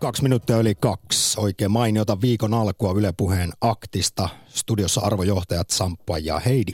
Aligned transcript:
Kaksi 0.00 0.22
minuuttia 0.22 0.56
yli 0.56 0.74
kaksi. 0.74 1.40
Oikein 1.40 1.70
mainiota 1.70 2.20
viikon 2.20 2.54
alkua 2.54 2.92
Yle 2.92 3.12
Puheen 3.16 3.52
aktista. 3.60 4.28
Studiossa 4.48 5.00
arvojohtajat 5.00 5.70
Samppa 5.70 6.18
ja 6.18 6.38
Heidi. 6.38 6.72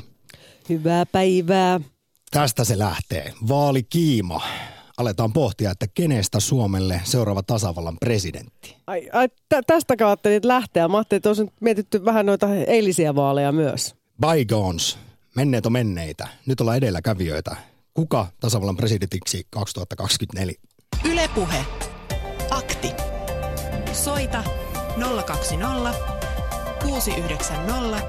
Hyvää 0.69 1.07
päivää. 1.07 1.81
Tästä 2.31 2.65
se 2.65 2.79
lähtee. 2.79 3.33
Vaalikiima. 3.49 4.43
Aletaan 4.97 5.33
pohtia, 5.33 5.71
että 5.71 5.87
kenestä 5.95 6.41
Suomelle 6.41 7.01
seuraava 7.05 7.43
tasavallan 7.43 7.97
presidentti. 8.01 8.77
Ai, 8.87 9.09
ai 9.13 9.29
tä- 9.49 9.63
tästä 9.67 9.97
kautta 9.97 10.29
nyt 10.29 10.45
lähteä. 10.45 10.89
Mä 10.89 10.97
ajattelin, 10.97 11.19
että 11.19 11.29
olisi 11.29 11.47
mietitty 11.61 12.05
vähän 12.05 12.27
noita 12.27 12.55
eilisiä 12.55 13.15
vaaleja 13.15 13.53
myös. 13.53 13.95
Bygones. 14.21 14.99
Menneet 15.37 15.67
on 15.67 15.73
menneitä. 15.73 16.29
Nyt 16.47 16.61
ollaan 16.61 16.79
edelläkävijöitä. 16.79 17.57
Kuka 17.95 18.27
tasavallan 18.41 18.77
presidentiksi 18.77 19.47
2024? 19.51 20.55
Ylepuhe. 21.05 21.65
Soita 24.05 24.45
020 24.97 25.95
690 26.85 28.01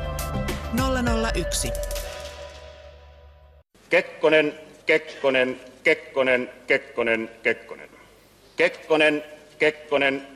001. 0.76 1.72
Kekkonen, 3.90 4.54
Kekkonen, 4.86 5.60
Kekkonen, 5.84 6.50
Kekkonen, 6.68 7.30
Kekkonen. 7.44 7.90
Kekkonen, 8.58 9.24
Kekkonen, 9.60 10.28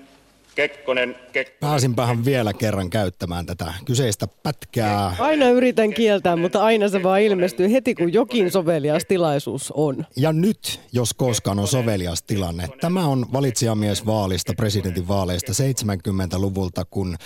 Kekkonen, 0.56 1.16
Kekkonen. 1.32 1.60
Pääsinpähän 1.60 2.26
vielä 2.26 2.54
kerran 2.54 2.90
käyttämään 2.90 3.46
tätä 3.46 3.74
kyseistä 3.86 4.28
pätkää. 4.44 5.16
Aina 5.20 5.50
yritän 5.50 5.94
kieltää, 5.94 6.36
mutta 6.36 6.64
aina 6.64 6.90
se 6.90 7.04
vaan 7.04 7.22
ilmestyy 7.22 7.72
heti, 7.72 7.96
kun 7.96 8.14
jokin 8.14 8.52
sovelias 8.52 9.06
tilaisuus 9.08 9.72
on. 9.72 10.06
Ja 10.16 10.34
nyt, 10.34 10.82
jos 10.92 11.14
koskaan 11.14 11.60
on 11.60 11.68
sovelias 11.68 12.24
tilanne, 12.24 12.68
tämä 12.82 13.08
on 13.08 13.26
valitsijamiesvaalista, 13.34 14.54
presidentinvaaleista 14.58 15.52
70-luvulta, 15.52 16.86
kun 16.86 17.18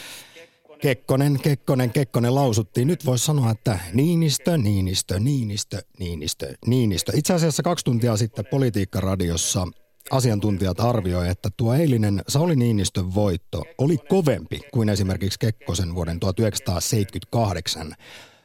Kekkonen, 0.81 1.39
Kekkonen, 1.39 1.91
Kekkonen 1.91 2.35
lausuttiin. 2.35 2.87
Nyt 2.87 3.05
voisi 3.05 3.25
sanoa, 3.25 3.51
että 3.51 3.79
Niinistö, 3.93 4.57
Niinistö, 4.57 5.19
Niinistö, 5.19 5.81
Niinistö, 5.99 6.53
Niinistö. 6.65 7.11
Itse 7.15 7.33
asiassa 7.33 7.63
kaksi 7.63 7.85
tuntia 7.85 8.17
sitten 8.17 8.45
Politiikkaradiossa 8.45 9.67
asiantuntijat 10.11 10.79
arvioivat, 10.79 11.31
että 11.31 11.49
tuo 11.57 11.73
eilinen 11.73 12.21
Sauli 12.27 12.55
Niinistön 12.55 13.15
voitto 13.15 13.63
oli 13.77 13.97
kovempi 13.97 14.59
kuin 14.73 14.89
esimerkiksi 14.89 15.39
Kekkosen 15.39 15.95
vuoden 15.95 16.19
1978 16.19 17.95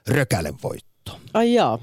rökälevoitto. 0.08 1.18
Ai 1.34 1.54
jaa, 1.54 1.78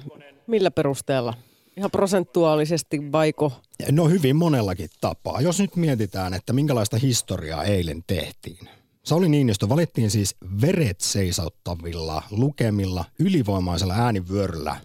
millä 0.47 0.71
perusteella? 0.71 1.33
Ihan 1.77 1.91
prosentuaalisesti 1.91 3.11
vaiko? 3.11 3.51
No 3.91 4.09
hyvin 4.09 4.35
monellakin 4.35 4.89
tapaa. 5.01 5.41
Jos 5.41 5.59
nyt 5.59 5.75
mietitään, 5.75 6.33
että 6.33 6.53
minkälaista 6.53 6.97
historiaa 6.97 7.63
eilen 7.63 8.03
tehtiin. 8.07 8.69
Sauli 9.03 9.29
Niinistö 9.29 9.69
valittiin 9.69 10.11
siis 10.11 10.35
veret 10.61 11.01
seisauttavilla 11.01 12.23
lukemilla 12.31 13.05
ylivoimaisella 13.19 13.93
äänivyöryllä 13.93 14.75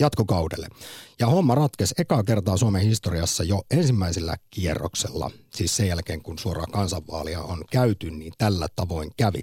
jatkokaudelle. 0.00 0.68
Ja 1.18 1.26
homma 1.26 1.54
ratkesi 1.54 1.94
ekaa 1.98 2.22
kertaa 2.22 2.56
Suomen 2.56 2.82
historiassa 2.82 3.44
jo 3.44 3.62
ensimmäisellä 3.70 4.36
kierroksella, 4.50 5.30
siis 5.54 5.76
sen 5.76 5.88
jälkeen 5.88 6.22
kun 6.22 6.38
suoraa 6.38 6.66
kansanvaalia 6.66 7.42
on 7.42 7.64
käyty, 7.70 8.10
niin 8.10 8.32
tällä 8.38 8.66
tavoin 8.76 9.10
kävi. 9.16 9.40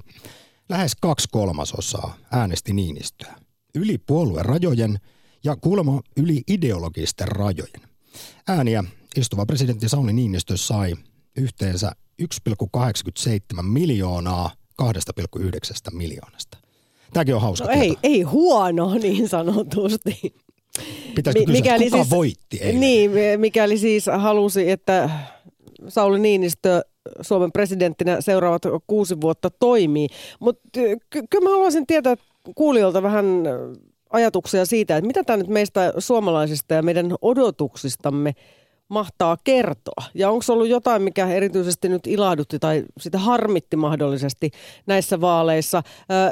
Lähes 0.69 0.95
kaksi 1.01 1.27
kolmasosaa 1.31 2.17
äänesti 2.31 2.73
Niinistöä. 2.73 3.35
Yli 3.75 3.97
puolueen 3.97 4.45
rajojen 4.45 4.99
ja 5.43 5.55
kuulemma 5.55 6.01
yli 6.17 6.43
ideologisten 6.47 7.27
rajojen. 7.27 7.81
Ääniä 8.47 8.83
istuva 9.15 9.45
presidentti 9.45 9.89
Sauli 9.89 10.13
Niinistö 10.13 10.57
sai 10.57 10.95
yhteensä 11.37 11.91
1,87 12.21 13.61
miljoonaa 13.61 14.51
2,9 14.81 14.87
miljoonasta. 15.91 16.57
Tämäkin 17.13 17.35
on 17.35 17.41
hauska 17.41 17.65
No 17.65 17.71
ei, 17.71 17.97
ei 18.03 18.21
huono 18.21 18.93
niin 18.93 19.29
sanotusti. 19.29 20.35
Pitäisikö 21.15 21.51
Mi- 21.51 21.61
kysyä, 21.61 21.77
kuka 21.77 21.97
siis, 21.97 22.09
voitti 22.09 22.57
eilen? 22.61 22.79
Niin, 22.79 23.11
mikäli 23.37 23.77
siis 23.77 24.05
halusi, 24.17 24.71
että 24.71 25.09
Sauli 25.87 26.19
Niinistö 26.19 26.81
Suomen 27.21 27.51
presidenttinä 27.51 28.21
seuraavat 28.21 28.61
kuusi 28.87 29.21
vuotta 29.21 29.49
toimii. 29.49 30.07
Mutta 30.39 30.69
ky- 30.71 30.97
kyllä 31.29 31.43
mä 31.43 31.49
haluaisin 31.49 31.87
tietää 31.87 32.15
kuulijoilta 32.55 33.03
vähän 33.03 33.25
ajatuksia 34.09 34.65
siitä, 34.65 34.97
että 34.97 35.07
mitä 35.07 35.23
tämä 35.23 35.37
nyt 35.37 35.47
meistä 35.47 35.93
suomalaisista 35.97 36.73
ja 36.73 36.83
meidän 36.83 37.15
odotuksistamme 37.21 38.33
mahtaa 38.89 39.37
kertoa? 39.43 40.03
Ja 40.13 40.29
onko 40.29 40.43
ollut 40.49 40.67
jotain, 40.67 41.01
mikä 41.01 41.27
erityisesti 41.27 41.89
nyt 41.89 42.07
ilahdutti 42.07 42.59
tai 42.59 42.83
sitä 42.99 43.17
harmitti 43.17 43.77
mahdollisesti 43.77 44.51
näissä 44.85 45.21
vaaleissa? 45.21 45.83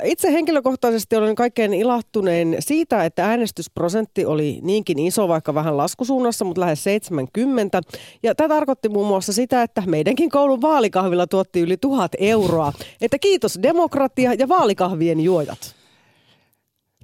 Itse 0.03 0.31
henkilökohtaisesti 0.31 1.15
olen 1.15 1.35
kaikkein 1.35 1.73
ilahtuneen 1.73 2.55
siitä, 2.59 3.05
että 3.05 3.25
äänestysprosentti 3.25 4.25
oli 4.25 4.59
niinkin 4.63 4.99
iso, 4.99 5.27
vaikka 5.27 5.53
vähän 5.53 5.77
laskusuunnassa, 5.77 6.45
mutta 6.45 6.61
lähes 6.61 6.83
70. 6.83 7.81
Ja 8.23 8.35
tämä 8.35 8.55
tarkoitti 8.55 8.89
muun 8.89 9.07
muassa 9.07 9.33
sitä, 9.33 9.61
että 9.61 9.83
meidänkin 9.85 10.29
koulun 10.29 10.61
vaalikahvilla 10.61 11.27
tuotti 11.27 11.59
yli 11.59 11.77
tuhat 11.77 12.11
euroa. 12.17 12.73
Että 13.01 13.19
kiitos 13.19 13.59
demokratia 13.63 14.33
ja 14.33 14.47
vaalikahvien 14.47 15.19
juojat. 15.19 15.75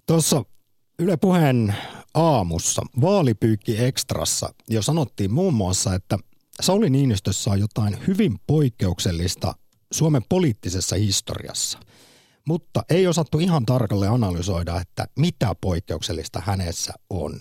Tuossa 0.05 0.43
Yle 0.99 1.17
Puheen 1.17 1.75
aamussa 2.13 2.81
vaalipyykki 3.01 3.83
ekstrassa 3.83 4.53
jo 4.69 4.81
sanottiin 4.81 5.33
muun 5.33 5.53
muassa, 5.53 5.95
että 5.95 6.17
Sauli 6.61 6.89
Niinistössä 6.89 7.51
on 7.51 7.59
jotain 7.59 7.97
hyvin 8.07 8.39
poikkeuksellista 8.47 9.53
Suomen 9.93 10.21
poliittisessa 10.29 10.95
historiassa. 10.95 11.79
Mutta 12.47 12.83
ei 12.89 13.07
osattu 13.07 13.39
ihan 13.39 13.65
tarkalleen 13.65 14.11
analysoida, 14.11 14.81
että 14.81 15.07
mitä 15.19 15.55
poikkeuksellista 15.61 16.41
hänessä 16.45 16.93
on. 17.09 17.39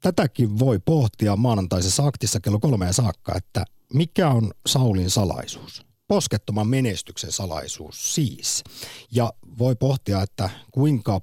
Tätäkin 0.00 0.58
voi 0.58 0.78
pohtia 0.78 1.36
maanantaisessa 1.36 2.06
aktissa 2.06 2.40
kello 2.40 2.58
kolmeen 2.58 2.94
saakka, 2.94 3.32
että 3.36 3.64
mikä 3.94 4.28
on 4.28 4.50
Saulin 4.66 5.10
salaisuus. 5.10 5.82
Poskettoman 6.08 6.68
menestyksen 6.68 7.32
salaisuus 7.32 8.14
siis. 8.14 8.64
Ja 9.12 9.32
voi 9.58 9.76
pohtia, 9.76 10.22
että 10.22 10.50
kuinka 10.70 11.20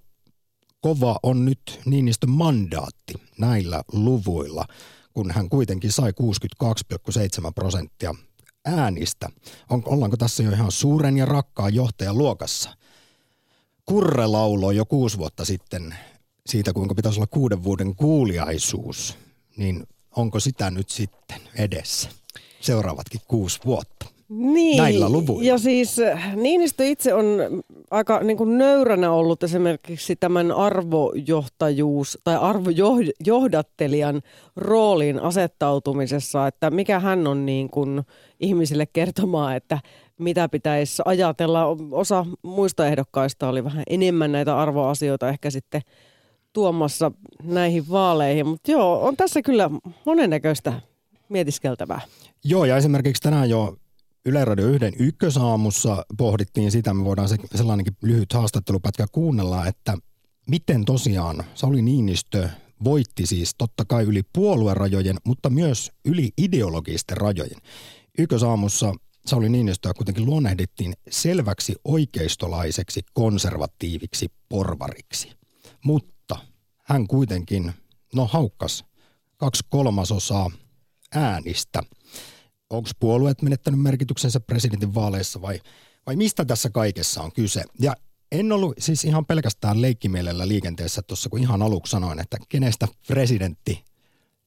kova 0.86 1.20
on 1.24 1.46
nyt 1.46 1.80
Niinistön 1.86 2.30
mandaatti 2.30 3.14
näillä 3.38 3.84
luvuilla, 3.92 4.66
kun 5.14 5.32
hän 5.32 5.50
kuitenkin 5.50 5.92
sai 5.92 6.14
62,7 6.64 7.52
prosenttia 7.56 8.16
äänistä. 8.66 9.30
On, 9.70 9.84
ollaanko 9.86 10.18
tässä 10.18 10.44
jo 10.44 10.52
ihan 10.52 10.72
suuren 10.72 11.18
ja 11.18 11.26
rakkaan 11.26 11.74
johtajan 11.74 12.18
luokassa? 12.18 12.78
Kurre 13.86 14.28
lauloi 14.28 14.76
jo 14.76 14.86
kuusi 14.86 15.18
vuotta 15.18 15.46
sitten 15.46 15.96
siitä, 16.46 16.74
kuinka 16.74 16.96
pitäisi 16.96 17.20
olla 17.20 17.28
kuuden 17.28 17.64
vuoden 17.64 17.96
kuuliaisuus. 17.96 19.18
Niin 19.58 19.88
onko 20.16 20.40
sitä 20.40 20.72
nyt 20.72 20.90
sitten 20.90 21.42
edessä? 21.56 22.10
Seuraavatkin 22.62 23.22
kuusi 23.28 23.60
vuotta. 23.66 24.06
Niin, 24.30 24.78
näillä 24.78 25.10
luvuilla. 25.10 25.44
Ja 25.44 25.58
siis 25.58 25.98
Niinistö 26.36 26.86
itse 26.86 27.14
on 27.14 27.26
aika 27.92 28.20
niin 28.20 28.38
kuin 28.38 28.58
nöyränä 28.58 29.12
ollut 29.12 29.44
esimerkiksi 29.44 30.16
tämän 30.16 30.52
arvojohtajuus 30.52 32.20
tai 32.24 32.36
arvojohdattelijan 32.36 34.22
rooliin 34.56 35.20
asettautumisessa, 35.20 36.48
että 36.48 36.72
mikä 36.72 37.00
hän 37.00 37.28
on 37.28 37.46
niin 37.46 37.70
kuin 37.70 38.02
ihmisille 38.40 38.86
kertomaan, 38.86 39.56
että 39.56 39.80
mitä 40.18 40.50
pitäisi 40.50 41.02
ajatella. 41.06 41.66
Osa 41.92 42.26
muista 42.42 42.88
ehdokkaista 42.88 43.50
oli 43.50 43.64
vähän 43.64 43.84
enemmän 43.90 44.32
näitä 44.32 44.58
arvoasioita 44.58 45.30
ehkä 45.30 45.50
sitten 45.50 45.82
tuomassa 46.54 47.12
näihin 47.44 47.90
vaaleihin, 47.90 48.48
mutta 48.48 48.72
joo, 48.72 49.02
on 49.08 49.18
tässä 49.18 49.42
kyllä 49.42 49.70
monennäköistä 50.06 50.74
mietiskeltävää. 51.30 52.02
Joo, 52.44 52.66
ja 52.66 52.78
esimerkiksi 52.78 53.22
tänään 53.22 53.50
jo 53.50 53.76
Yle 54.28 54.46
Radio 54.46 54.68
1 54.68 54.86
ykkösaamussa 55.00 56.06
pohdittiin 56.18 56.72
sitä, 56.72 56.94
me 56.94 57.06
voidaan 57.06 57.30
se, 57.30 57.38
sellainenkin 57.56 57.98
lyhyt 58.02 58.34
haastattelupätkä 58.34 59.06
kuunnella, 59.12 59.68
että 59.68 59.98
miten 60.50 60.86
tosiaan 60.86 61.44
Sauli 61.56 61.82
Niinistö 61.82 62.50
voitti 62.84 63.26
siis 63.26 63.56
totta 63.58 63.86
kai 63.86 64.04
yli 64.04 64.22
puoluerajojen, 64.34 65.18
mutta 65.26 65.50
myös 65.50 65.92
yli 66.06 66.30
ideologisten 66.38 67.18
rajojen. 67.18 67.62
Ykkösaamussa 68.18 68.94
Sauli 69.26 69.50
Niinistöä 69.50 69.94
kuitenkin 69.94 70.26
luonnehdittiin 70.26 70.94
selväksi 71.10 71.76
oikeistolaiseksi 71.84 73.02
konservatiiviksi 73.14 74.28
porvariksi. 74.50 75.32
Mutta 75.84 76.40
hän 76.84 77.08
kuitenkin, 77.08 77.74
no 78.16 78.26
haukkas 78.26 78.86
kaksi 79.38 79.64
kolmasosaa 79.70 80.52
äänistä– 81.14 81.84
onko 82.70 82.90
puolueet 83.00 83.42
menettänyt 83.42 83.82
merkityksensä 83.82 84.40
presidentin 84.40 84.96
vaaleissa 84.96 85.42
vai, 85.42 85.60
vai 86.08 86.16
mistä 86.16 86.46
tässä 86.46 86.70
kaikessa 86.70 87.22
on 87.22 87.32
kyse. 87.32 87.64
Ja 87.80 87.94
en 88.32 88.52
ollut 88.52 88.74
siis 88.80 89.06
ihan 89.06 89.26
pelkästään 89.26 89.82
leikkimielellä 89.82 90.48
liikenteessä 90.48 91.02
tuossa, 91.02 91.30
kun 91.30 91.40
ihan 91.40 91.62
aluksi 91.62 91.92
sanoin, 91.92 92.20
että 92.20 92.38
kenestä 92.50 92.88
presidentti 93.08 93.84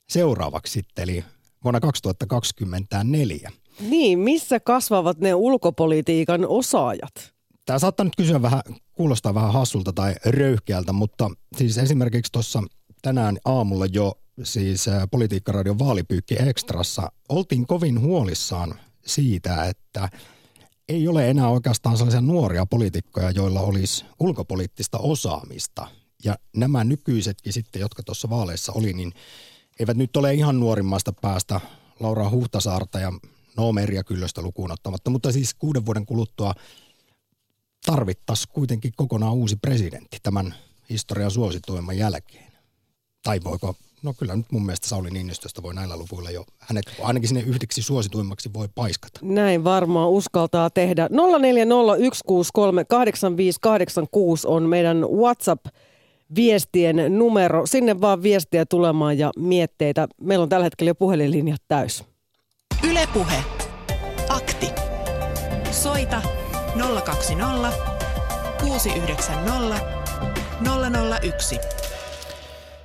seuraavaksi 0.09 0.73
sitten, 0.73 1.03
eli 1.03 1.25
vuonna 1.65 1.81
2024. 1.81 3.50
Niin, 3.81 4.19
missä 4.19 4.61
kasvavat 4.61 5.19
ne 5.19 5.35
ulkopolitiikan 5.35 6.47
osaajat? 6.47 7.35
Tämä 7.67 7.79
saattaa 7.79 8.05
nyt 8.05 8.17
kysyä 8.17 8.43
vähän, 8.43 8.62
kuulostaa 8.94 9.35
vähän 9.35 9.53
hassulta 9.53 9.93
tai 9.93 10.14
röyhkeältä, 10.25 10.93
mutta 10.93 11.31
siis 11.56 11.79
esimerkiksi 11.79 12.32
tuossa 12.32 12.62
tänään 13.03 13.38
aamulla 13.44 13.87
jo 13.87 14.12
siis 14.43 14.87
Politiikkaradion 15.11 15.79
vaalipyykki 15.79 16.37
Ekstrassa 16.49 17.12
oltiin 17.29 17.67
kovin 17.67 18.00
huolissaan 18.00 18.81
siitä, 19.06 19.64
että 19.64 20.08
ei 20.88 21.08
ole 21.08 21.31
enää 21.31 21.49
oikeastaan 21.49 21.96
sellaisia 21.96 22.20
nuoria 22.20 22.67
poliitikkoja, 22.67 23.31
joilla 23.31 23.61
olisi 23.61 24.05
ulkopoliittista 24.20 24.99
osaamista. 24.99 25.88
Ja 26.25 26.37
nämä 26.56 26.85
nykyisetkin 26.85 27.52
sitten, 27.52 27.81
jotka 27.81 28.02
tuossa 28.02 28.31
vaaleissa 28.31 28.73
oli, 28.73 28.93
niin 28.93 29.12
eivät 29.81 29.96
nyt 29.96 30.17
ole 30.17 30.35
ihan 30.35 30.61
nuorimmasta 30.61 31.12
päästä 31.12 31.61
Laura 32.00 32.31
Huhtasaarta 32.31 33.00
ja 33.00 33.12
Noomeria 33.56 34.05
Kyllöstä 34.05 34.43
lukuun 34.43 34.73
ottamatta, 34.73 35.11
mutta 35.11 35.32
siis 35.32 35.55
kuuden 35.55 35.87
vuoden 35.87 36.06
kuluttua 36.06 36.55
tarvittaisiin 37.87 38.52
kuitenkin 38.52 38.93
kokonaan 38.96 39.35
uusi 39.35 39.56
presidentti 39.56 40.19
tämän 40.23 40.55
historian 40.90 41.31
suosituimman 41.31 41.99
jälkeen. 41.99 42.52
Tai 43.23 43.40
voiko, 43.44 43.76
no 44.03 44.15
kyllä 44.19 44.37
nyt 44.37 44.53
mun 44.53 44.67
mielestä 44.67 44.89
Sauli 44.89 45.11
Niinistöstä 45.11 45.62
voi 45.62 45.75
näillä 45.75 45.97
luvuilla 45.97 46.31
jo, 46.31 46.45
hänet 46.59 46.85
ainakin 47.03 47.29
sinne 47.29 47.41
yhdeksi 47.41 47.83
suosituimmaksi 47.83 48.50
voi 48.55 48.69
paiskata. 48.75 49.21
Näin 49.23 49.65
varmaan 49.65 50.11
uskaltaa 50.11 50.71
tehdä. 50.71 51.09
0401638586 51.09 51.12
on 54.47 54.62
meidän 54.62 55.00
WhatsApp 55.00 55.67
viestien 56.35 57.19
numero. 57.19 57.67
Sinne 57.67 58.00
vaan 58.00 58.23
viestiä 58.23 58.67
tulemaan 58.67 59.19
ja 59.19 59.31
mietteitä. 59.37 60.09
Meillä 60.21 60.43
on 60.43 60.49
tällä 60.49 60.65
hetkellä 60.65 60.91
jo 60.91 60.95
puhelinlinjat 60.95 61.62
täys. 61.69 62.05
Ylepuhe. 62.91 63.45
Akti. 64.29 64.67
Soita 65.71 66.23
020 67.05 67.73
690 68.61 69.81
001. 71.23 71.88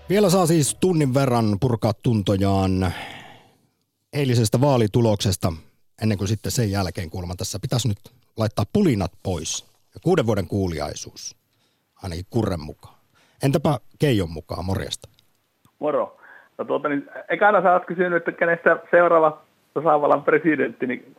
Vielä 0.09 0.29
saa 0.29 0.45
siis 0.45 0.75
tunnin 0.75 1.13
verran 1.13 1.45
purkaa 1.61 1.93
tuntojaan 2.03 2.91
eilisestä 4.13 4.61
vaalituloksesta, 4.61 5.53
ennen 6.01 6.17
kuin 6.17 6.27
sitten 6.27 6.51
sen 6.51 6.71
jälkeen 6.71 7.09
kuulemma 7.09 7.35
tässä 7.35 7.59
pitäisi 7.61 7.87
nyt 7.87 7.97
laittaa 8.37 8.65
pulinat 8.73 9.11
pois. 9.23 9.73
Ja 9.93 9.99
kuuden 10.03 10.25
vuoden 10.25 10.47
kuuliaisuus, 10.47 11.35
ainakin 12.03 12.25
kurren 12.29 12.59
mukaan. 12.59 12.95
Entäpä 13.43 13.79
Keijon 13.99 14.31
mukaan, 14.31 14.65
morjesta? 14.65 15.09
Moro. 15.79 16.17
No 16.57 16.65
tuota, 16.65 16.89
niin, 16.89 17.09
ekana 17.29 17.61
sä 17.61 17.73
oot 17.73 17.85
kysynyt, 17.85 18.17
että 18.17 18.31
kenestä 18.31 18.79
seuraava 18.91 19.41
tasavallan 19.73 20.23
presidentti, 20.23 20.87
niin 20.87 21.15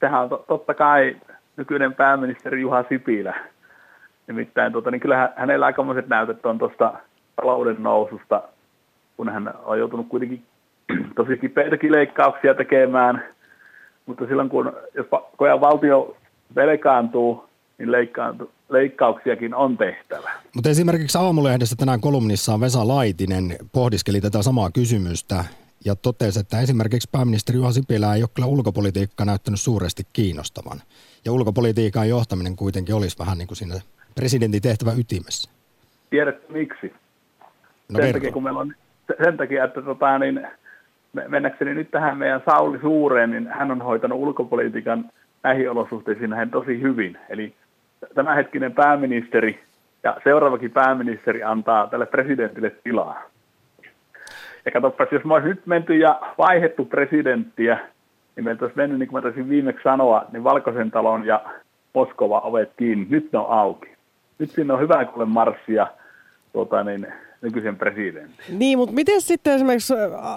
sehän 0.00 0.22
on 0.22 0.44
totta 0.48 0.74
kai 0.74 1.16
nykyinen 1.56 1.94
pääministeri 1.94 2.60
Juha 2.60 2.84
Sipilä. 2.88 3.34
Nimittäin 4.26 4.72
tuota, 4.72 4.90
niin 4.90 5.00
kyllä 5.00 5.32
hänellä 5.36 5.66
aikamoiset 5.66 6.08
näytöt 6.08 6.46
on 6.46 6.58
tuosta 6.58 6.92
talouden 7.36 7.82
noususta, 7.82 8.42
kun 9.16 9.28
hän 9.28 9.54
on 9.64 9.78
joutunut 9.78 10.08
kuitenkin 10.08 10.42
tosi 11.16 11.36
kipeitäkin 11.36 11.92
leikkauksia 11.92 12.54
tekemään. 12.54 13.24
Mutta 14.06 14.26
silloin 14.26 14.48
kun, 14.48 14.72
jos 14.94 15.06
koja 15.36 15.60
valtio 15.60 16.16
velkaantuu, 16.56 17.44
niin 17.78 17.90
leikkauksiakin 18.68 19.54
on 19.54 19.76
tehtävä. 19.76 20.30
Mutta 20.54 20.70
esimerkiksi 20.70 21.18
Aamulehdessä 21.18 21.76
tänään 21.76 22.00
kolumnissaan 22.00 22.60
Vesa 22.60 22.88
Laitinen 22.88 23.56
pohdiskeli 23.72 24.20
tätä 24.20 24.42
samaa 24.42 24.70
kysymystä 24.70 25.44
ja 25.84 25.96
totesi, 25.96 26.40
että 26.40 26.60
esimerkiksi 26.60 27.08
pääministeri 27.12 27.58
Juha 27.58 27.72
Sipilä 27.72 28.14
ei 28.14 28.22
ole 28.22 28.30
kyllä 28.34 28.46
ulkopolitiikka 28.46 29.24
näyttänyt 29.24 29.60
suuresti 29.60 30.02
kiinnostavan. 30.12 30.82
Ja 31.24 31.32
ulkopolitiikan 31.32 32.08
johtaminen 32.08 32.56
kuitenkin 32.56 32.94
olisi 32.94 33.18
vähän 33.18 33.38
niin 33.38 33.48
kuin 33.48 33.56
siinä 33.56 33.80
presidentin 34.14 34.62
tehtävä 34.62 34.92
ytimessä. 34.92 35.50
Tiedätkö 36.10 36.52
miksi? 36.52 36.92
No, 37.92 38.00
sen, 38.00 38.12
takia, 38.12 38.32
kun 38.32 38.42
meillä 38.42 38.60
on, 38.60 38.72
sen 39.24 39.36
takia, 39.36 39.64
että 39.64 39.82
tota, 39.82 40.18
niin, 40.18 40.46
mennäkseni 41.28 41.74
nyt 41.74 41.90
tähän 41.90 42.18
meidän 42.18 42.42
Sauli 42.50 42.78
Suureen, 42.78 43.30
niin 43.30 43.48
hän 43.48 43.70
on 43.70 43.82
hoitanut 43.82 44.18
ulkopolitiikan 44.18 45.04
näihin 45.42 45.70
olosuhteisiin 45.70 46.30
näin 46.30 46.50
tosi 46.50 46.82
hyvin. 46.82 47.18
Eli 47.28 47.54
tämänhetkinen 48.14 48.72
pääministeri 48.72 49.64
ja 50.02 50.16
seuraavakin 50.24 50.70
pääministeri 50.70 51.42
antaa 51.42 51.86
tälle 51.86 52.06
presidentille 52.06 52.72
tilaa. 52.84 53.22
Ja 54.64 54.72
katsopas, 54.72 55.08
jos 55.12 55.24
mä 55.24 55.34
olisin 55.34 55.50
nyt 55.50 55.66
menty 55.66 55.96
ja 55.96 56.20
vaihettu 56.38 56.84
presidenttiä, 56.84 57.78
niin 58.36 58.44
meiltä 58.44 58.64
olisi 58.64 58.76
mennyt, 58.76 58.98
niin 58.98 59.08
kuin 59.08 59.18
mä 59.18 59.22
taisin 59.22 59.48
viimeksi 59.48 59.82
sanoa, 59.82 60.24
niin 60.32 60.44
Valkoisen 60.44 60.90
talon 60.90 61.26
ja 61.26 61.44
Moskova 61.94 62.40
ovet 62.40 62.70
kiinni. 62.76 63.06
Nyt 63.10 63.32
ne 63.32 63.38
on 63.38 63.58
auki. 63.58 63.96
Nyt 64.38 64.50
siinä 64.50 64.74
on 64.74 64.80
hyvä 64.80 65.04
kuule 65.04 65.24
marssia 65.24 65.86
tuota, 66.52 66.84
niin, 66.84 67.06
nykyisen 67.42 67.76
presidentin. 67.76 68.58
Niin, 68.58 68.78
mutta 68.78 68.94
miten 68.94 69.20
sitten 69.20 69.54
esimerkiksi, 69.54 69.94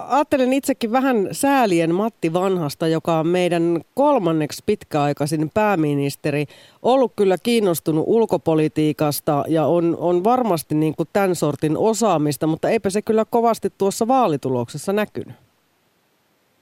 ajattelen 0.07 0.53
itsekin 0.53 0.91
vähän 0.91 1.27
säälien 1.31 1.95
Matti 1.95 2.33
Vanhasta, 2.33 2.87
joka 2.87 3.19
on 3.19 3.27
meidän 3.27 3.81
kolmanneksi 3.95 4.63
pitkäaikaisin 4.65 5.49
pääministeri, 5.53 6.45
ollut 6.81 7.13
kyllä 7.15 7.35
kiinnostunut 7.43 8.03
ulkopolitiikasta 8.07 9.43
ja 9.47 9.65
on, 9.65 9.97
on 9.99 10.23
varmasti 10.23 10.75
niin 10.75 10.95
kuin 10.95 11.09
tämän 11.13 11.35
sortin 11.35 11.77
osaamista, 11.77 12.47
mutta 12.47 12.69
eipä 12.69 12.89
se 12.89 13.01
kyllä 13.01 13.25
kovasti 13.29 13.73
tuossa 13.77 14.07
vaalituloksessa 14.07 14.93
näkynyt. 14.93 15.35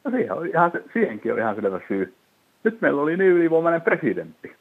No 0.04 0.12
siihen 0.12 0.34
on 0.34 0.48
ihan, 0.48 0.72
siihenkin 0.94 1.34
on 1.34 1.40
ihan 1.40 1.56
selvä 1.56 1.80
syy. 1.88 2.14
Nyt 2.64 2.82
meillä 2.82 3.02
oli 3.02 3.18
niin 3.18 3.32
ylivoimainen 3.32 3.82
presidentti. 3.82 4.57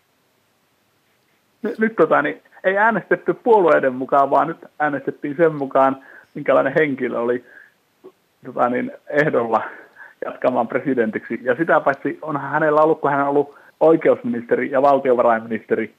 Nyt, 1.66 1.78
nyt 1.78 1.96
tota, 1.96 2.22
niin, 2.22 2.42
ei 2.64 2.76
äänestetty 2.76 3.34
puolueiden 3.34 3.94
mukaan, 3.94 4.30
vaan 4.30 4.48
nyt 4.48 4.64
äänestettiin 4.78 5.36
sen 5.36 5.54
mukaan, 5.54 5.96
minkälainen 6.34 6.74
henkilö 6.78 7.18
oli 7.18 7.44
tota 8.44 8.68
niin, 8.68 8.92
ehdolla 9.08 9.62
jatkamaan 10.24 10.68
presidentiksi. 10.68 11.40
Ja 11.42 11.56
sitä 11.56 11.80
paitsi 11.80 12.18
on 12.22 12.40
hänellä 12.40 12.80
ollut, 12.80 13.00
kun 13.00 13.10
hän 13.10 13.22
on 13.22 13.28
ollut 13.28 13.56
oikeusministeri 13.80 14.70
ja 14.70 14.82
valtiovarainministeri, 14.82 15.94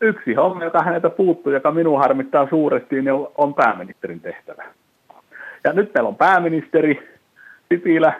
yksi 0.00 0.34
homma, 0.34 0.64
joka 0.64 0.82
häneltä 0.82 1.10
puuttuu, 1.10 1.52
joka 1.52 1.70
minua 1.70 1.98
harmittaa 1.98 2.48
suuresti, 2.48 3.02
niin 3.02 3.26
on 3.38 3.54
pääministerin 3.54 4.20
tehtävä. 4.20 4.64
Ja 5.64 5.72
nyt 5.72 5.94
meillä 5.94 6.08
on 6.08 6.16
pääministeri 6.16 7.18
Sipilä, 7.68 8.12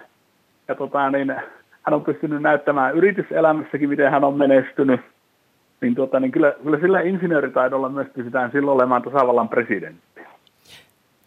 ja 0.69 0.75
tota, 0.75 1.11
niin, 1.11 1.35
hän 1.83 1.95
on 1.95 2.05
pystynyt 2.05 2.43
näyttämään 2.43 2.95
yrityselämässäkin, 2.95 3.89
miten 3.89 4.11
hän 4.11 4.25
on 4.25 4.39
menestynyt– 4.39 5.01
niin, 5.87 5.95
tuota, 5.95 6.21
niin 6.21 6.33
kyllä, 6.33 6.55
kyllä 6.63 6.79
sillä 6.81 7.01
insinööritaidolla 7.01 7.89
myös 7.89 8.07
pystytään 8.15 8.51
silloin 8.53 8.75
olemaan 8.75 9.03
tasavallan 9.03 9.49
presidentti. 9.49 10.21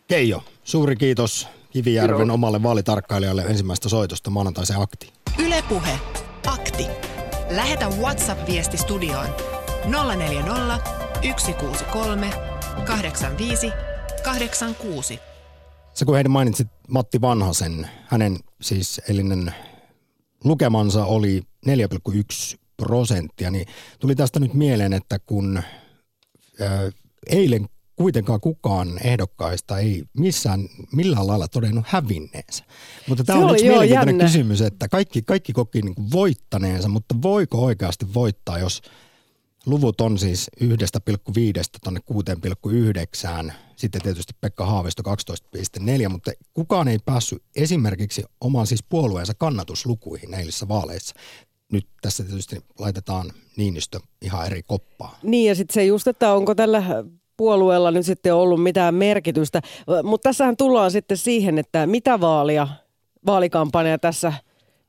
Keijo, 0.08 0.44
suuri 0.63 0.96
kiitos 0.96 1.48
Kivijärven 1.70 2.18
kiitos. 2.18 2.34
omalle 2.34 2.63
vaalitarkkailijalle 2.63 3.42
ensimmäistä 3.42 3.89
soitosta 3.89 4.30
maanantaisen 4.30 4.82
akti. 4.82 5.13
Ylepuhe 5.46 5.92
akti. 6.48 6.88
Lähetä 7.56 7.86
WhatsApp-viesti 8.01 8.78
studioon 8.78 9.28
040 10.18 10.78
163 11.38 12.30
85 12.88 13.72
86. 14.24 15.20
Se 15.94 16.06
kun 16.06 16.16
heidän 16.16 16.32
mainitsit 16.32 16.68
Matti 16.88 17.22
Vanhasen, 17.22 17.88
hänen 18.06 18.38
siis 18.62 19.01
elinen 19.10 19.54
lukemansa 20.44 21.06
oli 21.06 21.42
4,1 21.68 22.59
prosenttia, 22.80 23.52
niin 23.52 23.68
tuli 24.00 24.16
tästä 24.16 24.40
nyt 24.40 24.54
mieleen, 24.54 24.94
että 24.94 25.20
kun 25.20 25.64
eilen 27.28 27.70
kuitenkaan 27.96 28.42
kukaan 28.42 29.00
ehdokkaista 29.04 29.80
ei 29.80 30.04
missään 30.18 30.68
millään 30.92 31.28
lailla 31.28 31.48
todennut 31.48 31.86
hävinneensä. 31.88 32.64
Mutta 33.08 33.24
tämä 33.24 33.40
on 33.40 33.52
yksi 33.52 33.68
mielenkiintoinen 33.68 34.14
jännä. 34.14 34.26
kysymys, 34.26 34.62
että 34.62 34.88
kaikki, 34.88 35.22
kaikki 35.22 35.54
koki 35.54 35.82
niin 35.82 36.12
voittaneensa, 36.12 36.88
mutta 36.90 37.16
voiko 37.22 37.66
oikeasti 37.66 38.14
voittaa, 38.14 38.60
jos 38.60 38.82
luvut 39.66 40.02
on 40.02 40.18
siis 40.18 40.52
1,5 40.64 40.68
tuonne 41.84 42.00
6,9, 43.48 43.54
sitten 43.76 44.02
tietysti 44.02 44.34
Pekka 44.42 44.66
Haavisto 44.66 45.04
12,4, 45.80 46.10
mutta 46.10 46.32
kukaan 46.54 46.88
ei 46.88 47.00
päässyt 47.06 47.44
esimerkiksi 47.56 48.24
oman 48.42 48.68
siis 48.68 48.84
puolueensa 48.84 49.34
kannatuslukuihin 49.34 50.34
eilissä 50.34 50.68
vaaleissa 50.68 51.16
nyt 51.72 51.88
tässä 52.02 52.24
tietysti 52.24 52.62
laitetaan 52.80 53.32
Niinistö 53.58 54.00
ihan 54.22 54.46
eri 54.46 54.64
koppaan. 54.64 55.16
Niin 55.24 55.48
ja 55.48 55.56
sitten 55.56 55.74
se 55.74 55.86
just, 55.86 56.08
että 56.08 56.34
onko 56.34 56.56
tällä 56.56 56.84
puolueella 57.38 57.92
nyt 57.92 58.06
sitten 58.06 58.36
ollut 58.36 58.64
mitään 58.64 58.96
merkitystä. 58.96 59.62
Mutta 60.04 60.30
tässähän 60.30 60.58
tullaan 60.58 60.92
sitten 60.92 61.18
siihen, 61.18 61.58
että 61.58 61.88
mitä 61.88 62.22
vaalia, 62.22 62.68
vaalikampanja 63.26 64.00
tässä 64.00 64.34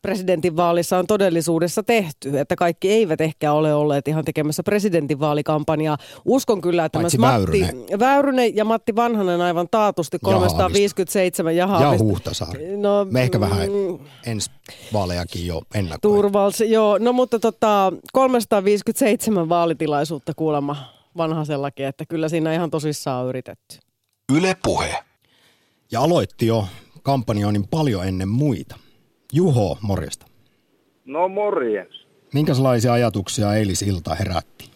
presidentinvaalissa 0.02 0.98
on 0.98 1.06
todellisuudessa 1.06 1.82
tehty, 1.82 2.38
että 2.38 2.56
kaikki 2.56 2.90
eivät 2.90 3.20
ehkä 3.20 3.52
ole 3.52 3.74
olleet 3.74 4.08
ihan 4.08 4.24
tekemässä 4.24 4.62
presidentinvaalikampanjaa. 4.62 5.98
Uskon 6.24 6.60
kyllä, 6.60 6.84
että 6.84 6.98
Paitsi 6.98 7.18
myös 7.18 7.32
Matti 7.32 7.60
Väyrynen. 7.60 7.98
Väyrynen 7.98 8.56
ja 8.56 8.64
Matti 8.64 8.96
Vanhanen 8.96 9.40
aivan 9.40 9.68
taatusti 9.70 10.18
357 10.22 11.56
ja 11.56 11.68
Ja. 11.80 11.98
Huhtasaari. 11.98 12.76
No, 12.76 13.06
Me 13.10 13.22
ehkä 13.22 13.40
vähän 13.40 13.68
mm, 13.68 13.98
ensi 14.26 14.50
vaalejakin 14.92 15.46
jo 15.46 15.62
ennakoin. 15.74 16.00
Turvals, 16.00 16.60
joo. 16.60 16.98
No 16.98 17.12
mutta 17.12 17.38
tota, 17.38 17.92
357 18.12 19.48
vaalitilaisuutta 19.48 20.32
kuulemma 20.34 20.76
vanhasellakin, 21.16 21.86
että 21.86 22.06
kyllä 22.06 22.28
siinä 22.28 22.54
ihan 22.54 22.70
tosissaan 22.70 23.22
on 23.22 23.28
yritetty. 23.28 23.78
Yle 24.36 24.56
Puhe. 24.62 25.04
Ja 25.92 26.00
aloitti 26.00 26.46
jo 26.46 26.66
kampanjoinnin 27.02 27.68
paljon 27.68 28.06
ennen 28.08 28.28
muita. 28.28 28.76
Juho, 29.32 29.78
morjesta. 29.82 30.26
No 31.04 31.28
morjens. 31.28 32.06
Minkälaisia 32.34 32.92
ajatuksia 32.92 33.54
eilisilta 33.54 34.14
herätti? 34.14 34.70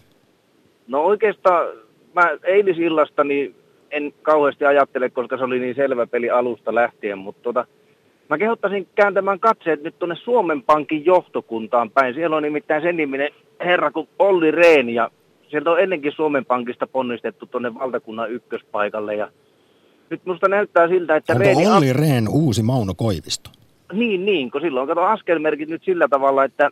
No 0.88 1.00
oikeastaan 1.00 1.66
mä 2.14 2.30
eilisillasta 2.44 3.24
niin 3.24 3.54
en 3.90 4.14
kauheasti 4.22 4.64
ajattele, 4.64 5.10
koska 5.10 5.36
se 5.36 5.44
oli 5.44 5.58
niin 5.58 5.74
selvä 5.74 6.06
peli 6.06 6.30
alusta 6.30 6.74
lähtien, 6.74 7.18
mutta 7.18 7.42
tota, 7.42 7.66
mä 8.30 8.38
kehottaisin 8.38 8.88
kääntämään 8.94 9.40
katseet 9.40 9.82
nyt 9.82 9.98
tuonne 9.98 10.16
Suomen 10.24 10.62
Pankin 10.62 11.04
johtokuntaan 11.04 11.90
päin. 11.90 12.14
Siellä 12.14 12.36
on 12.36 12.42
nimittäin 12.42 12.82
sen 12.82 12.96
niminen 12.96 13.30
herra 13.64 13.90
kuin 13.90 14.08
Olli 14.18 14.50
Rehn 14.50 14.88
ja 14.88 15.10
sieltä 15.50 15.70
on 15.70 15.80
ennenkin 15.80 16.12
Suomen 16.12 16.44
Pankista 16.44 16.86
ponnistettu 16.86 17.46
tuonne 17.46 17.74
valtakunnan 17.74 18.30
ykköspaikalle 18.30 19.14
ja 19.14 19.28
nyt 20.10 20.26
musta 20.26 20.48
näyttää 20.48 20.88
siltä, 20.88 21.16
että 21.16 21.32
Onko. 21.32 21.76
Olli 21.76 21.92
Rehn 21.92 22.28
uusi 22.28 22.62
Mauno 22.62 22.94
Koivisto? 22.96 23.50
Niin, 23.92 24.26
niin, 24.26 24.50
kun 24.50 24.60
silloin 24.60 24.88
kato 24.88 25.02
askelmerkit 25.02 25.68
nyt 25.68 25.84
sillä 25.84 26.08
tavalla, 26.08 26.44
että 26.44 26.70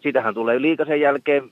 sitähän 0.00 0.34
tulee 0.34 0.60
liikasen 0.60 1.00
jälkeen 1.00 1.50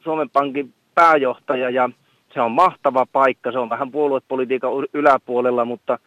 Suomen 0.00 0.30
Pankin 0.30 0.74
pääjohtaja 0.94 1.70
ja 1.70 1.90
se 2.34 2.40
on 2.40 2.52
mahtava 2.52 3.06
paikka, 3.12 3.52
se 3.52 3.58
on 3.58 3.70
vähän 3.70 3.90
puoluepolitiikan 3.90 4.70
yläpuolella, 4.94 5.64
mutta 5.64 5.98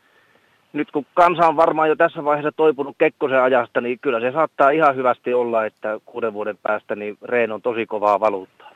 nyt 0.74 0.92
kun 0.92 1.06
kansa 1.13 1.48
on 1.48 1.56
varmaan 1.56 1.89
jo 1.89 1.96
tässä 1.96 2.24
vaiheessa 2.24 2.51
toipunut 2.51 2.96
Kekkosen 2.98 3.42
ajasta, 3.42 3.82
niin 3.82 4.00
kyllä 4.00 4.20
se 4.20 4.32
saattaa 4.32 4.70
ihan 4.70 4.96
hyvästi 4.96 5.34
olla, 5.34 5.65
että 5.65 6.00
kuuden 6.06 6.34
vuoden 6.34 6.58
päästä 6.63 6.96
niin 6.96 7.18
Reen 7.22 7.51
on 7.51 7.62
tosi 7.62 7.86
kovaa 7.86 8.20
valuuttaa. 8.20 8.72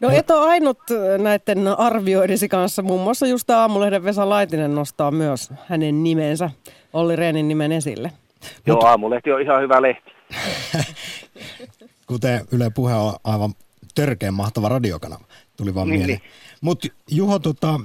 No 0.00 0.10
et 0.10 0.30
ole 0.30 0.48
ainut 0.48 0.78
näiden 1.22 1.68
arvioidesi 1.78 2.48
kanssa. 2.48 2.82
Muun 2.82 3.00
muassa 3.00 3.26
just 3.26 3.50
Aamulehden 3.50 4.04
Vesa 4.04 4.28
Laitinen 4.28 4.74
nostaa 4.74 5.10
myös 5.10 5.52
hänen 5.68 6.02
nimensä, 6.02 6.50
Olli 6.92 7.16
Rehnin 7.16 7.48
nimen 7.48 7.72
esille. 7.72 8.10
Joo, 8.66 8.86
aamulehti 8.86 9.32
on 9.32 9.42
ihan 9.42 9.62
hyvä 9.62 9.82
lehti. 9.82 10.10
Kuten 12.06 12.44
Yle 12.52 12.70
Puhe 12.70 12.94
on 12.94 13.14
aivan 13.24 13.54
törkeän 13.94 14.34
mahtava 14.34 14.68
radiokanava. 14.68 15.24
Tuli 15.56 15.74
vaan 15.74 15.88
Niin, 15.88 15.98
mieleen. 16.00 16.18
niin. 16.18 16.30
Mutta 16.60 16.88
Juho, 17.10 17.38
tota, 17.38 17.80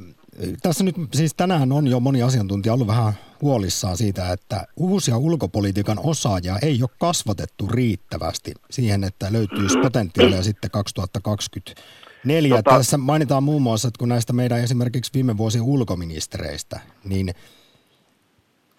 tässä 0.62 0.84
nyt 0.84 0.96
siis 1.14 1.34
tänään 1.34 1.72
on 1.72 1.88
jo 1.88 2.00
moni 2.00 2.24
asiantuntija 2.24 2.74
ollut 2.74 2.88
vähän 2.88 3.14
huolissaan 3.42 3.98
siitä, 3.98 4.32
että 4.32 4.68
uusia 4.78 5.18
ulkopolitiikan 5.18 6.00
osaajia 6.04 6.58
ei 6.62 6.82
ole 6.82 6.90
kasvatettu 7.00 7.68
riittävästi 7.68 8.54
siihen, 8.72 9.04
että 9.04 9.28
löytyisi 9.34 9.78
potentiaalia 9.82 10.44
sitten 10.44 10.72
2024. 10.72 12.58
Tota- 12.58 12.62
Tässä 12.78 12.98
mainitaan 12.98 13.44
muun 13.44 13.62
muassa, 13.62 13.88
että 13.88 14.00
kun 14.00 14.10
näistä 14.10 14.34
meidän 14.34 14.60
esimerkiksi 14.64 15.12
viime 15.14 15.38
vuosien 15.38 15.64
ulkoministereistä, 15.64 16.80
niin 17.04 17.34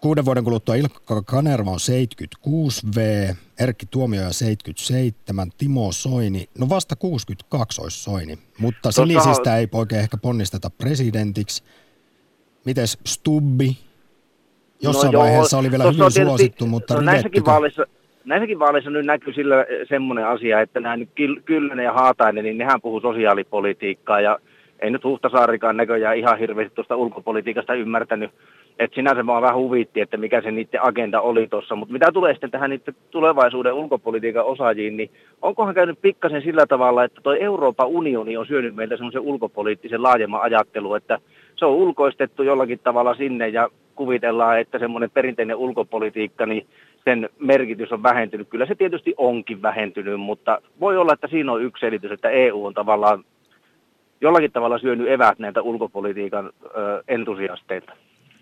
Kuuden 0.00 0.24
vuoden 0.24 0.44
kuluttua 0.44 0.74
Ilkka 0.74 1.22
Kanerva 1.22 1.70
on 1.70 1.78
76V, 2.48 2.98
Erkki 3.60 3.86
Tuomioja 3.90 4.32
77, 4.32 5.50
Timo 5.58 5.92
Soini, 5.92 6.44
no 6.58 6.68
vasta 6.68 6.96
62 6.96 7.82
olisi 7.82 8.02
Soini, 8.02 8.38
mutta 8.58 8.92
sinisistä 8.92 9.56
ei 9.56 9.68
oikein 9.72 10.00
ehkä 10.00 10.16
ponnisteta 10.22 10.70
presidentiksi. 10.70 11.64
Mites 12.64 12.98
Stubbi? 13.06 13.78
Jossain 14.82 15.06
No 15.06 15.12
joo, 15.12 15.22
vaiheessa 15.22 15.58
oli 15.58 15.70
vielä 15.70 15.84
hyvin 15.84 15.96
tietysti- 15.98 16.24
suosittu, 16.24 16.66
mutta 16.66 16.94
no 16.94 17.00
näissäkin 17.00 17.44
vaaleissa, 17.44 17.86
näissäkin 18.24 18.58
vaaleissa 18.58 18.90
nyt 18.90 19.06
näkyy 19.06 19.32
sillä 19.32 19.54
semmoinen 19.88 20.26
asia, 20.26 20.60
että 20.60 20.80
nämä 20.80 20.96
nyt 20.96 21.08
Kyl- 21.20 21.42
Kyllönen 21.44 21.84
ja 21.84 21.92
Haatainen, 21.92 22.44
niin 22.44 22.58
nehän 22.58 22.80
puhuu 22.80 23.00
sosiaalipolitiikkaa 23.00 24.20
ja 24.20 24.38
ei 24.82 24.90
nyt 24.90 25.04
Huhtasaarikaan 25.04 25.76
näköjään 25.76 26.18
ihan 26.18 26.38
hirveästi 26.38 26.74
tuosta 26.74 26.96
ulkopolitiikasta 26.96 27.74
ymmärtänyt. 27.74 28.30
Että 28.78 28.94
sinänsä 28.94 29.26
vaan 29.26 29.42
vähän 29.42 29.56
huvitti, 29.56 30.00
että 30.00 30.16
mikä 30.16 30.42
se 30.42 30.50
niiden 30.50 30.84
agenda 30.84 31.20
oli 31.20 31.46
tuossa. 31.46 31.76
Mutta 31.76 31.92
mitä 31.92 32.12
tulee 32.12 32.32
sitten 32.32 32.50
tähän 32.50 32.70
niiden 32.70 32.94
tulevaisuuden 33.10 33.74
ulkopolitiikan 33.74 34.44
osaajiin, 34.44 34.96
niin 34.96 35.10
onkohan 35.42 35.74
käynyt 35.74 36.00
pikkasen 36.02 36.42
sillä 36.42 36.66
tavalla, 36.66 37.04
että 37.04 37.20
toi 37.22 37.42
Euroopan 37.42 37.88
unioni 37.88 38.36
on 38.36 38.46
syönyt 38.46 38.74
meiltä 38.74 38.96
semmoisen 38.96 39.22
ulkopoliittisen 39.22 40.02
laajemman 40.02 40.42
ajattelun, 40.42 40.96
että 40.96 41.18
se 41.56 41.64
on 41.64 41.72
ulkoistettu 41.72 42.42
jollakin 42.42 42.78
tavalla 42.78 43.14
sinne 43.14 43.48
ja 43.48 43.68
kuvitellaan, 43.94 44.60
että 44.60 44.78
semmoinen 44.78 45.10
perinteinen 45.10 45.56
ulkopolitiikka, 45.56 46.46
niin 46.46 46.66
sen 47.04 47.28
merkitys 47.38 47.92
on 47.92 48.02
vähentynyt. 48.02 48.48
Kyllä 48.48 48.66
se 48.66 48.74
tietysti 48.74 49.14
onkin 49.16 49.62
vähentynyt, 49.62 50.20
mutta 50.20 50.60
voi 50.80 50.96
olla, 50.96 51.12
että 51.12 51.28
siinä 51.28 51.52
on 51.52 51.62
yksi 51.62 51.80
selitys, 51.80 52.10
että 52.10 52.30
EU 52.30 52.66
on 52.66 52.74
tavallaan 52.74 53.24
jollakin 54.20 54.52
tavalla 54.52 54.78
syönyt 54.78 55.08
evät 55.08 55.38
näiltä 55.38 55.62
ulkopolitiikan 55.62 56.50
ö, 56.64 57.02
entusiasteilta. 57.08 57.92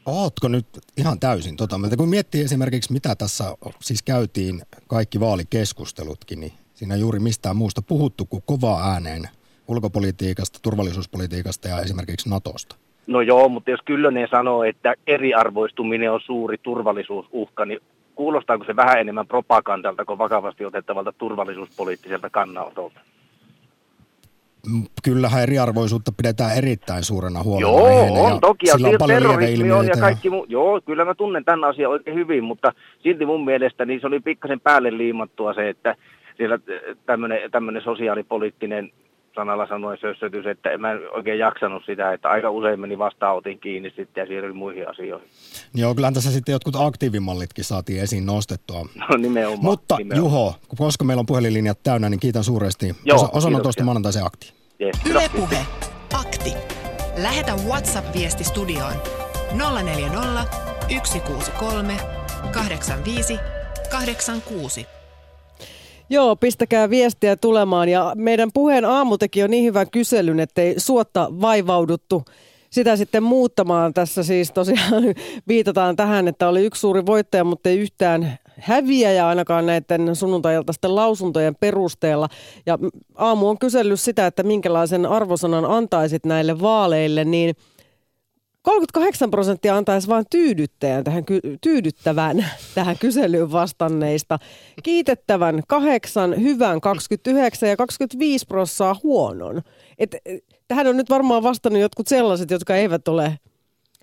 Ootko 0.08 0.48
nyt 0.48 0.66
ihan 0.96 1.20
täysin 1.20 1.56
tota 1.56 1.78
mieltä? 1.78 1.96
Kun 1.96 2.08
miettii 2.08 2.42
esimerkiksi, 2.42 2.92
mitä 2.92 3.14
tässä 3.14 3.44
siis 3.80 4.02
käytiin 4.02 4.62
kaikki 4.86 5.20
vaalikeskustelutkin, 5.20 6.40
niin 6.40 6.52
siinä 6.74 6.94
ei 6.94 7.00
juuri 7.00 7.18
mistään 7.18 7.56
muusta 7.56 7.82
puhuttu 7.82 8.26
kuin 8.26 8.42
kovaa 8.46 8.90
ääneen 8.92 9.28
ulkopolitiikasta, 9.68 10.58
turvallisuuspolitiikasta 10.62 11.68
ja 11.68 11.80
esimerkiksi 11.80 12.28
Natosta. 12.28 12.76
No 13.06 13.20
joo, 13.20 13.48
mutta 13.48 13.70
jos 13.70 13.80
Kyllönen 13.84 14.28
sanoo, 14.30 14.64
että 14.64 14.94
eriarvoistuminen 15.06 16.12
on 16.12 16.20
suuri 16.20 16.58
turvallisuusuhka, 16.62 17.64
niin 17.64 17.80
kuulostaako 18.14 18.64
se 18.64 18.76
vähän 18.76 19.00
enemmän 19.00 19.26
propagandalta 19.26 20.04
kuin 20.04 20.18
vakavasti 20.18 20.64
otettavalta 20.64 21.12
turvallisuuspoliittiselta 21.12 22.30
kannalta? 22.30 22.80
Kyllähän 25.04 25.42
eriarvoisuutta 25.42 26.12
pidetään 26.16 26.56
erittäin 26.56 27.04
suurena 27.04 27.42
huolena 27.42 27.70
Joo, 27.70 27.86
aiheena 27.86 28.20
on 28.20 28.32
ja 28.32 28.38
toki, 28.40 28.66
ja 28.66 28.72
sillä 28.72 28.88
on 28.88 28.94
paljon 28.98 29.22
terrorismi 29.22 29.72
on 29.72 29.86
ja 29.86 29.96
kaikki 30.00 30.30
muu. 30.30 30.46
Joo, 30.48 30.80
kyllä 30.86 31.04
mä 31.04 31.14
tunnen 31.14 31.44
tämän 31.44 31.64
asian 31.64 31.90
oikein 31.90 32.16
hyvin, 32.16 32.44
mutta 32.44 32.72
silti 33.02 33.26
mun 33.26 33.44
mielestä 33.44 33.84
niin 33.84 34.00
se 34.00 34.06
oli 34.06 34.20
pikkasen 34.20 34.60
päälle 34.60 34.96
liimattua 34.98 35.54
se, 35.54 35.68
että 35.68 35.96
siellä 36.36 36.58
tämmöinen 37.50 37.82
sosiaalipoliittinen 37.82 38.92
sanalla 39.38 39.66
sanoen 39.66 39.98
sössötys, 40.00 40.46
että 40.46 40.70
en 40.70 40.80
mä 40.80 40.88
oikein 41.14 41.38
jaksanut 41.38 41.82
sitä, 41.86 42.12
että 42.12 42.28
aika 42.28 42.50
usein 42.50 42.80
meni 42.80 42.98
vastaanotin 42.98 43.60
kiinni 43.60 43.90
sitten 43.96 44.22
ja 44.22 44.26
siirryin 44.26 44.56
muihin 44.56 44.88
asioihin. 44.88 45.28
Joo, 45.74 45.94
kyllähän 45.94 46.14
tässä 46.14 46.30
sitten 46.30 46.52
jotkut 46.52 46.76
aktiivimallitkin 46.76 47.64
saatiin 47.64 48.02
esiin 48.02 48.26
nostettua. 48.26 48.86
No 48.94 49.16
nimenomaan. 49.16 49.64
Mutta 49.64 49.96
nimenomaan. 49.96 50.32
Juho, 50.32 50.54
koska 50.76 51.04
meillä 51.04 51.20
on 51.20 51.26
puhelinlinjat 51.26 51.82
täynnä, 51.82 52.08
niin 52.08 52.20
kiitän 52.20 52.44
suuresti 52.44 52.96
Joo, 53.04 53.16
osa, 53.16 53.28
osanotosta 53.32 53.84
maanantaisen 53.84 54.26
aktiin. 54.26 54.52
Yes. 54.80 54.96
Yle 55.10 55.30
Puhe. 55.36 55.58
Akti. 56.14 56.52
Lähetä 57.22 57.52
WhatsApp-viesti 57.68 58.44
studioon 58.44 58.94
040 59.84 60.44
163 61.04 61.96
85 62.52 63.38
86. 63.90 64.97
Joo, 66.10 66.36
pistäkää 66.36 66.90
viestiä 66.90 67.36
tulemaan. 67.36 67.88
Ja 67.88 68.12
meidän 68.14 68.50
puheen 68.54 68.84
aamu 68.84 69.18
teki 69.18 69.40
jo 69.40 69.46
niin 69.46 69.64
hyvän 69.64 69.90
kyselyn, 69.90 70.40
ettei 70.40 70.74
suotta 70.80 71.28
vaivauduttu 71.40 72.24
sitä 72.70 72.96
sitten 72.96 73.22
muuttamaan. 73.22 73.94
Tässä 73.94 74.22
siis 74.22 74.52
tosiaan 74.52 75.02
viitataan 75.48 75.96
tähän, 75.96 76.28
että 76.28 76.48
oli 76.48 76.64
yksi 76.64 76.80
suuri 76.80 77.06
voittaja, 77.06 77.44
mutta 77.44 77.68
ei 77.68 77.78
yhtään 77.78 78.38
häviäjä 78.58 79.28
ainakaan 79.28 79.66
näiden 79.66 80.16
sunnuntailtaisten 80.16 80.94
lausuntojen 80.94 81.54
perusteella. 81.60 82.28
Ja 82.66 82.78
aamu 83.14 83.48
on 83.48 83.58
kysellyt 83.58 84.00
sitä, 84.00 84.26
että 84.26 84.42
minkälaisen 84.42 85.06
arvosanan 85.06 85.64
antaisit 85.64 86.26
näille 86.26 86.60
vaaleille, 86.60 87.24
niin 87.24 87.56
38 88.62 89.30
prosenttia 89.30 89.76
antaisi 89.76 90.08
vain 90.08 90.24
tyydyttäjän 90.30 91.04
tähän, 91.04 91.24
tyydyttävän 91.60 92.46
tähän 92.74 92.98
kyselyyn 92.98 93.52
vastanneista. 93.52 94.38
Kiitettävän 94.82 95.62
kahdeksan, 95.68 96.42
hyvän 96.42 96.80
29 96.80 97.68
ja 97.68 97.76
25 97.76 98.46
prosenttia 98.46 98.96
huonon. 99.02 99.62
Et, 99.98 100.16
eh, 100.24 100.40
tähän 100.68 100.86
on 100.86 100.96
nyt 100.96 101.10
varmaan 101.10 101.42
vastannut 101.42 101.82
jotkut 101.82 102.06
sellaiset, 102.06 102.50
jotka 102.50 102.76
eivät 102.76 103.08
ole 103.08 103.38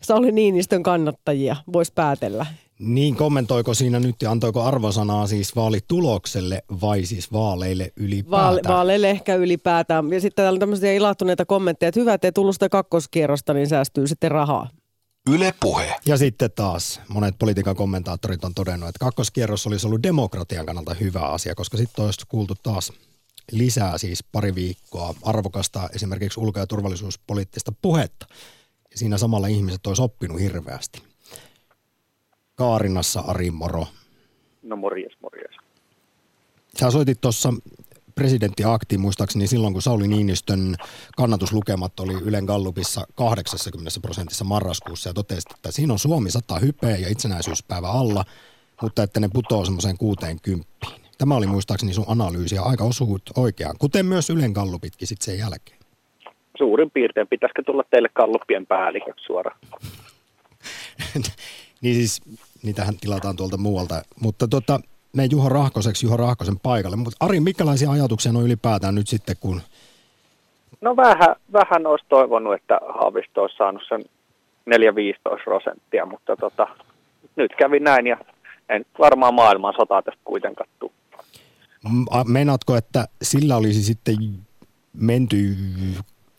Sauli 0.01 0.31
Niinistön 0.31 0.83
kannattajia, 0.83 1.55
voisi 1.73 1.93
päätellä. 1.95 2.45
Niin 2.79 3.15
kommentoiko 3.15 3.73
siinä 3.73 3.99
nyt 3.99 4.15
ja 4.21 4.31
antoiko 4.31 4.61
arvosanaa 4.61 5.27
siis 5.27 5.55
vaalitulokselle 5.55 6.63
vai 6.81 7.05
siis 7.05 7.31
vaaleille 7.31 7.91
ylipäätään? 7.95 8.45
Vaale- 8.45 8.61
vaaleille 8.67 9.09
ehkä 9.09 9.35
ylipäätään. 9.35 10.13
Ja 10.13 10.21
sitten 10.21 10.35
täällä 10.35 10.55
on 10.55 10.59
tämmöisiä 10.59 10.93
ilahtuneita 10.93 11.45
kommentteja, 11.45 11.87
että 11.87 11.99
hyvä, 11.99 12.13
että 12.13 12.27
ei 12.27 12.31
tullut 12.31 12.55
sitä 12.55 12.69
kakkoskierrosta, 12.69 13.53
niin 13.53 13.67
säästyy 13.67 14.07
sitten 14.07 14.31
rahaa. 14.31 14.69
Yle 15.29 15.53
Puhe. 15.59 15.95
Ja 16.05 16.17
sitten 16.17 16.49
taas 16.55 17.01
monet 17.07 17.35
politiikan 17.39 17.75
kommentaattorit 17.75 18.43
on 18.43 18.53
todennut, 18.53 18.89
että 18.89 18.99
kakkoskierros 18.99 19.67
olisi 19.67 19.87
ollut 19.87 20.03
demokratian 20.03 20.65
kannalta 20.65 20.93
hyvä 20.93 21.19
asia, 21.19 21.55
koska 21.55 21.77
sitten 21.77 22.05
olisi 22.05 22.25
kuultu 22.27 22.53
taas 22.63 22.91
lisää 23.51 23.97
siis 23.97 24.23
pari 24.23 24.55
viikkoa 24.55 25.15
arvokasta 25.23 25.89
esimerkiksi 25.95 26.39
ulko- 26.39 26.59
ja 26.59 26.67
turvallisuuspoliittista 26.67 27.71
puhetta. 27.81 28.25
Ja 28.91 28.97
siinä 28.97 29.17
samalla 29.17 29.47
ihmiset 29.47 29.87
olisi 29.87 30.01
oppinut 30.01 30.39
hirveästi. 30.39 31.14
Kaarinassa 32.55 33.19
Ari 33.19 33.51
Moro. 33.51 33.85
No 34.63 34.75
morjes, 34.75 35.13
morjes. 35.21 35.55
Sä 36.79 36.91
soitit 36.91 37.21
tuossa 37.21 37.53
presidenttiakti 38.15 38.97
muistaakseni 38.97 39.47
silloin, 39.47 39.73
kun 39.73 39.81
Sauli 39.81 40.07
Niinistön 40.07 40.75
kannatuslukemat 41.17 41.99
oli 41.99 42.13
Ylen 42.13 42.45
Gallupissa 42.45 43.07
80 43.15 43.91
prosentissa 44.01 44.43
marraskuussa 44.43 45.09
ja 45.09 45.13
totesit, 45.13 45.51
että 45.51 45.71
siinä 45.71 45.93
on 45.93 45.99
Suomi 45.99 46.31
100 46.31 46.59
hypeä 46.59 46.97
ja 46.97 47.09
itsenäisyyspäivä 47.09 47.91
alla, 47.91 48.23
mutta 48.81 49.03
että 49.03 49.19
ne 49.19 49.29
putoo 49.33 49.65
semmoiseen 49.65 49.97
60. 49.97 50.65
Tämä 51.17 51.35
oli 51.35 51.47
muistaakseni 51.47 51.93
sun 51.93 52.05
analyysi 52.07 52.55
ja 52.55 52.63
aika 52.63 52.83
osuut 52.83 53.21
oikeaan, 53.37 53.75
kuten 53.79 54.05
myös 54.05 54.29
Ylen 54.29 54.51
Gallupitkin 54.51 55.07
sitten 55.07 55.25
sen 55.25 55.39
jälkeen. 55.39 55.79
Suurin 56.57 56.91
piirtein. 56.91 57.27
Pitäisikö 57.27 57.63
tulla 57.63 57.83
teille 57.91 58.09
Galluppien 58.15 58.65
päälliköksi 58.65 59.25
suoraan? 59.25 59.59
niin 61.81 61.95
siis, 61.95 62.21
niitähän 62.65 62.97
tilataan 63.01 63.35
tuolta 63.35 63.57
muualta. 63.57 64.01
Mutta 64.21 64.47
tota, 64.47 64.79
me 65.13 65.25
Juho 65.31 65.49
Rahkoseksi 65.49 66.05
Juho 66.05 66.17
Rahkosen 66.17 66.59
paikalle. 66.59 66.95
Mutta 66.95 67.25
Ari, 67.25 67.39
minkälaisia 67.39 67.91
ajatuksia 67.91 68.31
on 68.35 68.45
ylipäätään 68.45 68.95
nyt 68.95 69.07
sitten, 69.07 69.35
kun... 69.39 69.61
No 70.81 70.95
vähän, 70.95 71.35
vähän 71.53 71.87
olisi 71.87 72.05
toivonut, 72.09 72.53
että 72.53 72.79
Haavisto 72.87 73.41
olisi 73.41 73.57
saanut 73.57 73.81
sen 73.89 74.05
4-15 74.69 75.43
prosenttia, 75.43 76.05
mutta 76.05 76.35
tota, 76.35 76.67
nyt 77.35 77.51
kävi 77.57 77.79
näin 77.79 78.07
ja 78.07 78.17
en 78.69 78.85
varmaan 78.99 79.33
maailman 79.33 79.73
sotaa 79.77 80.01
tästä 80.01 80.21
kuitenkaan 80.23 80.69
tule. 80.79 80.91
Meinaatko, 82.25 82.75
että 82.75 83.07
sillä 83.21 83.55
olisi 83.55 83.83
sitten 83.83 84.15
menty 84.93 85.55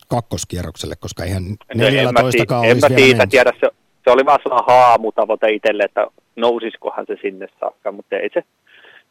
kakkoskierrokselle, 0.07 0.95
koska 0.95 1.23
eihän 1.23 1.43
14 1.75 2.21
no, 2.21 2.25
olisi 2.25 2.37
En 2.63 2.79
mä 2.79 2.87
siitä 2.87 3.27
tiedä, 3.27 3.53
se, 3.59 3.69
se 4.03 4.11
oli 4.11 4.25
vaan 4.25 4.39
sellainen 4.43 4.75
haamutavoite 4.75 5.49
itselle, 5.49 5.83
että 5.83 6.07
nousisikohan 6.37 7.05
se 7.07 7.17
sinne 7.21 7.47
saakka, 7.59 7.91
mutta 7.91 8.15
ei 8.15 8.29
se, 8.33 8.43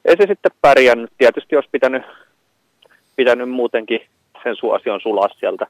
ei 0.05 0.17
se 0.17 0.27
sitten 0.27 0.53
pärjännyt. 0.61 1.11
Tietysti 1.19 1.57
olisi 1.57 1.69
pitänyt, 1.73 2.03
pitänyt 3.17 3.51
muutenkin 3.51 4.01
sen 4.43 4.57
suosion 4.57 5.01
sulaa 5.01 5.29
sieltä 5.41 5.67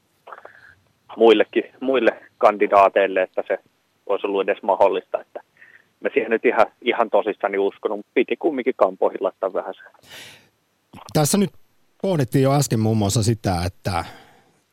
muillekin, 1.17 1.63
muille 1.79 2.11
kandidaateille, 2.37 3.21
että 3.21 3.43
se 3.47 3.57
olisi 4.05 4.27
ollut 4.27 4.41
edes 4.41 4.63
mahdollista. 4.63 5.21
Että 5.21 5.41
mä 5.99 6.09
siihen 6.13 6.31
nyt 6.31 6.45
ihan, 6.45 6.65
ihan 6.81 7.09
tosissani 7.09 7.57
uskonut, 7.57 7.97
mutta 7.97 8.11
piti 8.13 8.35
kumminkin 8.35 8.73
kampoihin 8.77 9.17
laittaa 9.21 9.53
vähän 9.53 9.73
se. 9.73 10.09
Tässä 11.13 11.37
nyt 11.37 11.49
pohdittiin 12.01 12.43
jo 12.43 12.53
äsken 12.53 12.79
muun 12.79 12.97
muassa 12.97 13.23
sitä, 13.23 13.55
että 13.65 14.05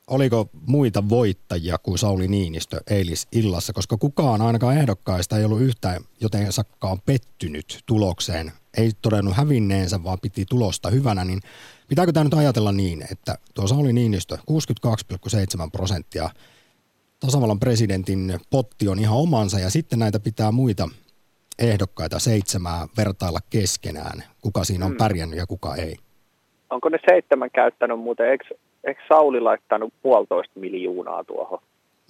oliko 0.07 0.49
muita 0.67 1.09
voittajia 1.09 1.79
kuin 1.79 1.99
Sauli 1.99 2.29
Niinistö 2.29 2.81
eilis 2.91 3.29
illassa, 3.33 3.73
koska 3.73 3.97
kukaan 3.97 4.43
ainakaan 4.43 4.77
ehdokkaista 4.77 5.39
ei 5.39 5.45
ollut 5.45 5.61
yhtään 5.61 6.03
joten 6.21 6.53
sakkaan 6.53 6.99
pettynyt 7.07 7.79
tulokseen. 7.87 8.53
Ei 8.77 8.91
todennut 9.03 9.37
hävinneensä, 9.37 10.05
vaan 10.05 10.19
piti 10.23 10.45
tulosta 10.51 10.91
hyvänä, 10.91 11.25
niin 11.25 11.41
pitääkö 11.89 12.13
tämä 12.13 12.25
nyt 12.25 12.35
ajatella 12.35 12.73
niin, 12.73 13.05
että 13.13 13.35
tuo 13.55 13.67
Sauli 13.67 13.93
Niinistö 13.93 14.37
62,7 14.37 15.71
prosenttia 15.73 16.31
tasavallan 17.21 17.61
presidentin 17.61 18.39
potti 18.51 18.89
on 18.89 18.99
ihan 18.99 19.17
omansa 19.17 19.59
ja 19.59 19.71
sitten 19.71 19.99
näitä 19.99 20.21
pitää 20.21 20.53
muita 20.53 20.89
ehdokkaita 21.59 22.19
seitsemää 22.19 22.87
vertailla 22.97 23.39
keskenään, 23.51 24.23
kuka 24.41 24.65
siinä 24.65 24.87
on 24.87 24.93
mm. 24.93 24.97
pärjännyt 24.97 25.39
ja 25.39 25.47
kuka 25.47 25.77
ei. 25.77 25.97
Onko 26.71 26.89
ne 26.89 26.99
seitsemän 27.11 27.51
käyttänyt 27.51 28.01
muuten, 28.01 28.31
eikö 28.31 28.45
eikö 28.87 29.01
Sauli 29.09 29.41
laittanut 29.41 29.93
puolitoista 30.03 30.61
miljoonaa 30.61 31.25
tuohon 31.25 31.59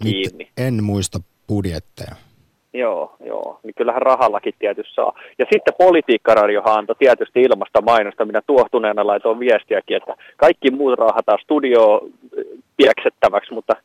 kiinni? 0.03 0.49
En 0.57 0.85
muista 0.85 1.19
budjetteja. 1.49 2.15
Joo, 2.75 3.17
joo. 3.27 3.61
Niin 3.63 3.75
kyllähän 3.75 4.03
rahallakin 4.03 4.55
tietysti 4.59 4.95
saa. 4.95 5.19
Ja 5.39 5.47
sitten 5.53 5.75
politiikkaradiohan 5.79 6.79
antoi 6.79 6.97
tietysti 6.99 7.43
ilmasta 7.43 7.83
mainosta. 7.83 8.25
Minä 8.25 8.43
tuohtuneena 8.47 9.07
laitoin 9.07 9.39
viestiäkin, 9.39 9.97
että 9.97 10.15
kaikki 10.37 10.71
muut 10.71 10.99
rahataan 10.99 11.39
studio 11.43 12.09
pieksettäväksi, 12.77 13.55
mutta 13.55 13.77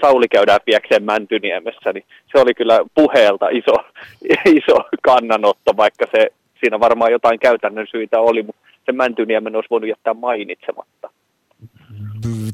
Sauli 0.00 0.28
käydään 0.28 0.60
piekseen 0.64 1.04
Mäntyniemessä, 1.04 1.92
niin 1.92 2.04
se 2.32 2.38
oli 2.40 2.54
kyllä 2.54 2.80
puheelta 2.94 3.48
iso, 3.48 3.74
iso 4.58 4.76
kannanotto, 5.02 5.76
vaikka 5.76 6.06
se 6.16 6.30
siinä 6.60 6.80
varmaan 6.80 7.12
jotain 7.12 7.38
käytännön 7.38 7.86
syitä 7.90 8.20
oli, 8.20 8.42
mutta 8.42 8.62
se 8.86 8.92
Mäntyniemen 8.92 9.56
olisi 9.56 9.70
voinut 9.70 9.88
jättää 9.88 10.14
mainitsematta 10.14 11.10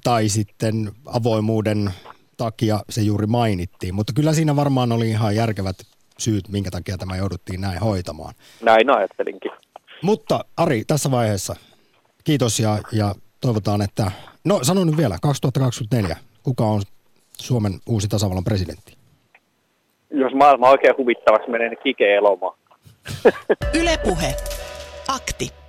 tai 0.04 0.28
sitten 0.28 0.90
avoimuuden 1.06 1.90
takia 2.36 2.80
se 2.88 3.00
juuri 3.00 3.26
mainittiin. 3.26 3.94
Mutta 3.94 4.12
kyllä 4.12 4.32
siinä 4.32 4.56
varmaan 4.56 4.92
oli 4.92 5.10
ihan 5.10 5.36
järkevät 5.36 5.76
syyt, 6.18 6.48
minkä 6.48 6.70
takia 6.70 6.98
tämä 6.98 7.16
jouduttiin 7.16 7.60
näin 7.60 7.80
hoitamaan. 7.80 8.34
Näin 8.62 8.96
ajattelinkin. 8.96 9.50
Mutta 10.02 10.44
Ari, 10.56 10.84
tässä 10.86 11.10
vaiheessa 11.10 11.56
kiitos 12.24 12.60
ja, 12.60 12.78
ja 12.92 13.14
toivotaan, 13.40 13.82
että... 13.82 14.10
No 14.44 14.58
sanon 14.62 14.86
nyt 14.86 14.96
vielä, 14.96 15.18
2024, 15.22 16.16
kuka 16.42 16.64
on 16.64 16.82
Suomen 17.38 17.72
uusi 17.86 18.08
tasavallan 18.08 18.44
presidentti? 18.44 18.96
Jos 20.10 20.32
maailma 20.34 20.70
oikein 20.70 20.94
huvittavaksi 20.98 21.50
menee, 21.50 21.68
niin 21.68 21.78
Kike 21.82 22.14
Elomaa. 22.14 22.56
Ylepuhe. 23.80 24.34
Akti. 25.08 25.59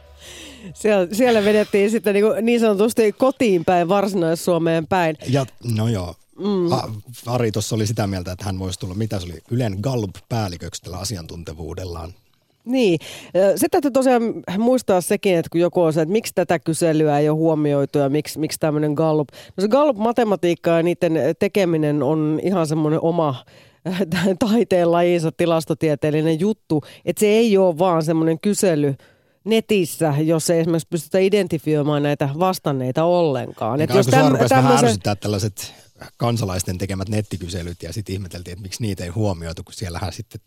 Siellä, 0.73 1.07
siellä 1.11 1.45
vedettiin 1.45 1.91
sitten 1.91 2.13
niin, 2.13 2.25
niin 2.41 2.59
sanotusti 2.59 3.11
kotiin 3.11 3.65
päin, 3.65 3.89
Varsinais-Suomeen 3.89 4.87
päin. 4.87 5.17
Ja, 5.29 5.45
no 5.75 5.87
joo. 5.87 6.15
Mm. 6.39 6.91
Ari 7.25 7.51
tuossa 7.51 7.75
oli 7.75 7.87
sitä 7.87 8.07
mieltä, 8.07 8.31
että 8.31 8.45
hän 8.45 8.59
voisi 8.59 8.79
tulla, 8.79 8.93
mitä 8.93 9.19
se 9.19 9.25
oli, 9.25 9.39
Ylen 9.51 9.77
Gallup-päälliköksi 9.81 10.81
tällä 10.81 10.97
asiantuntevuudellaan. 10.97 12.13
Niin. 12.65 12.99
Sitten 13.55 13.69
täytyy 13.71 13.91
tosiaan 13.91 14.21
muistaa 14.57 15.01
sekin, 15.01 15.35
että 15.35 15.49
kun 15.51 15.61
joku 15.61 15.81
on 15.81 15.93
se, 15.93 16.01
että 16.01 16.11
miksi 16.11 16.33
tätä 16.35 16.59
kyselyä 16.59 17.19
ei 17.19 17.29
ole 17.29 17.37
huomioitu 17.37 17.97
ja 17.99 18.09
miksi, 18.09 18.39
miksi 18.39 18.59
tämmöinen 18.59 18.93
Gallup. 18.93 19.27
No 19.57 19.61
se 19.61 19.67
Gallup-matematiikka 19.67 20.69
ja 20.71 20.83
niiden 20.83 21.13
tekeminen 21.39 22.03
on 22.03 22.39
ihan 22.43 22.67
semmoinen 22.67 22.99
oma 23.01 23.35
taiteen 24.49 24.91
lajinsa 24.91 25.31
tilastotieteellinen 25.31 26.39
juttu, 26.39 26.81
että 27.05 27.19
se 27.19 27.27
ei 27.27 27.57
ole 27.57 27.77
vaan 27.77 28.03
semmoinen 28.03 28.39
kysely, 28.39 28.95
netissä, 29.43 30.13
jos 30.23 30.49
ei 30.49 30.59
esimerkiksi 30.59 30.87
pystytä 30.89 31.19
identifioimaan 31.19 32.03
näitä 32.03 32.29
vastanneita 32.39 33.03
ollenkaan. 33.03 33.79
Niin, 33.79 33.89
jos 33.95 34.07
täm, 34.07 34.37
tämmöisen... 34.49 34.97
vähän 35.03 35.17
tällaiset 35.19 35.73
kansalaisten 36.17 36.77
tekemät 36.77 37.09
nettikyselyt 37.09 37.83
ja 37.83 37.93
sitten 37.93 38.13
ihmeteltiin, 38.13 38.51
että 38.51 38.63
miksi 38.63 38.81
niitä 38.81 39.03
ei 39.03 39.09
huomioitu, 39.09 39.63
kun 39.63 39.73
siellähän 39.73 40.13
sitten 40.13 40.41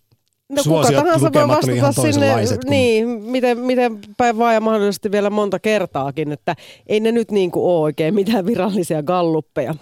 No 0.49 0.63
kuka 0.63 0.93
tahansa 0.93 1.33
voi 1.33 1.49
vastata 1.49 1.93
sinne, 1.93 2.35
kun... 2.49 2.71
niin, 2.71 3.09
miten, 3.09 3.59
miten 3.59 4.01
päin 4.17 4.39
vaan 4.39 4.55
ja 4.55 4.61
mahdollisesti 4.61 5.13
vielä 5.13 5.31
monta 5.31 5.59
kertaakin, 5.59 6.33
että 6.33 6.57
ei 6.87 7.01
ne 7.01 7.13
nyt 7.13 7.31
niin 7.31 7.51
kuin 7.51 7.65
ole 7.65 7.83
oikein 7.83 8.15
mitään 8.15 8.47
virallisia 8.47 9.03
galluppeja. 9.03 9.75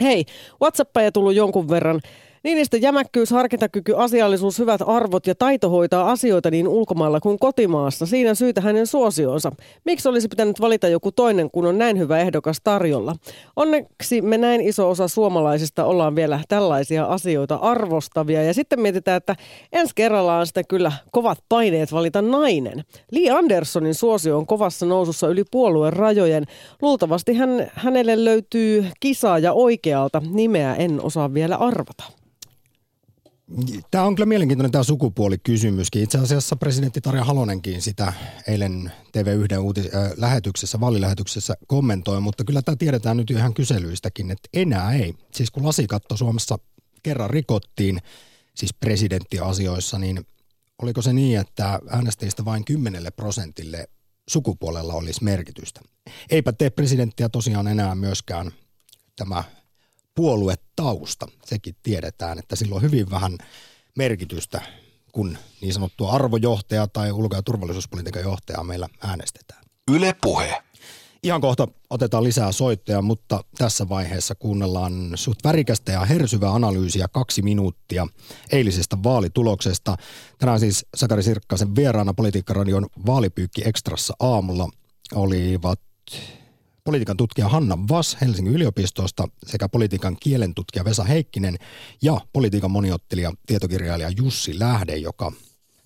Hei, 0.00 0.24
WhatsAppeja 0.62 1.12
tullut 1.12 1.34
jonkun 1.34 1.68
verran. 1.68 2.00
Niinistö 2.46 2.76
jämäkkyys, 2.76 3.30
harkintakyky, 3.30 3.94
asiallisuus, 3.96 4.58
hyvät 4.58 4.80
arvot 4.86 5.26
ja 5.26 5.34
taito 5.34 5.68
hoitaa 5.70 6.10
asioita 6.10 6.50
niin 6.50 6.68
ulkomailla 6.68 7.20
kuin 7.20 7.38
kotimaassa. 7.38 8.06
Siinä 8.06 8.34
syytä 8.34 8.60
hänen 8.60 8.86
suosionsa. 8.86 9.52
Miksi 9.84 10.08
olisi 10.08 10.28
pitänyt 10.28 10.60
valita 10.60 10.88
joku 10.88 11.12
toinen, 11.12 11.50
kun 11.50 11.66
on 11.66 11.78
näin 11.78 11.98
hyvä 11.98 12.18
ehdokas 12.18 12.56
tarjolla? 12.64 13.16
Onneksi 13.56 14.22
me 14.22 14.38
näin 14.38 14.60
iso 14.60 14.90
osa 14.90 15.08
suomalaisista 15.08 15.84
ollaan 15.84 16.16
vielä 16.16 16.40
tällaisia 16.48 17.04
asioita 17.04 17.54
arvostavia. 17.54 18.42
Ja 18.42 18.54
sitten 18.54 18.80
mietitään, 18.80 19.16
että 19.16 19.36
ensi 19.72 19.92
kerralla 19.94 20.38
on 20.38 20.46
sitten 20.46 20.66
kyllä 20.68 20.92
kovat 21.12 21.38
paineet 21.48 21.92
valita 21.92 22.22
nainen. 22.22 22.84
Lee 23.12 23.30
Andersonin 23.30 23.94
suosio 23.94 24.38
on 24.38 24.46
kovassa 24.46 24.86
nousussa 24.86 25.28
yli 25.28 25.44
puolueen 25.50 25.92
rajojen. 25.92 26.44
Luultavasti 26.82 27.34
hän, 27.34 27.70
hänelle 27.74 28.24
löytyy 28.24 28.86
kisaaja 29.00 29.52
oikealta. 29.52 30.22
Nimeä 30.30 30.74
en 30.74 31.00
osaa 31.02 31.34
vielä 31.34 31.56
arvata. 31.56 32.04
Tämä 33.90 34.04
on 34.04 34.14
kyllä 34.14 34.26
mielenkiintoinen 34.26 34.72
tämä 34.72 34.84
sukupuolikysymyskin. 34.84 36.02
Itse 36.02 36.18
asiassa 36.18 36.56
presidentti 36.56 37.00
Tarja 37.00 37.24
Halonenkin 37.24 37.82
sitä 37.82 38.12
eilen 38.46 38.92
TV1 39.12 39.58
uutis- 39.58 39.94
äh, 39.94 40.12
lähetyksessä, 40.16 40.80
vaalilähetyksessä 40.80 41.54
kommentoi, 41.66 42.20
mutta 42.20 42.44
kyllä 42.44 42.62
tämä 42.62 42.76
tiedetään 42.76 43.16
nyt 43.16 43.30
ihan 43.30 43.54
kyselyistäkin, 43.54 44.30
että 44.30 44.48
enää 44.54 44.92
ei. 44.92 45.14
Siis 45.34 45.50
kun 45.50 45.66
lasikatto 45.66 46.16
Suomessa 46.16 46.58
kerran 47.02 47.30
rikottiin, 47.30 47.98
siis 48.54 48.74
presidenttiasioissa, 48.74 49.98
niin 49.98 50.26
oliko 50.82 51.02
se 51.02 51.12
niin, 51.12 51.40
että 51.40 51.80
äänestäjistä 51.90 52.44
vain 52.44 52.64
10 52.64 53.12
prosentille 53.16 53.88
sukupuolella 54.28 54.94
olisi 54.94 55.24
merkitystä? 55.24 55.80
Eipä 56.30 56.52
tee 56.52 56.70
presidenttiä 56.70 57.28
tosiaan 57.28 57.68
enää 57.68 57.94
myöskään 57.94 58.52
tämä 59.16 59.44
puoluetausta. 60.16 61.26
Sekin 61.44 61.76
tiedetään, 61.82 62.38
että 62.38 62.56
sillä 62.56 62.74
on 62.74 62.82
hyvin 62.82 63.10
vähän 63.10 63.38
merkitystä, 63.96 64.60
kun 65.12 65.38
niin 65.60 65.72
sanottua 65.72 66.12
arvojohtaja 66.12 66.86
tai 66.86 67.12
ulko- 67.12 67.36
ja 67.36 67.42
turvallisuuspolitiikan 67.42 68.22
johtajaa 68.22 68.64
meillä 68.64 68.88
äänestetään. 69.00 69.62
Yle 69.90 70.16
Puhe. 70.22 70.62
Ihan 71.22 71.40
kohta 71.40 71.68
otetaan 71.90 72.24
lisää 72.24 72.52
soittoja, 72.52 73.02
mutta 73.02 73.44
tässä 73.58 73.88
vaiheessa 73.88 74.34
kuunnellaan 74.34 75.12
suht 75.14 75.44
värikästä 75.44 75.92
ja 75.92 76.04
hersyvää 76.04 76.54
analyysiä 76.54 77.08
kaksi 77.08 77.42
minuuttia 77.42 78.06
eilisestä 78.52 78.96
vaalituloksesta. 79.04 79.96
Tänään 80.38 80.60
siis 80.60 80.86
Sakari 80.96 81.22
Sirkkasen 81.22 81.76
vieraana 81.76 82.14
Politiikkaradion 82.14 82.86
vaalipyykki 83.06 83.62
ekstrassa 83.64 84.14
aamulla 84.20 84.68
olivat 85.14 85.80
politiikan 86.86 87.16
tutkija 87.16 87.48
Hanna 87.48 87.78
Vas 87.90 88.16
Helsingin 88.20 88.54
yliopistosta 88.54 89.28
sekä 89.46 89.68
politiikan 89.68 90.16
kielen 90.20 90.54
tutkija 90.54 90.84
Vesa 90.84 91.04
Heikkinen 91.04 91.56
ja 92.02 92.20
politiikan 92.32 92.70
moniottelija 92.70 93.32
tietokirjailija 93.46 94.10
Jussi 94.16 94.58
Lähde, 94.58 94.96
joka 94.96 95.32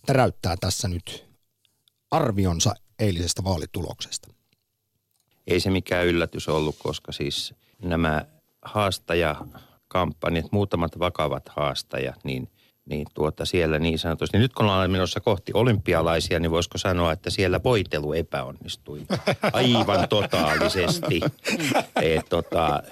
täräyttää 0.06 0.56
tässä 0.60 0.88
nyt 0.88 1.24
arvionsa 2.10 2.74
eilisestä 2.98 3.44
vaalituloksesta. 3.44 4.28
Ei 5.46 5.60
se 5.60 5.70
mikään 5.70 6.06
yllätys 6.06 6.48
ollut, 6.48 6.76
koska 6.78 7.12
siis 7.12 7.54
nämä 7.82 8.24
haastajakampanjat, 8.62 10.52
muutamat 10.52 10.98
vakavat 10.98 11.48
haastajat, 11.48 12.24
niin, 12.24 12.48
niin 12.90 13.06
tuota 13.14 13.44
siellä 13.44 13.78
niin 13.78 13.98
sanotusti. 13.98 14.38
Nyt 14.38 14.52
kun 14.52 14.66
ollaan 14.66 14.90
menossa 14.90 15.20
kohti 15.20 15.52
olympialaisia, 15.54 16.40
niin 16.40 16.50
voisiko 16.50 16.78
sanoa, 16.78 17.12
että 17.12 17.30
siellä 17.30 17.60
voitelu 17.64 18.12
epäonnistui 18.12 19.00
aivan 19.52 20.08
totaalisesti. 20.08 21.20
Et, 22.02 22.26
tota, 22.28 22.82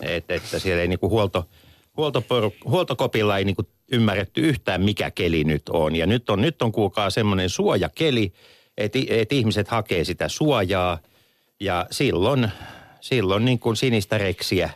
et, 0.00 0.30
että 0.30 0.58
siellä 0.58 0.82
ei 0.82 0.88
niinku 0.88 1.08
huolto, 1.08 1.48
huoltoporu- 1.96 2.70
huoltokopilla 2.70 3.38
ei 3.38 3.44
niinku 3.44 3.62
ymmärretty 3.92 4.40
yhtään, 4.40 4.82
mikä 4.82 5.10
keli 5.10 5.44
nyt 5.44 5.68
on. 5.68 5.96
Ja 5.96 6.06
nyt 6.06 6.30
on, 6.30 6.40
nyt 6.40 6.62
on 6.62 6.72
kuulkaa 6.72 7.10
semmoinen 7.10 7.50
suojakeli, 7.50 8.32
että 8.76 8.98
et 9.08 9.32
ihmiset 9.32 9.68
hakee 9.68 10.04
sitä 10.04 10.28
suojaa– 10.28 10.98
ja 11.60 11.86
silloin, 11.90 12.50
silloin 13.00 13.44
niin 13.44 13.58
kuin 13.58 13.76
sinistä 13.76 14.18
reksiä 14.18 14.70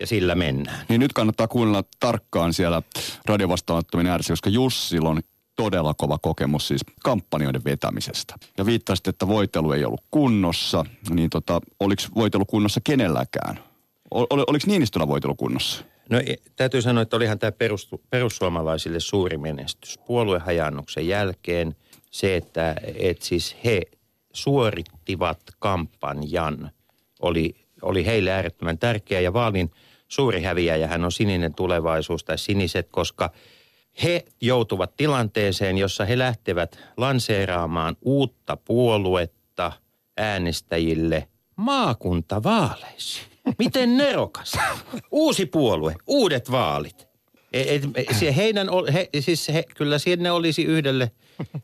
ja 0.00 0.06
sillä 0.06 0.34
mennään. 0.34 0.86
Niin 0.88 1.00
nyt 1.00 1.12
kannattaa 1.12 1.48
kuunnella 1.48 1.84
tarkkaan 2.00 2.52
siellä 2.52 2.82
radiovastaanottaminen 3.24 4.10
ääressä, 4.10 4.32
koska 4.32 4.50
Jussilla 4.50 5.08
on 5.08 5.20
todella 5.56 5.94
kova 5.94 6.18
kokemus 6.18 6.68
siis 6.68 6.84
kampanjoiden 7.02 7.64
vetämisestä. 7.64 8.34
Ja 8.58 8.66
viittasit, 8.66 9.08
että 9.08 9.28
voitelu 9.28 9.72
ei 9.72 9.84
ollut 9.84 10.04
kunnossa, 10.10 10.84
niin 11.10 11.30
tota, 11.30 11.60
oliko 11.80 12.02
voitelu 12.14 12.44
kunnossa 12.44 12.80
kenelläkään? 12.84 13.60
Ol, 14.10 14.26
oliko 14.30 14.64
Niinistöllä 14.66 15.08
voitelu 15.08 15.34
kunnossa? 15.34 15.84
No 16.10 16.18
e, 16.18 16.34
täytyy 16.56 16.82
sanoa, 16.82 17.02
että 17.02 17.16
olihan 17.16 17.38
tämä 17.38 17.52
perus, 17.52 17.88
perussuomalaisille 18.10 19.00
suuri 19.00 19.38
menestys. 19.38 19.98
Puoluehajannuksen 20.06 21.08
jälkeen 21.08 21.76
se, 22.10 22.36
että 22.36 22.76
et 22.94 23.22
siis 23.22 23.56
he 23.64 23.82
suorittivat 24.32 25.40
kampanjan 25.58 26.70
oli, 27.20 27.67
oli 27.82 28.06
heille 28.06 28.30
äärettömän 28.30 28.78
tärkeä 28.78 29.20
ja 29.20 29.32
vaalin 29.32 29.70
suuri 30.08 30.42
häviäjä 30.42 30.88
hän 30.88 31.04
on 31.04 31.12
sininen 31.12 31.54
tulevaisuus 31.54 32.24
tai 32.24 32.38
siniset, 32.38 32.88
koska 32.90 33.30
he 34.02 34.24
joutuvat 34.40 34.96
tilanteeseen, 34.96 35.78
jossa 35.78 36.04
he 36.04 36.18
lähtevät 36.18 36.78
lanseeraamaan 36.96 37.96
uutta 38.02 38.56
puoluetta 38.56 39.72
äänestäjille 40.16 41.28
maakuntavaaleissa. 41.56 43.22
Miten 43.58 43.96
nerokas. 43.96 44.52
Uusi 45.10 45.46
puolue, 45.46 45.94
uudet 46.06 46.50
vaalit. 46.50 47.08
Et, 47.52 47.84
et, 47.94 48.06
se 48.20 48.36
heidän, 48.36 48.68
he, 48.92 49.08
siis 49.20 49.48
he, 49.48 49.64
kyllä 49.76 49.98
sinne 49.98 50.30
olisi 50.30 50.64
yhdelle, 50.64 51.10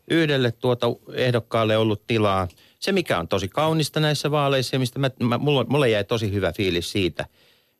yhdelle 0.09 0.51
tuota 0.51 0.87
ehdokkaalle 1.13 1.77
ollut 1.77 2.07
tilaa– 2.07 2.47
se, 2.79 2.91
mikä 2.91 3.19
on 3.19 3.27
tosi 3.27 3.47
kaunista 3.47 3.99
näissä 3.99 4.31
vaaleissa 4.31 4.75
ja 4.75 4.79
mistä 4.79 4.99
mä, 4.99 5.09
mä, 5.23 5.37
mulle, 5.37 5.65
mulle 5.69 5.89
jäi 5.89 6.03
tosi 6.03 6.31
hyvä 6.33 6.51
fiilis 6.51 6.91
siitä, 6.91 7.25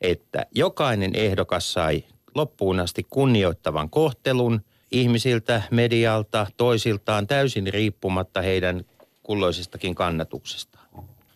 että 0.01 0.45
jokainen 0.51 1.15
ehdokas 1.15 1.73
sai 1.73 2.03
loppuun 2.35 2.79
asti 2.79 3.07
kunnioittavan 3.09 3.89
kohtelun 3.89 4.61
ihmisiltä, 4.91 5.61
medialta, 5.71 6.47
toisiltaan 6.57 7.27
täysin 7.27 7.67
riippumatta 7.73 8.41
heidän 8.41 8.85
kulloisestakin 9.23 9.95
kannatuksestaan. 9.95 10.85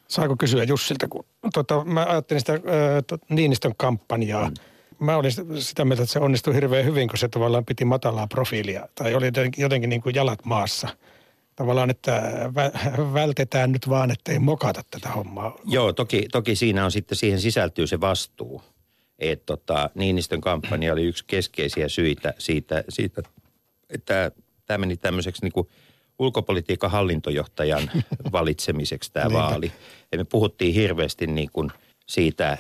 Saako 0.08 0.36
kysyä 0.36 0.64
Jussilta, 0.64 1.08
kun 1.08 1.26
tota, 1.54 1.86
mä 1.86 2.06
ajattelin 2.10 2.42
sitä 2.42 2.54
äh, 2.54 2.60
Niinistön 3.30 3.74
kampanjaa. 3.78 4.50
Mm. 4.50 4.56
Mä 5.00 5.18
olin 5.18 5.32
sitä 5.60 5.86
mieltä, 5.86 6.04
että 6.04 6.14
se 6.14 6.20
onnistui 6.20 6.56
hirveän 6.56 6.86
hyvin, 6.86 7.08
kun 7.08 7.18
se 7.18 7.28
tavallaan 7.28 7.66
piti 7.66 7.86
matalaa 7.86 8.28
profiilia. 8.28 8.88
Tai 8.96 9.16
oli 9.16 9.26
jotenkin, 9.26 9.62
jotenkin 9.62 9.90
niin 9.90 10.02
kuin 10.02 10.16
jalat 10.16 10.46
maassa– 10.46 10.88
tavallaan, 11.60 11.90
että 11.90 12.22
vältetään 13.14 13.72
nyt 13.72 13.90
vaan, 13.90 14.12
ettei 14.12 14.40
mokata 14.40 14.82
tätä 14.92 15.10
hommaa. 15.10 15.56
Joo, 15.66 15.94
toki, 15.94 16.28
toki 16.32 16.56
siinä 16.56 16.86
on 16.86 16.92
sitten, 16.92 17.18
siihen 17.18 17.42
sisältyy 17.42 17.88
se 17.88 18.02
vastuu. 18.02 18.62
Että 19.20 19.46
tota, 19.46 19.90
Niinistön 19.96 20.42
kampanja 20.42 20.94
oli 20.94 21.04
yksi 21.04 21.24
keskeisiä 21.28 21.90
syitä 21.90 22.34
siitä, 22.38 22.84
siitä 22.90 23.22
että 23.90 24.32
tämä 24.66 24.78
meni 24.78 24.98
tämmöiseksi 24.98 25.42
niin 25.46 25.52
kuin 25.52 25.68
ulkopolitiikan 26.20 26.92
hallintojohtajan 26.92 27.92
valitsemiseksi 28.32 29.14
tämä 29.14 29.34
vaali. 29.34 29.72
Ja 30.12 30.18
me 30.18 30.24
puhuttiin 30.24 30.74
hirveästi 30.74 31.28
niin 31.28 31.50
kuin 31.54 31.72
siitä 32.08 32.58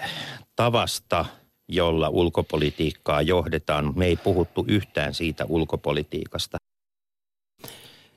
tavasta, 0.55 1.25
jolla 1.67 2.09
ulkopolitiikkaa 2.09 3.21
johdetaan. 3.21 3.93
Me 3.95 4.05
ei 4.05 4.15
puhuttu 4.15 4.65
yhtään 4.67 5.13
siitä 5.13 5.45
ulkopolitiikasta. 5.45 6.57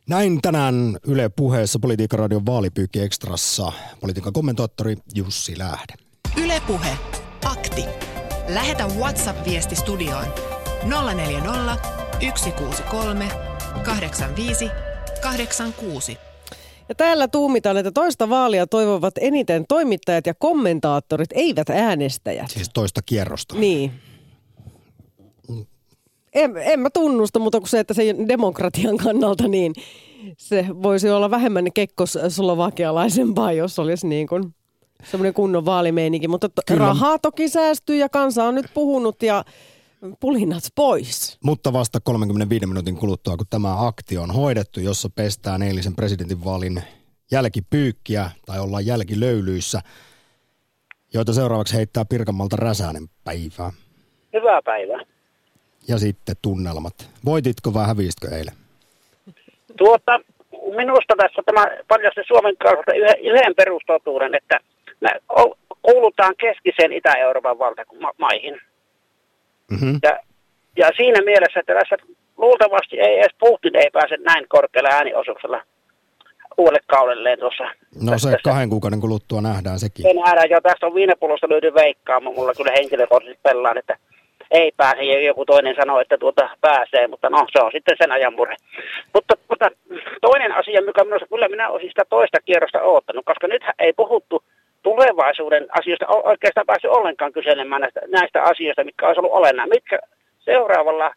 Näin 0.08 0.42
tänään 0.42 0.98
Yle 1.06 1.28
puheessa 1.28 1.78
Politiikan 1.78 2.18
radion 2.18 2.46
vaalipyykki 2.46 3.00
ekstrassa 3.00 3.72
politiikan 4.00 4.32
kommentaattori 4.32 4.96
Jussi 5.14 5.58
Lähde. 5.58 5.94
Yle 6.36 6.62
puhe. 6.66 6.98
Akti. 7.44 7.84
Lähetä 8.48 8.86
WhatsApp-viesti 8.86 9.76
studioon 9.76 10.24
040 11.14 11.76
163 12.36 13.28
85 13.84 14.70
86. 15.22 16.18
Ja 16.88 16.94
täällä 16.94 17.28
tuumitaan, 17.28 17.76
että 17.76 17.92
toista 17.92 18.28
vaalia 18.28 18.66
toivovat 18.66 19.14
eniten 19.20 19.64
toimittajat 19.68 20.26
ja 20.26 20.34
kommentaattorit, 20.34 21.30
eivät 21.34 21.70
äänestäjät. 21.70 22.50
Siis 22.50 22.70
toista 22.74 23.02
kierrosta. 23.02 23.54
Niin 23.54 23.92
en, 26.34 26.56
en 26.56 26.80
mä 26.80 26.90
tunnusta, 26.90 27.38
mutta 27.38 27.60
kun 27.60 27.68
se, 27.68 27.78
että 27.78 27.94
se 27.94 28.02
demokratian 28.28 28.96
kannalta, 28.96 29.48
niin 29.48 29.72
se 30.36 30.66
voisi 30.82 31.10
olla 31.10 31.30
vähemmän 31.30 31.72
kekkoslovakialaisempaa, 31.74 33.52
jos 33.52 33.78
olisi 33.78 34.06
niin 34.06 34.26
kuin 34.26 34.54
semmoinen 35.04 35.34
kunnon 35.34 35.64
vaalimeininki. 35.64 36.28
Mutta 36.28 36.48
to, 36.48 36.62
rahaa 36.76 37.18
toki 37.18 37.48
säästyy 37.48 37.96
ja 37.96 38.08
kansa 38.08 38.44
on 38.44 38.54
nyt 38.54 38.66
puhunut 38.74 39.22
ja 39.22 39.44
pulinat 40.20 40.64
pois. 40.74 41.38
Mutta 41.44 41.72
vasta 41.72 42.00
35 42.00 42.66
minuutin 42.66 42.96
kuluttua, 42.96 43.36
kun 43.36 43.46
tämä 43.50 43.86
akti 43.86 44.18
on 44.18 44.30
hoidettu, 44.30 44.80
jossa 44.80 45.10
pestään 45.14 45.62
eilisen 45.62 45.96
presidentinvaalin 45.96 46.82
jälkipyykkiä 47.30 48.30
tai 48.46 48.60
ollaan 48.60 48.86
jälkilöylyissä, 48.86 49.80
joita 51.14 51.32
seuraavaksi 51.32 51.76
heittää 51.76 52.04
Pirkanmalta 52.04 52.56
Räsänen 52.56 53.08
päivää. 53.24 53.72
Hyvää 54.32 54.62
päivää 54.62 55.12
ja 55.88 55.98
sitten 55.98 56.36
tunnelmat. 56.42 56.94
Voititko 57.24 57.74
vai 57.74 57.86
hävisitkö 57.86 58.28
eilen? 58.28 58.54
Tuota, 59.76 60.20
minusta 60.76 61.14
tässä 61.16 61.42
tämä 61.46 61.66
paljasti 61.88 62.20
Suomen 62.26 62.56
kannalta 62.56 62.92
yhden 63.22 63.54
perustotuuden, 63.54 64.34
että 64.34 64.60
me 65.00 65.10
kuulutaan 65.82 66.34
keskiseen 66.36 66.92
Itä-Euroopan 66.92 67.58
valtamaihin. 67.58 68.60
Mm-hmm. 69.70 69.98
Ja, 70.02 70.18
ja 70.76 70.90
siinä 70.96 71.20
mielessä, 71.24 71.60
että 71.60 71.74
tässä 71.74 71.96
luultavasti 72.36 73.00
ei 73.00 73.18
edes 73.18 73.34
Putin 73.38 73.76
ei 73.76 73.90
pääse 73.92 74.16
näin 74.16 74.46
korkealla 74.48 74.90
ääniosuuksella 74.92 75.62
uudelle 76.58 76.80
kaudelleen 76.86 77.38
tuossa. 77.38 77.64
No 78.02 78.18
se 78.18 78.30
tässä. 78.30 78.38
kahden 78.44 78.70
kuukauden 78.70 79.00
kuluttua 79.00 79.40
nähdään 79.40 79.78
sekin. 79.78 80.02
Se 80.02 80.14
nähdään, 80.14 80.50
ja 80.50 80.60
tästä 80.60 80.86
on 80.86 80.94
viinepullosta 80.94 81.48
löydy 81.48 81.74
veikkaama. 81.74 82.32
Mulla 82.32 82.54
kyllä 82.54 82.72
henkilökohtaisesti 82.76 83.40
pellaan, 83.42 83.78
että 83.78 83.96
ei 84.52 84.72
pääse 84.76 85.02
ja 85.02 85.20
joku 85.20 85.44
toinen 85.44 85.76
sanoo, 85.76 86.00
että 86.00 86.18
tuota 86.18 86.50
pääsee, 86.60 87.06
mutta 87.08 87.30
no 87.30 87.46
se 87.52 87.62
on 87.64 87.72
sitten 87.72 87.96
sen 87.98 88.12
ajan 88.12 88.34
murhe. 88.34 88.56
Mutta, 89.14 89.34
mutta 89.48 89.70
toinen 90.20 90.52
asia, 90.52 90.82
mikä 90.82 91.04
minusta, 91.04 91.26
kyllä 91.26 91.48
minä 91.48 91.68
olisin 91.68 91.88
sitä 91.88 92.04
toista 92.08 92.38
kierrosta 92.44 92.82
odottanut, 92.82 93.24
koska 93.24 93.46
nyt 93.48 93.62
ei 93.78 93.92
puhuttu 93.92 94.42
tulevaisuuden 94.82 95.66
asioista 95.78 96.06
oikeastaan 96.06 96.66
päässyt 96.66 96.90
ollenkaan 96.90 97.32
kyselemään 97.32 97.80
näistä, 97.80 98.00
näistä 98.08 98.42
asioista, 98.42 98.84
mitkä 98.84 99.06
olisi 99.06 99.20
ollut 99.20 99.32
olennainen. 99.32 99.76
Mitkä 99.76 99.98
seuraavalla 100.38 101.14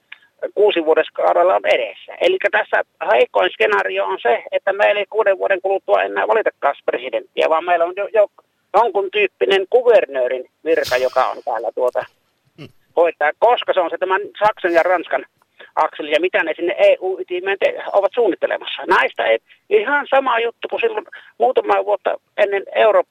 kuusi 0.56 0.86
vuodeskaudella 0.86 1.56
on 1.56 1.66
edessä. 1.66 2.14
Eli 2.22 2.38
tässä 2.52 2.84
heikoin 3.12 3.52
skenaario 3.52 4.06
on 4.06 4.20
se, 4.22 4.44
että 4.52 4.74
meillä 4.74 5.00
ei 5.00 5.06
kuuden 5.06 5.38
vuoden 5.38 5.62
kuluttua 5.62 6.02
enää 6.02 6.28
valitakaan 6.28 6.76
presidenttiä, 6.86 7.50
vaan 7.50 7.66
meillä 7.66 7.86
on 7.86 7.94
jo, 7.96 8.08
jo 8.14 8.28
jonkun 8.74 9.12
tyyppinen 9.12 9.66
kuvernöörin 9.70 10.50
virka, 10.66 10.98
joka 10.98 11.26
on 11.26 11.38
täällä 11.46 11.70
tuota 11.76 12.06
hoitaa, 12.96 13.32
koska 13.40 13.74
se 13.74 13.80
on 13.80 13.90
se 13.90 13.98
tämän 13.98 14.22
Saksan 14.40 14.74
ja 14.74 14.84
Ranskan 14.84 15.26
akseli 15.76 16.12
ja 16.12 16.20
mitä 16.20 16.44
ne 16.44 16.54
sinne 16.56 16.76
EU-ytimeen 16.78 17.58
te- 17.60 17.84
ovat 17.94 18.12
suunnittelemassa. 18.16 18.86
Näistä 18.86 19.26
ei 19.26 19.40
ihan 19.70 20.08
sama 20.10 20.40
juttu 20.40 20.68
kuin 20.68 20.82
silloin 20.82 21.06
muutama 21.38 21.86
vuotta 21.86 22.18
ennen 22.38 22.64
Euro- 22.76 23.04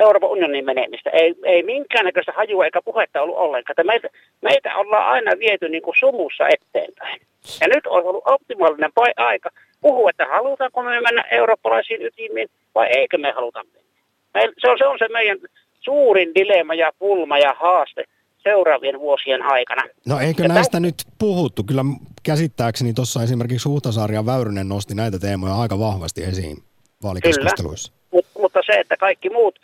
Euroopan 0.00 0.30
unionin 0.30 0.64
menemistä. 0.64 1.10
Ei, 1.10 1.34
ei 1.44 1.62
minkäännäköistä 1.62 2.32
hajua 2.32 2.64
eikä 2.64 2.80
puhetta 2.84 3.22
ollut 3.22 3.36
ollenkaan. 3.36 3.72
Että 3.72 3.84
meitä, 3.84 4.08
meitä 4.40 4.76
ollaan 4.76 5.06
aina 5.06 5.32
viety 5.38 5.68
niin 5.68 5.82
kuin 5.82 5.96
sumussa 5.98 6.44
eteenpäin. 6.48 7.20
Ja 7.60 7.68
nyt 7.68 7.86
on 7.86 8.04
ollut 8.04 8.24
optimaalinen 8.26 8.92
aika 9.16 9.50
puhua, 9.80 10.10
että 10.10 10.26
halutaanko 10.26 10.82
me 10.82 11.00
mennä 11.00 11.24
eurooppalaisiin 11.30 12.02
ytimiin 12.02 12.48
vai 12.74 12.86
eikö 12.86 13.18
me 13.18 13.30
haluta 13.30 13.64
mennä. 13.64 13.90
Meil, 14.34 14.52
se, 14.58 14.70
on, 14.70 14.78
se 14.78 14.86
on 14.86 14.98
se 14.98 15.08
meidän 15.08 15.38
suurin 15.80 16.34
dilemma 16.34 16.74
ja 16.74 16.92
pulma 16.98 17.38
ja 17.38 17.54
haaste 17.58 18.04
seuraavien 18.42 19.00
vuosien 19.00 19.42
aikana. 19.42 19.82
No 20.06 20.18
eikö 20.18 20.42
Ja 20.42 20.48
näistä 20.48 20.80
nyt 20.80 20.94
puhuttu? 21.18 21.64
Kyllä 21.64 21.84
käsittääkseni 22.22 22.92
tuossa 22.92 23.22
esimerkiksi 23.22 23.68
Huhtasaari 23.68 24.14
ja 24.14 24.26
Väyrynen 24.26 24.68
nosti 24.68 24.94
näitä 24.94 25.18
teemoja 25.18 25.54
aika 25.54 25.78
vahvasti 25.78 26.24
esiin 26.24 26.56
vaalikeskusteluissa. 27.02 27.92
Mut, 28.12 28.26
mutta 28.38 28.60
se, 28.66 28.72
että 28.72 28.96
kaikki 28.96 29.30
muut 29.30 29.58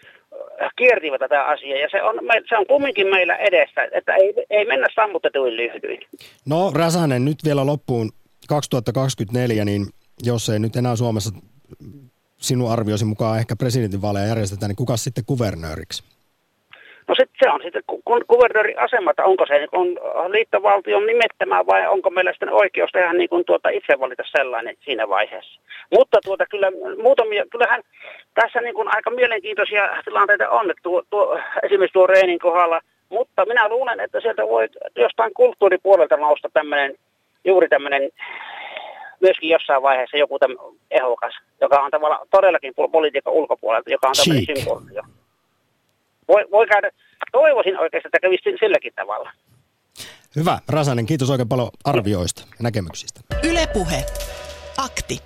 äh, 0.63 0.71
kiertivät 0.77 1.19
tätä 1.19 1.45
asiaa, 1.45 1.79
ja 1.79 1.89
se 1.91 2.03
on, 2.03 2.15
se 2.49 2.59
on 2.59 2.67
kumminkin 2.67 3.07
meillä 3.07 3.37
edessä, 3.37 3.89
että 3.93 4.15
ei, 4.15 4.35
ei 4.51 4.65
mennä 4.65 4.87
sammutetuin 4.95 5.57
lyhdyin. 5.57 6.01
No 6.47 6.71
Räsänen, 6.75 7.25
nyt 7.25 7.39
vielä 7.45 7.67
loppuun 7.67 8.13
2024, 8.49 9.65
niin 9.65 9.87
jos 10.23 10.49
ei 10.49 10.59
nyt 10.59 10.77
enää 10.77 10.97
Suomessa 10.97 11.31
sinun 12.37 12.71
arvioisi 12.71 13.05
mukaan 13.05 13.39
ehkä 13.39 13.57
presidentinvaaleja 13.57 14.27
järjestetään, 14.27 14.69
niin 14.71 14.77
kuka 14.77 14.97
sitten 14.97 15.25
kuvernööriksi? 15.25 16.03
No 17.09 17.15
sit 17.15 17.31
se 17.43 17.51
on 17.51 17.61
sitten 17.63 17.83
ku- 17.87 18.03
ku- 18.05 18.25
kuvernöörin 18.29 18.79
asema, 18.79 19.11
että 19.11 19.25
onko 19.25 19.47
se 19.47 19.59
niin 19.59 19.71
kun 19.71 19.87
liittovaltion 20.29 21.07
nimettämä 21.07 21.67
vai 21.67 21.87
onko 21.87 22.11
meillä 22.11 22.33
sitten 22.33 22.53
oikeus 22.53 22.91
tehdä 22.93 23.13
niin 23.13 23.29
kuin 23.29 23.45
tuota 23.45 23.69
itse 23.69 24.01
valita 24.01 24.23
sellainen 24.37 24.77
siinä 24.85 25.09
vaiheessa. 25.09 25.61
Mutta 25.93 26.19
tuota 26.25 26.45
kyllä 26.51 26.69
muutamia, 27.03 27.45
kyllähän 27.51 27.83
tässä 28.35 28.61
niin 28.61 28.75
kuin 28.75 28.95
aika 28.95 29.11
mielenkiintoisia 29.11 30.03
tilanteita 30.05 30.49
on, 30.49 30.71
että 30.71 30.83
tuo, 30.83 31.03
tuo, 31.11 31.39
esimerkiksi 31.63 31.93
tuo 31.93 32.07
Reinin 32.07 32.39
kohdalla, 32.39 32.81
mutta 33.09 33.47
minä 33.47 33.69
luulen, 33.69 34.01
että 34.01 34.21
sieltä 34.21 34.43
voi 34.49 34.69
jostain 34.97 35.35
kulttuuripuolelta 35.35 36.17
nousta 36.17 36.49
tämmöinen, 36.53 36.95
juuri 37.45 37.69
tämmöinen 37.69 38.11
myöskin 39.21 39.51
jossain 39.51 39.83
vaiheessa 39.83 40.17
joku 40.17 40.39
tämmöinen 40.39 40.75
ehokas, 40.91 41.35
joka 41.61 41.81
on 41.81 41.91
tavallaan 41.91 42.27
todellakin 42.31 42.75
pol- 42.75 42.89
politiikan 42.89 43.33
ulkopuolelta, 43.33 43.91
joka 43.91 44.09
on 44.09 44.15
tämmöinen 44.25 44.45
Chic. 44.57 45.16
Voi, 46.29 46.45
voi 46.51 46.67
käydä, 46.67 46.91
toivoisin 47.33 47.79
oikeastaan, 47.79 48.09
että 48.09 48.21
kävisi 48.21 48.59
silläkin 48.61 48.93
tavalla. 48.95 49.33
Hyvä, 50.37 50.59
Räsänen, 50.69 51.07
kiitos 51.07 51.31
oikein 51.31 51.49
paljon 51.49 51.69
arvioista 51.85 52.43
ja 52.43 52.63
näkemyksistä. 52.63 53.21
Ylepuhe. 53.45 54.05
Akti. 54.79 55.19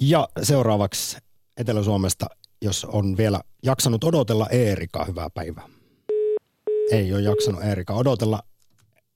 Ja 0.00 0.28
seuraavaksi 0.42 1.18
Etelä-Suomesta, 1.56 2.26
jos 2.62 2.84
on 2.84 3.16
vielä 3.16 3.40
jaksanut 3.62 4.04
odotella 4.04 4.46
Eerika, 4.52 5.04
hyvää 5.04 5.28
päivää. 5.34 5.64
Ei 6.92 7.12
ole 7.12 7.20
jaksanut 7.20 7.64
Eerika 7.64 7.94
odotella. 7.94 8.40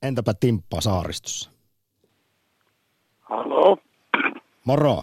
Entäpä 0.02 0.34
Timppa 0.40 0.80
saaristossa? 0.80 1.50
Halo. 3.20 3.78
Moro. 4.64 5.02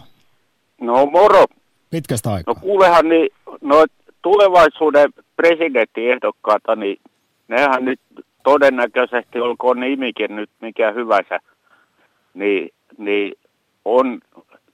No 0.80 1.06
moro. 1.06 1.44
Pitkästä 1.90 2.32
aikaa. 2.32 2.54
No 2.54 2.60
kuulehan, 2.60 3.08
niin 3.08 3.28
no 3.60 3.86
tulevaisuuden 4.22 5.12
presidenttiehdokkaata, 5.36 6.76
niin 6.76 7.00
nehän 7.48 7.84
nyt 7.84 8.00
todennäköisesti, 8.44 9.40
olkoon 9.40 9.80
nimikin 9.80 10.36
nyt 10.36 10.50
mikä 10.60 10.92
hyvänsä, 10.92 11.40
niin, 12.34 12.70
niin 12.98 13.32
on 13.84 14.20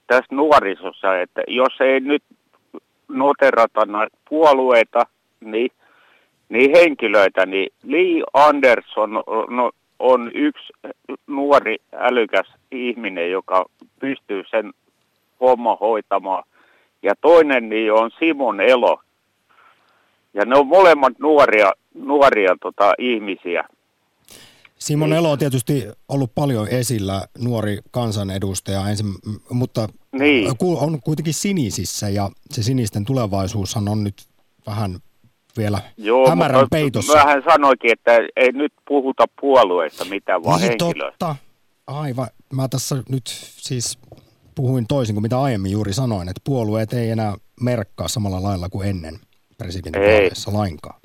tässä 0.07 0.35
nuorisossa, 0.35 1.19
että 1.19 1.41
jos 1.47 1.81
ei 1.81 1.99
nyt 1.99 2.23
noterata 3.07 3.85
näitä 3.85 4.17
puolueita, 4.29 5.03
niin, 5.39 5.71
niin 6.49 6.71
henkilöitä, 6.77 7.45
niin 7.45 7.69
Lee 7.83 8.23
Anderson 8.33 9.23
on, 9.27 9.71
on 9.99 10.31
yksi 10.33 10.73
nuori 11.27 11.77
älykäs 11.93 12.53
ihminen, 12.71 13.31
joka 13.31 13.65
pystyy 13.99 14.43
sen 14.51 14.73
homma 15.41 15.77
hoitamaan. 15.81 16.43
Ja 17.03 17.13
toinen 17.21 17.69
niin 17.69 17.93
on 17.93 18.11
Simon 18.19 18.61
Elo. 18.61 18.99
Ja 20.33 20.45
ne 20.45 20.55
on 20.57 20.67
molemmat 20.67 21.13
nuoria, 21.19 21.71
nuoria 21.93 22.55
tota, 22.61 22.93
ihmisiä. 22.99 23.63
Simon 24.79 25.13
Elo 25.13 25.31
on 25.31 25.39
tietysti 25.39 25.83
ollut 26.09 26.31
paljon 26.35 26.67
esillä, 26.67 27.21
nuori 27.37 27.77
kansanedustaja, 27.91 28.89
ensin, 28.89 29.05
mutta 29.49 29.87
Niin. 30.19 30.51
on 30.61 30.99
kuitenkin 31.03 31.33
sinisissä 31.33 32.09
ja 32.09 32.29
se 32.51 32.63
sinisten 32.63 33.05
tulevaisuushan 33.05 33.89
on 33.89 34.03
nyt 34.03 34.15
vähän 34.67 34.99
vielä 35.57 35.81
Joo, 35.97 36.29
hämärän 36.29 36.59
mutta 36.61 36.75
peitossa. 36.75 37.13
Vähän 37.13 37.43
sanoikin, 37.49 37.91
että 37.91 38.11
ei 38.35 38.51
nyt 38.51 38.73
puhuta 38.87 39.25
puolueista 39.41 40.05
mitään, 40.05 40.43
vaan 40.43 40.59
niin 40.61 40.69
henkilöistä. 40.69 41.17
totta. 41.19 41.35
Aivan. 41.87 42.27
Mä 42.53 42.67
tässä 42.67 43.03
nyt 43.09 43.23
siis 43.57 43.99
puhuin 44.55 44.87
toisin 44.87 45.15
kuin 45.15 45.21
mitä 45.21 45.41
aiemmin 45.41 45.71
juuri 45.71 45.93
sanoin, 45.93 46.29
että 46.29 46.41
puolueet 46.43 46.93
ei 46.93 47.09
enää 47.09 47.35
merkkaa 47.61 48.07
samalla 48.07 48.43
lailla 48.43 48.69
kuin 48.69 48.87
ennen 48.89 49.19
presidentinvaaleissa 49.59 50.53
lainkaan. 50.53 50.99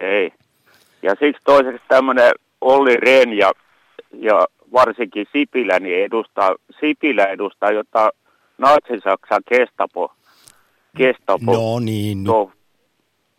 Ei. 0.00 0.32
Ja 1.02 1.10
siksi 1.20 1.42
toiseksi 1.44 1.82
tämmöinen 1.88 2.32
Olli 2.60 2.96
Rehn 2.96 3.32
ja, 3.32 3.52
ja 4.12 4.46
varsinkin 4.72 5.26
Sipilä, 5.32 5.80
niin 5.80 6.04
edustaa, 6.04 6.54
Sipilä 6.80 7.24
edustaa 7.26 7.70
jotain 7.70 8.10
Natsi-Saksan 8.58 9.42
Gestapo. 9.48 10.12
Gestapo. 10.96 11.52
No 11.52 11.78
niin, 11.80 12.24
No, 12.24 12.50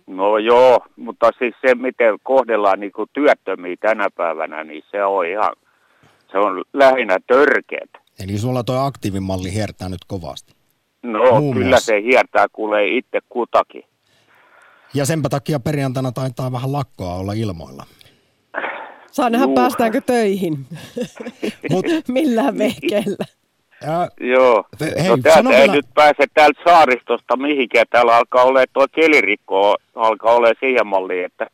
no 0.08 0.38
joo, 0.38 0.80
mutta 0.96 1.32
siis 1.40 1.56
se, 1.68 1.76
miten 1.76 2.16
kohdellaan 2.24 2.80
niin 2.80 2.92
kuin 2.92 3.10
työttömiä 3.14 3.76
tänä 3.80 4.08
päivänä, 4.16 4.64
niin 4.64 4.84
se 4.92 5.04
on 5.04 5.26
ihan, 5.26 5.52
se 6.32 6.38
on 6.38 6.64
lähinnä 6.74 7.18
törkeät. 7.28 7.90
Eli 8.24 8.38
sulla 8.38 8.64
toi 8.64 8.78
aktiivimalli 8.88 9.54
hiertää 9.54 9.90
nyt 9.90 10.06
kovasti. 10.08 10.54
No, 11.04 11.40
Muun 11.40 11.54
kyllä 11.56 11.70
muassa. 11.70 11.86
se 11.86 12.02
hiertää 12.02 12.46
kuulee 12.54 12.88
itse 12.88 13.20
kutakin. 13.30 13.84
Ja 14.94 15.06
senpä 15.06 15.30
takia 15.30 15.60
perjantaina 15.60 16.12
taitaa 16.12 16.52
vähän 16.52 16.72
lakkoa 16.72 17.14
olla 17.16 17.34
ilmoilla. 17.34 17.86
Saa 19.12 19.30
nähdä, 19.30 19.46
Juu. 19.46 19.56
päästäänkö 19.56 20.02
töihin. 20.02 20.66
Mut, 21.72 21.86
Millään 22.08 22.58
vehkeellä. 22.58 23.26
ää, 23.84 24.08
Joo. 24.20 24.64
Hei, 24.82 25.10
no 25.10 25.18
täältä 25.18 25.50
ei 25.50 25.58
vielä- 25.62 25.74
nyt 25.74 25.86
pääse 25.94 26.24
täältä 26.34 26.62
saaristosta 26.66 27.38
mihinkään. 27.38 27.86
Täällä 27.90 28.16
alkaa 28.18 28.44
olla 28.44 28.60
tuo 28.74 28.88
kelirikko 28.96 29.76
alkaa 29.96 30.34
olla 30.34 30.48
siihen 30.60 30.88
malliin, 30.88 31.26
että 31.26 31.48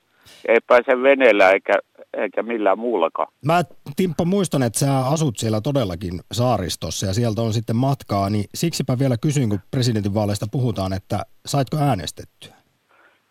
ei 0.48 0.58
pääse 0.68 1.02
veneellä 1.04 1.50
eikä, 1.52 1.74
eikä 2.18 2.44
millään 2.44 2.80
muullakaan. 2.80 3.28
mä 3.46 3.64
Timppa 3.96 4.26
muistan, 4.26 4.64
että 4.64 4.80
sä 4.80 5.00
asut 5.00 5.38
siellä 5.38 5.62
todellakin 5.62 6.20
saaristossa 6.32 7.06
ja 7.06 7.14
sieltä 7.14 7.42
on 7.42 7.54
sitten 7.54 7.76
matkaa, 7.76 8.30
niin 8.30 8.46
siksipä 8.56 9.00
vielä 9.00 9.18
kysyn, 9.18 9.50
kun 9.50 9.60
presidentinvaaleista 9.72 10.46
puhutaan, 10.52 10.94
että 10.94 11.26
saitko 11.46 11.78
äänestettyä? 11.78 12.54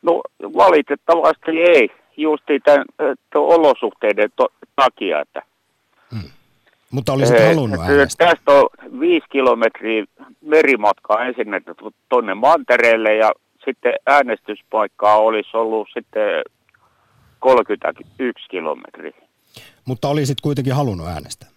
No 0.03 0.21
valitettavasti 0.43 1.51
ei, 1.51 1.89
justi 2.17 2.61
tämän 2.61 2.85
to- 3.33 3.49
olosuhteiden 3.49 4.31
to- 4.37 4.53
takia. 4.77 5.21
Että, 5.21 5.43
Mutta 6.91 7.13
olisit 7.13 7.37
Eh, 7.37 7.49
halunnut 7.55 7.81
äänestää. 7.81 8.27
Tästä 8.29 8.53
on 8.53 8.69
viisi 9.01 9.27
kilometriä 9.31 10.05
merimatkaa 10.41 11.25
ensin 11.25 11.47
tuonne 12.09 12.35
mantereelle 12.35 13.15
ja 13.17 13.33
sitten 13.65 13.93
äänestyspaikkaa 14.07 15.17
olisi 15.17 15.57
ollut 15.57 15.89
sitten 15.95 16.43
31 17.39 18.49
kilometriä. 18.51 19.13
Mutta 19.85 20.09
olisit 20.09 20.41
kuitenkin 20.41 20.75
halunnut 20.75 21.07
äänestää. 21.07 21.49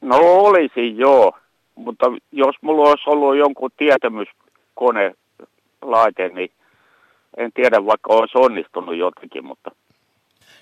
No 0.00 0.16
olisi 0.20 0.96
joo, 0.98 1.32
mutta 1.74 2.06
jos 2.32 2.54
mulla 2.62 2.88
olisi 2.88 3.10
ollut 3.10 3.36
jonkun 3.36 3.70
tietämyskone 3.76 5.14
laite, 5.82 6.28
niin 6.28 6.50
en 7.38 7.50
tiedä 7.54 7.86
vaikka 7.86 8.12
olisi 8.12 8.38
onnistunut 8.38 8.96
jotenkin, 8.96 9.44
mutta 9.44 9.70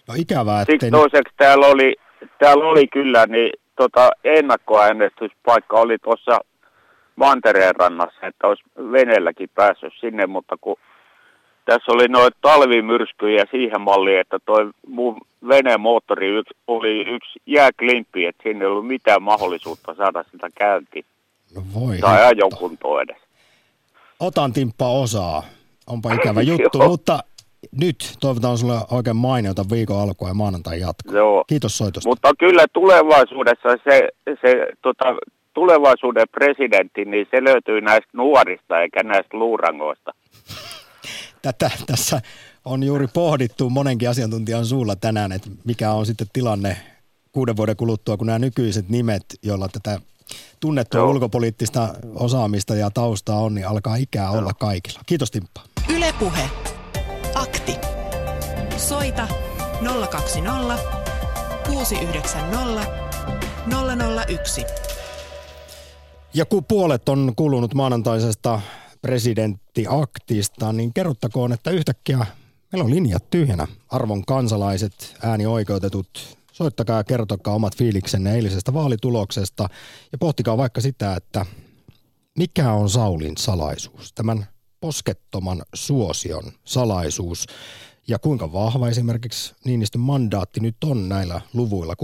No 0.09 0.15
ikävää, 0.17 0.61
ettei 0.61 0.75
siksi 0.75 0.91
toiseksi 0.91 1.35
täällä 1.37 1.67
oli, 1.67 1.97
täällä 2.39 2.65
oli 2.65 2.87
kyllä 2.87 3.27
niin 3.27 3.53
tota, 3.77 4.11
ennakkoäänestyspaikka 4.25 5.81
oli 5.81 5.99
tuossa 5.99 6.39
Mantereen 7.17 7.77
rannassa, 7.77 8.27
että 8.27 8.47
olisi 8.47 8.63
veneelläkin 8.93 9.49
päässyt 9.55 9.93
sinne, 10.01 10.27
mutta 10.27 10.57
kun 10.61 10.77
tässä 11.65 11.93
oli 11.93 12.09
noita 12.09 12.39
talvimyrskyjä 12.41 13.45
siihen 13.51 13.81
malliin, 13.81 14.21
että 14.21 14.39
toi 14.45 14.71
mun 14.87 15.21
veneen 15.49 15.81
moottori 15.81 16.29
yks, 16.29 16.51
oli 16.67 17.01
yksi 17.01 17.41
jääklimppi, 17.47 18.27
että 18.27 18.43
siinä 18.43 18.61
ei 18.61 18.67
ollut 18.67 18.87
mitään 18.87 19.23
mahdollisuutta 19.23 19.95
saada 19.95 20.25
sitä 20.33 20.49
käyntiin 20.55 21.05
no 21.55 21.63
voi 21.75 21.99
tai 21.99 22.29
hitto. 22.29 22.45
ajokuntoon 22.47 23.03
edes. 23.03 23.23
Otan 24.21 24.53
Timppa 24.53 24.89
osaa. 24.89 25.43
Onpa 25.87 26.15
ikävä 26.15 26.43
juttu, 26.53 26.79
mutta 26.79 27.19
nyt 27.81 28.17
toivotaan 28.21 28.59
sulle 28.59 28.75
oikein 28.91 29.17
mainiota 29.17 29.65
viikon 29.71 30.01
alkua 30.01 30.29
ja 30.29 30.35
maanantai 30.35 30.81
jatkoa. 30.81 31.17
Joo. 31.17 31.45
Kiitos 31.47 31.79
soitosta. 31.79 32.09
Mutta 32.09 32.33
kyllä 32.39 32.65
tulevaisuudessa 32.73 33.69
se, 33.85 34.09
se 34.43 34.67
tota, 34.83 35.05
tulevaisuuden 35.55 36.27
presidentti, 36.33 37.05
niin 37.05 37.27
se 37.31 37.45
löytyy 37.45 37.81
näistä 37.81 38.11
nuorista 38.13 38.81
eikä 38.81 39.03
näistä 39.03 39.39
luurangoista. 39.39 40.15
Tätä, 41.43 41.71
tässä 41.87 42.21
on 42.65 42.83
juuri 42.83 43.07
pohdittu 43.15 43.71
monenkin 43.71 44.11
asiantuntijan 44.11 44.67
suulla 44.67 44.97
tänään, 44.97 45.33
että 45.33 45.49
mikä 45.65 45.93
on 45.93 46.07
sitten 46.07 46.27
tilanne 46.33 46.77
kuuden 47.33 47.57
vuoden 47.57 47.77
kuluttua, 47.77 48.17
kun 48.17 48.27
nämä 48.27 48.39
nykyiset 48.39 48.89
nimet, 48.89 49.25
joilla 49.43 49.69
tätä 49.69 50.01
tunnettua 50.61 51.01
Joo. 51.01 51.11
ulkopoliittista 51.11 51.95
osaamista 52.15 52.75
ja 52.75 52.91
taustaa 52.91 53.41
on, 53.41 53.55
niin 53.55 53.69
alkaa 53.69 53.97
ikää 53.97 54.25
Joo. 54.25 54.39
olla 54.39 54.53
kaikilla. 54.59 55.01
Kiitos 55.07 55.31
Timppa. 55.31 55.61
Ylepuhe. 55.89 56.51
Akti. 57.35 57.77
Soita 58.77 59.29
020 60.11 60.79
690 61.67 62.87
001. 64.29 64.65
Ja 66.35 66.45
kun 66.45 66.65
puolet 66.65 67.09
on 67.09 67.33
kulunut 67.37 67.75
maanantaisesta 67.75 68.61
presidenttiaktista, 69.03 70.73
niin 70.73 70.93
kerrottakoon, 70.93 71.53
että 71.53 71.71
yhtäkkiä 71.71 72.27
meillä 72.73 72.85
on 72.85 72.91
linjat 72.91 73.31
tyhjänä. 73.31 73.67
Arvon 73.89 74.25
kansalaiset, 74.25 75.17
äänioikeutetut, 75.23 76.37
soittakaa 76.57 76.97
ja 76.97 77.05
kertokaa 77.05 77.55
omat 77.55 77.77
fiiliksenne 77.77 78.35
eilisestä 78.35 78.75
vaalituloksesta 78.75 79.69
ja 80.13 80.19
pohtikaa 80.19 80.57
vaikka 80.57 80.81
sitä, 80.81 81.17
että 81.17 81.47
mikä 82.39 82.73
on 82.73 82.91
Saulin 82.91 83.37
salaisuus, 83.39 84.13
tämän 84.13 84.47
poskettoman 84.81 85.63
suosion 85.75 86.53
salaisuus 86.65 87.47
ja 88.09 88.19
kuinka 88.19 88.53
vahva 88.53 88.89
esimerkiksi 88.89 89.55
Niinistön 89.65 90.01
mandaatti 90.01 90.61
nyt 90.61 90.77
on 90.85 91.09
näillä 91.09 91.41
luvuilla, 91.55 91.95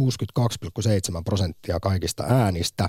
62,7 1.18 1.22
prosenttia 1.24 1.80
kaikista 1.80 2.24
äänistä. 2.28 2.88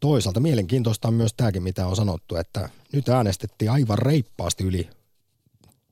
Toisaalta 0.00 0.40
mielenkiintoista 0.40 1.08
on 1.08 1.14
myös 1.14 1.34
tämäkin, 1.36 1.62
mitä 1.62 1.86
on 1.86 1.96
sanottu, 1.96 2.36
että 2.36 2.68
nyt 2.92 3.08
äänestettiin 3.08 3.70
aivan 3.70 3.98
reippaasti 3.98 4.64
yli 4.64 4.90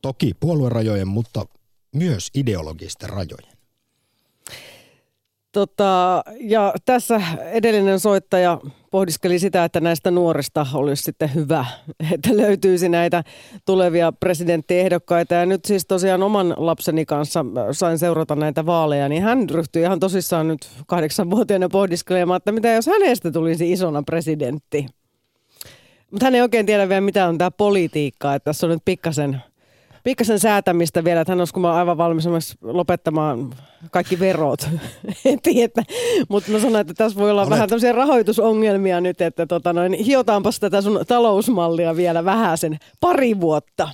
toki 0.02 0.34
puoluerajojen, 0.40 1.08
mutta 1.08 1.46
myös 1.92 2.30
ideologisten 2.34 3.10
rajojen. 3.10 3.57
Tota, 5.52 6.22
ja 6.40 6.74
tässä 6.84 7.22
edellinen 7.52 8.00
soittaja 8.00 8.60
pohdiskeli 8.90 9.38
sitä, 9.38 9.64
että 9.64 9.80
näistä 9.80 10.10
nuorista 10.10 10.66
olisi 10.74 11.02
sitten 11.02 11.34
hyvä, 11.34 11.64
että 12.14 12.36
löytyisi 12.36 12.88
näitä 12.88 13.24
tulevia 13.64 14.12
presidenttiehdokkaita. 14.12 15.34
Ja 15.34 15.46
nyt 15.46 15.64
siis 15.64 15.86
tosiaan 15.86 16.22
oman 16.22 16.54
lapseni 16.56 17.06
kanssa 17.06 17.44
sain 17.72 17.98
seurata 17.98 18.36
näitä 18.36 18.66
vaaleja, 18.66 19.08
niin 19.08 19.22
hän 19.22 19.50
ryhtyi 19.50 19.82
ihan 19.82 20.00
tosissaan 20.00 20.48
nyt 20.48 20.68
kahdeksanvuotiaana 20.86 21.68
pohdiskelemaan, 21.68 22.36
että 22.36 22.52
mitä 22.52 22.68
jos 22.68 22.86
hänestä 22.86 23.30
tulisi 23.30 23.72
isona 23.72 24.02
presidentti. 24.02 24.86
Mutta 26.10 26.26
hän 26.26 26.34
ei 26.34 26.40
oikein 26.40 26.66
tiedä 26.66 26.88
vielä, 26.88 27.00
mitä 27.00 27.28
on 27.28 27.38
tämä 27.38 27.50
politiikka, 27.50 28.34
että 28.34 28.44
tässä 28.44 28.66
on 28.66 28.70
nyt 28.70 28.82
pikkasen– 28.84 29.42
pikkasen 30.04 30.38
säätämistä 30.38 31.04
vielä, 31.04 31.20
että 31.20 31.32
hän 31.32 31.40
olisi 31.40 31.52
aivan 31.72 31.98
valmis 31.98 32.26
lopettamaan 32.62 33.54
kaikki 33.90 34.18
verot 34.18 34.68
heti. 35.24 35.62
Että, 35.62 35.82
mutta 36.28 36.50
mä 36.50 36.58
sanoin, 36.58 36.80
että 36.80 36.94
tässä 36.94 37.18
voi 37.18 37.30
olla 37.30 37.40
Olet. 37.40 37.50
vähän 37.50 37.68
tämmöisiä 37.68 37.92
rahoitusongelmia 37.92 39.00
nyt, 39.00 39.20
että 39.20 39.46
tota 39.46 39.72
noin, 39.72 39.92
hiotaanpas 39.92 40.60
tätä 40.60 40.82
sun 40.82 41.00
talousmallia 41.08 41.96
vielä 41.96 42.24
vähän 42.24 42.58
sen 42.58 42.78
pari 43.00 43.40
vuotta. 43.40 43.88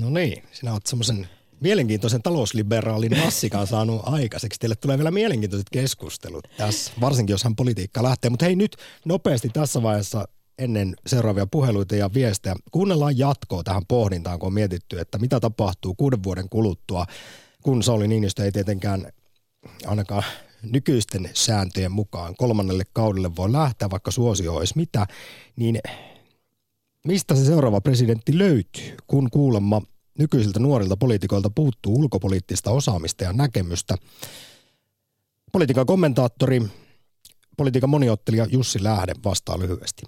No 0.00 0.10
niin, 0.10 0.42
sinä 0.52 0.72
olet 0.72 0.86
semmoisen 0.86 1.28
mielenkiintoisen 1.60 2.22
talousliberaalin 2.22 3.18
massikan 3.18 3.66
saanut 3.76 4.02
aikaiseksi. 4.04 4.60
Teille 4.60 4.76
tulee 4.76 4.98
vielä 4.98 5.10
mielenkiintoiset 5.10 5.70
keskustelut 5.72 6.48
tässä, 6.56 6.92
varsinkin 7.00 7.34
jos 7.34 7.44
hän 7.44 7.56
politiikka 7.56 8.02
lähtee. 8.02 8.30
Mutta 8.30 8.44
hei 8.44 8.56
nyt 8.56 8.76
nopeasti 9.04 9.48
tässä 9.48 9.82
vaiheessa 9.82 10.24
ennen 10.58 10.96
seuraavia 11.06 11.46
puheluita 11.46 11.96
ja 11.96 12.14
viestejä. 12.14 12.56
Kuunnellaan 12.72 13.18
jatkoa 13.18 13.62
tähän 13.62 13.82
pohdintaan, 13.88 14.38
kun 14.38 14.46
on 14.46 14.54
mietitty, 14.54 15.00
että 15.00 15.18
mitä 15.18 15.40
tapahtuu 15.40 15.94
kuuden 15.94 16.22
vuoden 16.22 16.48
kuluttua, 16.48 17.06
kun 17.62 17.82
Sauli 17.82 18.08
Niinistö 18.08 18.44
ei 18.44 18.52
tietenkään 18.52 19.12
ainakaan 19.86 20.24
nykyisten 20.62 21.30
sääntöjen 21.34 21.92
mukaan 21.92 22.34
kolmannelle 22.36 22.84
kaudelle 22.92 23.36
voi 23.36 23.52
lähteä, 23.52 23.90
vaikka 23.90 24.10
suosio 24.10 24.54
olisi 24.54 24.74
mitä, 24.76 25.06
niin 25.56 25.78
mistä 27.06 27.34
se 27.34 27.44
seuraava 27.44 27.80
presidentti 27.80 28.38
löytyy, 28.38 28.96
kun 29.06 29.30
kuulemma 29.30 29.82
nykyisiltä 30.18 30.60
nuorilta 30.60 30.96
poliitikoilta 30.96 31.50
puuttuu 31.50 31.94
ulkopoliittista 31.94 32.70
osaamista 32.70 33.24
ja 33.24 33.32
näkemystä. 33.32 33.94
Politiikan 35.52 35.86
kommentaattori, 35.86 36.62
politiikan 37.56 37.90
moniottelija 37.90 38.46
Jussi 38.50 38.82
Lähde 38.82 39.12
vastaa 39.24 39.58
lyhyesti. 39.58 40.02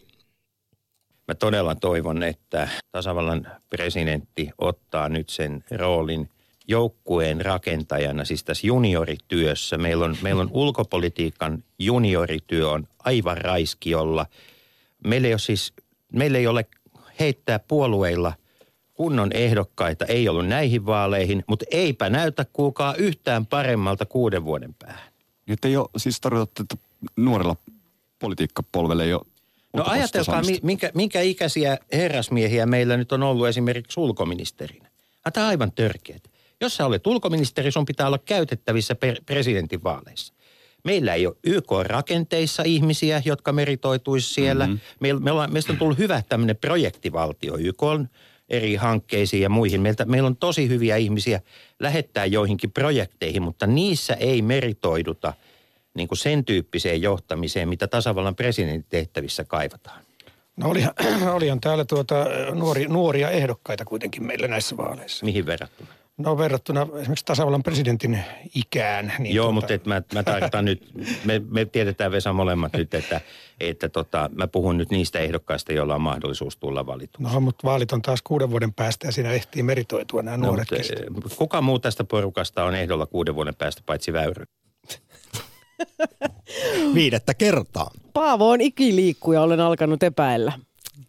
Mä 1.28 1.34
todella 1.34 1.74
toivon, 1.74 2.22
että 2.22 2.68
tasavallan 2.92 3.46
presidentti 3.70 4.50
ottaa 4.58 5.08
nyt 5.08 5.28
sen 5.28 5.64
roolin 5.70 6.30
joukkueen 6.68 7.40
rakentajana, 7.40 8.24
siis 8.24 8.44
tässä 8.44 8.66
juniorityössä. 8.66 9.78
Meillä 9.78 10.04
on, 10.04 10.16
meillä 10.22 10.42
on 10.42 10.50
ulkopolitiikan 10.52 11.64
juniorityö 11.78 12.70
on 12.70 12.88
aivan 12.98 13.36
raiskiolla. 13.36 14.26
Meillä 15.04 15.28
ei 15.28 15.32
ole 15.32 15.38
siis, 15.38 15.72
meillä 16.12 16.38
ei 16.38 16.46
ole 16.46 16.66
heittää 17.20 17.58
puolueilla 17.58 18.32
kunnon 18.94 19.32
ehdokkaita, 19.32 20.04
ei 20.04 20.28
ollut 20.28 20.46
näihin 20.46 20.86
vaaleihin, 20.86 21.44
mutta 21.46 21.64
eipä 21.70 22.10
näytä 22.10 22.46
kuulkaa 22.52 22.94
yhtään 22.94 23.46
paremmalta 23.46 24.06
kuuden 24.06 24.44
vuoden 24.44 24.74
päähän. 24.74 25.12
Nyt 25.46 25.64
ei 25.64 25.76
ole, 25.76 25.88
siis 25.96 26.20
tarkoitattu, 26.20 26.62
että 26.62 26.76
nuorella 27.16 27.56
politiikkapolvelle 28.18 29.04
ei 29.04 29.14
ole 29.14 29.26
No 29.72 29.84
ajatelkaa, 29.86 30.42
minkä, 30.62 30.90
minkä 30.94 31.20
ikäisiä 31.20 31.78
herrasmiehiä 31.92 32.66
meillä 32.66 32.96
nyt 32.96 33.12
on 33.12 33.22
ollut 33.22 33.46
esimerkiksi 33.46 34.00
ulkoministerinä. 34.00 34.90
Tämä 35.32 35.46
on 35.46 35.50
aivan 35.50 35.72
törkeät. 35.72 36.22
Jos 36.60 36.76
sä 36.76 36.86
olet 36.86 37.06
ulkoministeri, 37.06 37.72
sun 37.72 37.84
pitää 37.84 38.06
olla 38.06 38.18
käytettävissä 38.18 38.94
per, 38.94 39.16
presidentinvaaleissa. 39.26 40.34
Meillä 40.84 41.14
ei 41.14 41.26
ole 41.26 41.36
YK-rakenteissa 41.44 42.62
ihmisiä, 42.66 43.22
jotka 43.24 43.52
meritoituisi 43.52 44.34
siellä. 44.34 44.66
Mm-hmm. 44.66 44.80
Meillä, 45.00 45.20
me 45.20 45.30
ollaan, 45.30 45.52
meistä 45.52 45.72
on 45.72 45.78
tullut 45.78 45.98
hyvä 45.98 46.22
tämmöinen 46.28 46.56
projektivaltio 46.56 47.56
YK 47.58 47.82
eri 48.48 48.74
hankkeisiin 48.74 49.42
ja 49.42 49.48
muihin. 49.48 49.80
Meiltä, 49.80 50.04
meillä 50.04 50.26
on 50.26 50.36
tosi 50.36 50.68
hyviä 50.68 50.96
ihmisiä 50.96 51.40
lähettää 51.80 52.26
joihinkin 52.26 52.72
projekteihin, 52.72 53.42
mutta 53.42 53.66
niissä 53.66 54.14
ei 54.14 54.42
meritoiduta– 54.42 55.32
niin 55.94 56.08
kuin 56.08 56.18
sen 56.18 56.44
tyyppiseen 56.44 57.02
johtamiseen, 57.02 57.68
mitä 57.68 57.86
tasavallan 57.86 58.36
presidentin 58.36 58.86
tehtävissä 58.88 59.44
kaivataan? 59.44 60.00
No 60.56 60.70
olihan, 60.70 60.94
olihan 61.36 61.60
täällä 61.60 61.84
tuota 61.84 62.26
nuori, 62.54 62.86
nuoria 62.86 63.30
ehdokkaita 63.30 63.84
kuitenkin 63.84 64.24
meillä 64.24 64.48
näissä 64.48 64.76
vaaleissa. 64.76 65.26
Mihin 65.26 65.46
verrattuna? 65.46 65.88
No 66.18 66.38
verrattuna 66.38 66.86
esimerkiksi 67.00 67.24
tasavallan 67.24 67.62
presidentin 67.62 68.18
ikään. 68.54 69.12
Niin 69.18 69.34
Joo, 69.34 69.44
tuota... 69.44 69.54
mutta 69.54 69.74
et 69.74 69.86
mä, 69.86 70.02
mä 70.14 70.22
tarkoitan 70.22 70.64
nyt, 70.64 70.90
me, 71.24 71.42
me 71.50 71.64
tiedetään 71.64 72.12
Vesa 72.12 72.32
molemmat 72.32 72.72
nyt, 72.72 72.94
että, 72.94 73.20
että 73.60 73.88
tota, 73.88 74.30
mä 74.34 74.46
puhun 74.46 74.78
nyt 74.78 74.90
niistä 74.90 75.18
ehdokkaista, 75.18 75.72
joilla 75.72 75.94
on 75.94 76.00
mahdollisuus 76.00 76.56
tulla 76.56 76.86
valituksi. 76.86 77.34
No, 77.34 77.40
mutta 77.40 77.68
vaalit 77.68 77.92
on 77.92 78.02
taas 78.02 78.22
kuuden 78.22 78.50
vuoden 78.50 78.74
päästä 78.74 79.06
ja 79.06 79.12
siinä 79.12 79.30
ehtii 79.30 79.62
meritoitua 79.62 80.22
nämä 80.22 80.36
no, 80.36 80.46
nuoret 80.46 80.68
mutta, 81.10 81.36
Kuka 81.36 81.60
muu 81.60 81.78
tästä 81.78 82.04
porukasta 82.04 82.64
on 82.64 82.74
ehdolla 82.74 83.06
kuuden 83.06 83.34
vuoden 83.34 83.54
päästä 83.54 83.82
paitsi 83.86 84.12
Väyry? 84.12 84.44
Viidettä 86.94 87.34
kertaa. 87.34 87.90
Paavo 88.12 88.50
on 88.50 88.60
ikiliikkuja, 88.60 89.42
olen 89.42 89.60
alkanut 89.60 90.02
epäillä. 90.02 90.52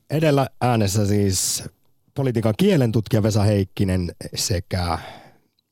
Edellä 0.10 0.48
äänessä 0.62 1.06
siis 1.06 1.64
politiikan 2.16 2.54
kielentutkija 2.58 3.24
Vesa 3.24 3.44
Heikkinen 3.44 4.12
sekä, 4.36 5.00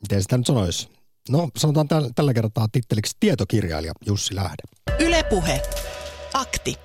miten 0.02 0.22
sitä 0.22 0.38
nyt 0.38 0.46
sanoisi, 0.46 0.90
no 1.30 1.50
sanotaan 1.58 1.88
täl, 1.88 2.10
tällä 2.16 2.34
kertaa 2.34 2.68
titteliksi 2.72 3.18
tietokirjailija 3.20 3.94
Jussi 4.06 4.36
Lähde. 4.36 4.64
Ylepuhe. 5.00 5.62
Akti. 6.34 6.76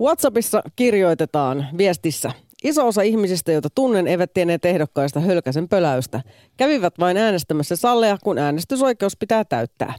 WhatsAppissa 0.00 0.62
kirjoitetaan 0.76 1.68
viestissä– 1.78 2.32
Iso 2.64 2.86
osa 2.86 3.02
ihmisistä, 3.02 3.52
joita 3.52 3.68
tunnen, 3.74 4.06
eivät 4.06 4.32
tienneet 4.34 4.64
ehdokkaista 4.64 5.20
hölkäsen 5.20 5.68
pöläystä. 5.68 6.22
Kävivät 6.56 6.94
vain 6.98 7.16
äänestämässä 7.16 7.76
salleja, 7.76 8.18
kun 8.24 8.38
äänestysoikeus 8.38 9.16
pitää 9.16 9.44
täyttää. 9.44 9.94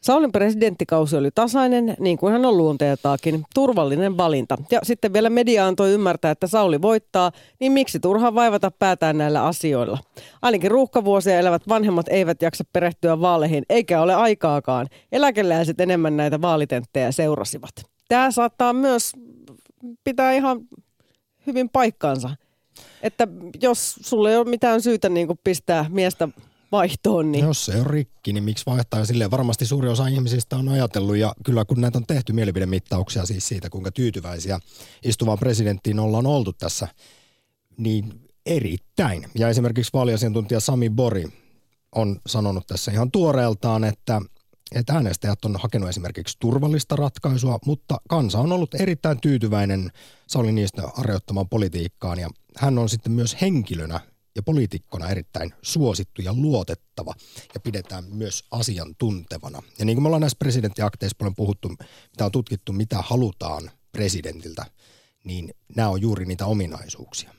Saulin 0.00 0.32
presidenttikausi 0.32 1.16
oli 1.16 1.30
tasainen, 1.34 1.96
niin 1.98 2.18
kuin 2.18 2.32
hän 2.32 2.44
on 2.44 2.56
luonteeltaakin. 2.56 3.44
Turvallinen 3.54 4.16
valinta. 4.16 4.58
Ja 4.70 4.80
sitten 4.82 5.12
vielä 5.12 5.30
media 5.30 5.66
antoi 5.66 5.92
ymmärtää, 5.92 6.30
että 6.30 6.46
Sauli 6.46 6.82
voittaa, 6.82 7.32
niin 7.60 7.72
miksi 7.72 8.00
turhaan 8.00 8.34
vaivata 8.34 8.70
päätään 8.70 9.18
näillä 9.18 9.44
asioilla? 9.44 9.98
Ainakin 10.42 10.70
ruuhkavuosia 10.70 11.38
elävät 11.38 11.68
vanhemmat 11.68 12.06
eivät 12.08 12.42
jaksa 12.42 12.64
perehtyä 12.72 13.20
vaaleihin, 13.20 13.64
eikä 13.68 14.02
ole 14.02 14.14
aikaakaan. 14.14 14.86
Eläkeläiset 15.12 15.80
enemmän 15.80 16.16
näitä 16.16 16.40
vaalitenttejä 16.40 17.12
seurasivat. 17.12 17.72
Tämä 18.08 18.30
saattaa 18.30 18.72
myös 18.72 19.12
pitää 20.04 20.32
ihan 20.32 20.60
hyvin 21.46 21.68
paikkaansa. 21.68 22.30
Että 23.02 23.28
jos 23.62 23.96
sulle 24.00 24.30
ei 24.30 24.36
ole 24.36 24.48
mitään 24.48 24.82
syytä 24.82 25.08
niin 25.08 25.28
pistää 25.44 25.86
miestä 25.88 26.28
vaihtoon. 26.72 27.32
Niin. 27.32 27.44
Jos 27.44 27.64
se 27.64 27.80
on 27.80 27.86
rikki, 27.86 28.32
niin 28.32 28.44
miksi 28.44 28.66
vaihtaa? 28.66 29.04
Silleen 29.04 29.30
varmasti 29.30 29.66
suuri 29.66 29.88
osa 29.88 30.06
ihmisistä 30.06 30.56
on 30.56 30.68
ajatellut, 30.68 31.16
ja 31.16 31.34
kyllä 31.44 31.64
kun 31.64 31.80
näitä 31.80 31.98
on 31.98 32.06
tehty 32.06 32.32
mielipidemittauksia 32.32 33.26
siis 33.26 33.48
siitä, 33.48 33.70
kuinka 33.70 33.90
tyytyväisiä 33.90 34.60
istuvaan 35.02 35.38
presidenttiin 35.38 35.98
ollaan 35.98 36.26
oltu 36.26 36.52
tässä, 36.52 36.88
niin 37.76 38.20
erittäin. 38.46 39.26
Ja 39.34 39.48
esimerkiksi 39.48 39.92
vaaliasiantuntija 39.92 40.60
Sami 40.60 40.90
Bori 40.90 41.24
on 41.94 42.20
sanonut 42.26 42.66
tässä 42.66 42.92
ihan 42.92 43.10
tuoreeltaan, 43.10 43.84
että 43.84 44.20
että 44.74 44.92
äänestäjät 44.92 45.44
on 45.44 45.56
hakenut 45.56 45.88
esimerkiksi 45.88 46.36
turvallista 46.40 46.96
ratkaisua, 46.96 47.58
mutta 47.66 48.00
kansa 48.08 48.38
on 48.38 48.52
ollut 48.52 48.74
erittäin 48.74 49.20
tyytyväinen 49.20 49.90
Sauli 50.26 50.52
Niistä 50.52 50.82
harjoittamaan 50.94 51.48
politiikkaan 51.48 52.18
ja 52.18 52.30
hän 52.56 52.78
on 52.78 52.88
sitten 52.88 53.12
myös 53.12 53.36
henkilönä 53.40 54.00
ja 54.38 54.42
poliitikkona 54.42 55.08
erittäin 55.08 55.54
suosittu 55.62 56.22
ja 56.22 56.34
luotettava 56.34 57.14
ja 57.54 57.60
pidetään 57.60 58.04
myös 58.12 58.44
asiantuntevana. 58.50 59.62
Ja 59.78 59.84
niin 59.84 59.96
kuin 59.96 60.02
me 60.02 60.06
ollaan 60.06 60.20
näissä 60.20 60.38
presidenttiakteissa 60.38 61.16
paljon 61.18 61.34
puhuttu, 61.34 61.68
mitä 61.68 62.24
on 62.24 62.32
tutkittu, 62.32 62.72
mitä 62.72 62.96
halutaan 63.02 63.70
presidentiltä, 63.92 64.64
niin 65.24 65.50
nämä 65.76 65.88
on 65.88 66.00
juuri 66.00 66.24
niitä 66.24 66.46
ominaisuuksia. 66.46 67.30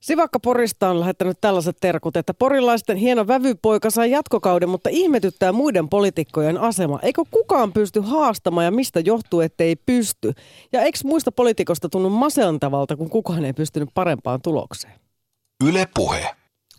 Sivakka 0.00 0.40
Porista 0.40 0.90
on 0.90 1.00
lähettänyt 1.00 1.40
tällaiset 1.40 1.76
terkut, 1.80 2.16
että 2.16 2.34
porilaisten 2.34 2.96
hieno 2.96 3.26
vävypoika 3.26 3.90
saa 3.90 4.06
jatkokauden, 4.06 4.68
mutta 4.68 4.90
ihmetyttää 4.92 5.52
muiden 5.52 5.88
poliitikkojen 5.88 6.58
asema. 6.58 6.98
Eikö 7.02 7.22
kukaan 7.30 7.72
pysty 7.72 8.00
haastamaan 8.00 8.64
ja 8.64 8.70
mistä 8.70 9.00
johtuu, 9.00 9.40
ettei 9.40 9.76
pysty? 9.76 10.32
Ja 10.72 10.82
eikö 10.82 10.98
muista 11.04 11.32
poliitikosta 11.32 11.88
tunnu 11.88 12.10
masentavalta, 12.10 12.96
kun 12.96 13.10
kukaan 13.10 13.44
ei 13.44 13.52
pystynyt 13.52 13.88
parempaan 13.94 14.42
tulokseen? 14.42 15.02
Yle 15.68 15.88
Puhe. 15.94 16.26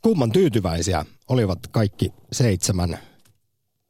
Kumman 0.02 0.32
tyytyväisiä 0.32 1.06
olivat 1.30 1.60
kaikki 1.72 2.14
seitsemän 2.32 2.98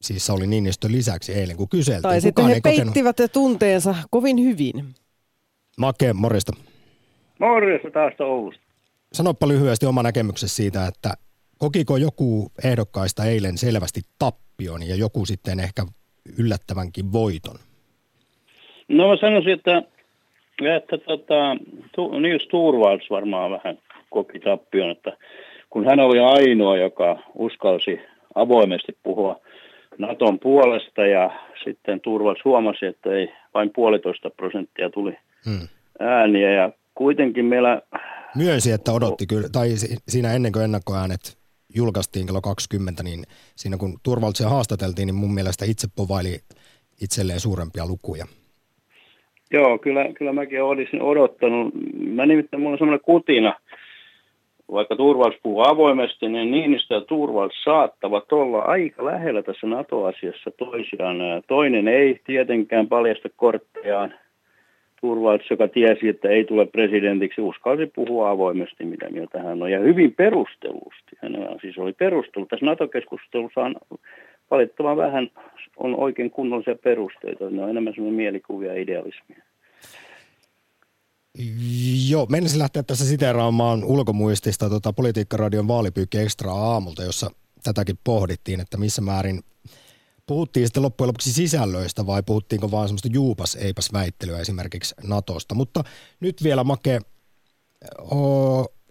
siis 0.04 0.30
oli 0.30 0.48
Niinistön 0.48 0.91
lisäksi 0.91 1.34
eilen, 1.34 1.58
kun 1.58 1.70
kyseltiin. 1.70 2.02
Tai 2.02 2.22
sitten 2.22 2.46
he 2.46 2.60
peittivät 2.64 3.16
kokenut... 3.16 3.32
tunteensa 3.34 3.96
kovin 4.10 4.44
hyvin. 4.44 4.86
Make, 5.78 6.14
morjesta. 6.14 6.54
Morjesta 7.39 7.91
taas 7.91 8.14
Oulusta. 8.20 8.64
Sanoppa 9.14 9.48
lyhyesti 9.48 9.86
oma 9.86 10.04
näkemyksesi 10.04 10.56
siitä, 10.56 10.88
että 10.88 11.14
kokiko 11.58 11.98
joku 11.98 12.52
ehdokkaista 12.64 13.26
eilen 13.26 13.58
selvästi 13.58 14.02
tappion 14.20 14.84
ja 14.88 14.96
joku 14.96 15.26
sitten 15.26 15.60
ehkä 15.60 15.86
yllättävänkin 16.39 17.12
voiton? 17.12 17.56
No 18.88 19.08
mä 19.08 19.18
sanoisin, 19.18 19.54
että, 19.54 19.84
että 20.76 20.98
tota, 20.98 21.56
tu, 21.96 22.20
Nils 22.20 22.48
Turvalds 22.48 23.10
varmaan 23.10 23.52
vähän 23.52 23.78
koki 24.14 24.39
tappion, 24.39 24.91
että 24.91 25.18
kun 25.70 25.86
hän 25.86 25.99
oli 25.99 26.20
ainoa, 26.20 26.78
joka 26.78 27.20
uskalsi 27.36 27.99
avoimesti 28.36 28.97
puhua 29.03 29.39
Naton 29.97 30.39
puolesta 30.39 31.05
ja 31.05 31.32
sitten 31.64 32.01
Turvalds 32.01 32.45
huomasi, 32.45 32.86
että 32.86 33.09
ei 33.11 33.34
vain 33.53 33.72
puolitoista 33.76 34.30
prosenttia 34.30 34.89
tuli 34.89 35.18
hmm. 35.45 35.68
ääniä 35.99 36.51
ja 36.51 36.72
kuitenkin 36.95 37.45
meillä 37.45 37.82
Myönsi, 38.36 38.72
että 38.72 38.91
odotti 38.91 39.28
kyllä, 39.28 39.49
tai 39.49 39.70
siinä 40.07 40.34
ennen 40.34 40.51
kuin 40.51 40.64
ennakkoäänet 40.64 41.38
julkaistiin 41.76 42.26
kello 42.26 42.41
20, 42.41 43.03
niin 43.03 43.24
siinä 43.55 43.78
kun 43.78 43.99
turvallisuus 44.03 44.49
haastateltiin, 44.49 45.05
niin 45.05 45.16
mun 45.16 45.34
mielestä 45.34 45.66
itse 45.66 45.88
povaili 45.95 46.39
itselleen 47.01 47.39
suurempia 47.39 47.88
lukuja. 47.88 48.26
Joo, 49.51 49.78
kyllä, 49.78 50.05
kyllä 50.18 50.34
mäkin 50.34 50.64
olisin 50.64 51.01
odottanut. 51.01 51.74
Mä 51.93 52.26
nimittäin, 52.26 52.61
mulla 52.61 52.74
on 52.74 52.78
semmoinen 52.78 53.05
kutina, 53.05 53.59
vaikka 54.74 54.95
turvallisuus 54.95 55.41
puhuu 55.43 55.61
avoimesti, 55.61 56.30
niin 56.30 56.51
Niinistö 56.51 56.93
ja 56.93 57.01
turvallisuus 57.01 57.63
saattavat 57.63 58.34
olla 58.34 58.59
aika 58.59 59.05
lähellä 59.05 59.43
tässä 59.43 59.67
NATO-asiassa 59.67 60.51
toisiaan. 60.51 61.17
Toinen 61.47 61.88
ei 61.88 62.19
tietenkään 62.26 62.88
paljasta 62.88 63.30
korttejaan 63.36 64.13
Turvalts, 65.03 65.49
joka 65.49 65.67
tiesi, 65.67 66.07
että 66.07 66.30
ei 66.30 66.45
tule 66.45 66.65
presidentiksi, 66.65 67.41
uskalsi 67.41 67.91
puhua 67.95 68.30
avoimesti, 68.30 68.86
mitä 68.86 69.09
mieltä 69.09 69.39
hän 69.39 69.61
on. 69.61 69.71
Ja 69.71 69.80
hyvin 69.80 70.13
perustellusti. 70.13 71.15
Hänellä 71.21 71.55
siis 71.61 71.78
oli 71.78 71.93
perustelu. 71.93 72.45
Tässä 72.45 72.65
NATO-keskustelussa 72.65 73.61
on 73.61 73.76
valittavan 74.51 74.97
vähän 74.97 75.30
on 75.78 75.95
oikein 75.95 76.32
kunnollisia 76.32 76.76
perusteita. 76.76 77.49
Ne 77.49 77.63
on 77.63 77.69
enemmän 77.69 77.93
semmoinen 77.93 78.17
mielikuvia 78.17 78.74
ja 78.74 78.82
idealismia. 78.82 79.43
Joo, 82.09 82.25
menisin 82.25 82.59
lähteä 82.59 82.84
tässä 82.84 83.05
siteeraamaan 83.05 83.84
ulkomuistista 83.84 84.69
tuota 84.69 84.93
Politiikkaradion 84.93 85.67
vaalipyykki 85.67 86.17
ekstra 86.17 86.51
aamulta, 86.51 87.03
jossa 87.03 87.31
tätäkin 87.63 87.99
pohdittiin, 88.03 88.59
että 88.59 88.77
missä 88.77 89.01
määrin 89.01 89.43
Puhuttiin 90.27 90.67
sitten 90.67 90.84
loppujen 90.84 91.07
lopuksi 91.07 91.34
sisällöistä 91.34 92.07
vai 92.07 92.23
puhuttiinko 92.23 92.71
vaan 92.71 92.88
semmoista 92.88 93.09
juupas 93.13 93.55
eipäs 93.55 93.93
väittelyä 93.93 94.39
esimerkiksi 94.39 94.95
Natosta. 95.07 95.55
Mutta 95.55 95.84
nyt 96.19 96.43
vielä 96.43 96.63
Make, 96.63 96.99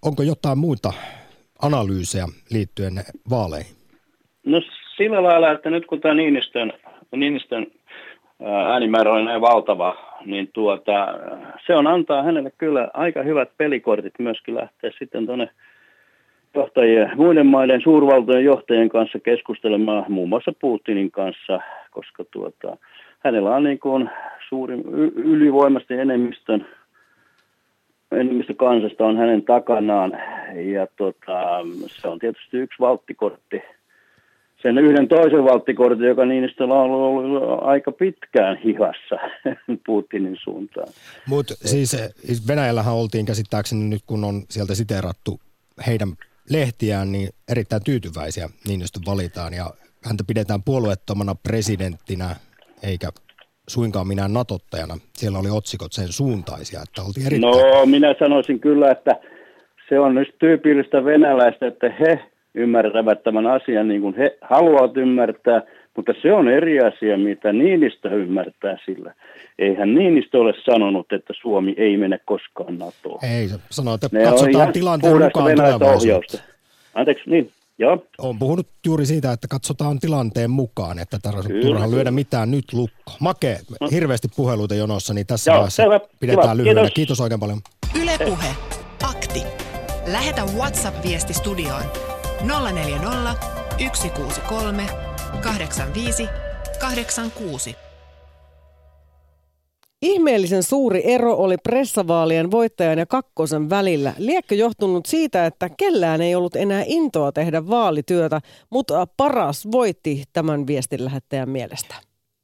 onko 0.02 0.22
jotain 0.22 0.58
muita 0.58 0.92
analyysejä 1.62 2.28
liittyen 2.50 2.92
vaaleihin? 3.30 3.76
No 4.46 4.60
sillä 4.96 5.22
lailla, 5.22 5.50
että 5.50 5.70
nyt 5.70 5.86
kun 5.86 6.00
tämä 6.00 6.14
Niinistön, 6.14 6.72
Niinistön 7.16 7.66
äänimäärä 8.68 9.12
on 9.12 9.24
näin 9.24 9.40
valtava, 9.40 9.96
niin 10.24 10.50
tuota, 10.52 11.18
se 11.66 11.74
on 11.74 11.86
antaa 11.86 12.22
hänelle 12.22 12.52
kyllä 12.58 12.88
aika 12.94 13.22
hyvät 13.22 13.48
pelikortit 13.56 14.14
myöskin 14.18 14.54
lähteä 14.54 14.90
sitten 14.98 15.26
tuonne 15.26 15.48
johtajien, 16.54 17.10
muiden 17.16 17.46
maiden 17.46 17.80
suurvaltojen 17.82 18.44
johtajien 18.44 18.88
kanssa 18.88 19.18
keskustelemaan, 19.18 20.04
muun 20.08 20.28
muassa 20.28 20.52
Putinin 20.60 21.10
kanssa, 21.10 21.60
koska 21.90 22.24
tuota, 22.30 22.76
hänellä 23.18 23.56
on 23.56 23.64
niin 23.64 23.78
kuin 23.78 24.10
suuri, 24.48 24.74
ylivoimasti 25.14 25.94
enemmistön, 25.94 26.66
enemmistö 28.12 28.54
kansasta 28.54 29.06
on 29.06 29.16
hänen 29.16 29.42
takanaan 29.42 30.12
ja 30.54 30.86
tuota, 30.96 31.60
se 31.86 32.08
on 32.08 32.18
tietysti 32.18 32.56
yksi 32.58 32.78
valttikortti. 32.80 33.62
Sen 34.62 34.78
yhden 34.78 35.08
toisen 35.08 35.44
valttikortin, 35.44 36.06
joka 36.06 36.26
Niinistöllä 36.26 36.74
on 36.74 36.90
ollut 36.90 37.42
aika 37.62 37.92
pitkään 37.92 38.56
hihassa 38.56 39.16
Putinin 39.86 40.36
suuntaan. 40.42 40.88
Mutta 41.28 41.54
siis 41.54 42.48
Venäjällähän 42.48 42.94
oltiin 42.94 43.26
käsittääkseni 43.26 43.84
nyt, 43.84 44.02
kun 44.06 44.24
on 44.24 44.42
sieltä 44.48 44.74
siteerattu 44.74 45.40
heidän 45.86 46.08
lehtiään, 46.50 47.12
niin 47.12 47.28
erittäin 47.50 47.84
tyytyväisiä 47.84 48.48
Niinistön 48.68 49.02
valitaan 49.06 49.54
ja 49.54 49.70
häntä 50.04 50.24
pidetään 50.26 50.62
puolueettomana 50.62 51.34
presidenttinä 51.34 52.36
eikä 52.82 53.08
suinkaan 53.68 54.06
minä 54.06 54.28
natottajana. 54.28 54.94
Siellä 55.12 55.38
oli 55.38 55.50
otsikot 55.50 55.92
sen 55.92 56.12
suuntaisia, 56.12 56.80
että 56.82 57.02
oltiin 57.02 57.26
erittäin... 57.26 57.52
No 57.52 57.86
minä 57.86 58.14
sanoisin 58.18 58.60
kyllä, 58.60 58.90
että 58.90 59.16
se 59.88 60.00
on 60.00 60.14
nyt 60.14 60.38
tyypillistä 60.38 61.04
venäläistä, 61.04 61.66
että 61.66 61.88
he 62.00 62.31
ymmärtävät 62.54 63.22
tämän 63.22 63.46
asian 63.46 63.88
niin 63.88 64.00
kuin 64.00 64.16
he 64.16 64.38
haluavat 64.40 64.96
ymmärtää– 64.96 65.62
mutta 65.96 66.12
se 66.22 66.32
on 66.32 66.48
eri 66.48 66.80
asia, 66.80 67.18
mitä 67.18 67.52
Niinistö 67.52 68.08
ymmärtää 68.08 68.76
sillä. 68.84 69.14
Eihän 69.58 69.94
Niinistö 69.94 70.38
ole 70.38 70.54
sanonut, 70.64 71.12
että 71.12 71.32
Suomi 71.42 71.74
ei 71.76 71.96
mene 71.96 72.20
koskaan 72.24 72.78
NATOon. 72.78 73.24
Ei, 73.24 73.48
sanoo, 73.70 73.94
että 73.94 74.08
ne 74.12 74.24
katsotaan 74.24 74.72
tilanteen 74.72 75.22
mukaan 75.22 75.56
tulevaisuutta. 75.56 76.38
Anteeksi, 76.94 77.30
niin, 77.30 77.50
joo. 77.78 78.06
Olen 78.18 78.38
puhunut 78.38 78.66
juuri 78.86 79.06
siitä, 79.06 79.32
että 79.32 79.48
katsotaan 79.48 79.98
tilanteen 79.98 80.50
mukaan, 80.50 80.98
että 80.98 81.18
turhaan 81.62 81.90
lyödä 81.90 82.10
mitään 82.10 82.50
nyt 82.50 82.72
lukko. 82.72 83.12
Make, 83.20 83.58
no. 83.80 83.88
hirveästi 83.90 84.28
puheluita 84.36 84.74
jonossa, 84.74 85.14
niin 85.14 85.26
tässä 85.26 85.50
joo, 85.50 85.56
vaiheessa 85.56 85.82
selvä. 85.82 86.00
pidetään 86.20 86.56
lyhyenä. 86.56 86.80
Kiitos. 86.80 86.94
Kiitos 86.94 87.20
oikein 87.20 87.40
paljon. 87.40 87.58
Ylepuhe 88.02 88.48
Akti. 89.02 89.42
Lähetä 90.12 90.42
WhatsApp-viesti 90.56 91.34
studioon 91.34 92.11
040 92.42 93.34
163 93.94 94.86
85 95.42 96.28
86. 96.80 97.76
Ihmeellisen 100.02 100.62
suuri 100.62 101.02
ero 101.04 101.34
oli 101.34 101.56
pressavaalien 101.56 102.50
voittajan 102.50 102.98
ja 102.98 103.06
kakkosen 103.06 103.70
välillä. 103.70 104.14
Liekkö 104.18 104.54
johtunut 104.54 105.06
siitä, 105.06 105.46
että 105.46 105.68
kellään 105.68 106.20
ei 106.20 106.34
ollut 106.34 106.56
enää 106.56 106.84
intoa 106.86 107.32
tehdä 107.32 107.66
vaalityötä, 107.66 108.40
mutta 108.70 109.06
paras 109.16 109.68
voitti 109.72 110.24
tämän 110.32 110.66
viestin 110.66 111.04
lähettäjän 111.04 111.48
mielestä. 111.48 111.94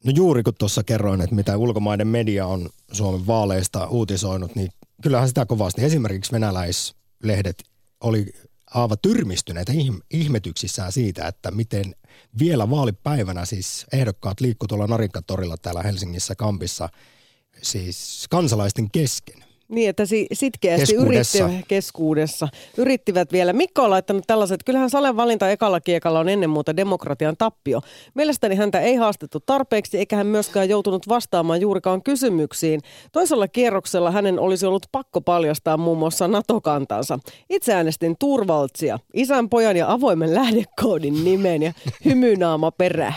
No 0.04 0.12
juuri 0.14 0.42
kun 0.42 0.54
tuossa 0.58 0.82
kerroin, 0.84 1.20
että 1.20 1.34
mitä 1.34 1.56
ulkomaiden 1.56 2.08
media 2.08 2.46
on 2.46 2.68
Suomen 2.92 3.26
vaaleista 3.26 3.86
uutisoinut, 3.86 4.54
niin 4.54 4.68
kyllähän 5.02 5.28
sitä 5.28 5.46
kovasti. 5.46 5.84
Esimerkiksi 5.84 6.32
venäläislehdet 6.32 7.64
oli 8.00 8.26
aivan 8.74 8.98
tyrmistyneitä 9.02 9.72
ihmetyksissään 10.10 10.92
siitä, 10.92 11.28
että 11.28 11.50
miten 11.50 11.94
vielä 12.38 12.70
vaalipäivänä 12.70 13.44
siis 13.44 13.86
ehdokkaat 13.92 14.40
liikkuu 14.40 14.66
tuolla 14.66 14.86
Narinkatorilla 14.86 15.56
täällä 15.56 15.82
Helsingissä 15.82 16.34
Kampissa 16.34 16.88
siis 17.62 18.26
kansalaisten 18.30 18.90
kesken. 18.90 19.47
Niin, 19.68 19.90
että 19.90 20.06
si- 20.06 20.26
sitkeästi 20.32 20.86
Keskuudessa. 20.86 21.44
yritti, 21.44 21.64
keskuudessa 21.68 22.48
yrittivät 22.76 23.32
vielä. 23.32 23.52
Mikko 23.52 23.82
on 23.82 23.90
laittanut 23.90 24.24
tällaiset, 24.26 24.54
että 24.54 24.64
kyllähän 24.64 24.90
Salen 24.90 25.16
valinta 25.16 25.50
ekalla 25.50 25.80
kiekalla 25.80 26.20
on 26.20 26.28
ennen 26.28 26.50
muuta 26.50 26.76
demokratian 26.76 27.36
tappio. 27.38 27.80
Mielestäni 28.14 28.54
häntä 28.54 28.80
ei 28.80 28.94
haastettu 28.94 29.40
tarpeeksi, 29.46 29.98
eikä 29.98 30.16
hän 30.16 30.26
myöskään 30.26 30.68
joutunut 30.68 31.08
vastaamaan 31.08 31.60
juurikaan 31.60 32.02
kysymyksiin. 32.02 32.80
Toisella 33.12 33.48
kierroksella 33.48 34.10
hänen 34.10 34.38
olisi 34.38 34.66
ollut 34.66 34.86
pakko 34.92 35.20
paljastaa 35.20 35.76
muun 35.76 35.98
muassa 35.98 36.28
NATO-kantansa. 36.28 37.18
Itse 37.50 37.74
äänestin 37.74 38.16
Turvaltsia, 38.18 38.98
isän, 39.14 39.48
pojan 39.48 39.76
ja 39.76 39.92
avoimen 39.92 40.34
lähdekoodin 40.34 41.24
nimen 41.24 41.62
ja 41.62 41.72
hymynaama 42.04 42.70
perää. 42.70 43.14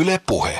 Yle 0.00 0.20
Puhe. 0.26 0.58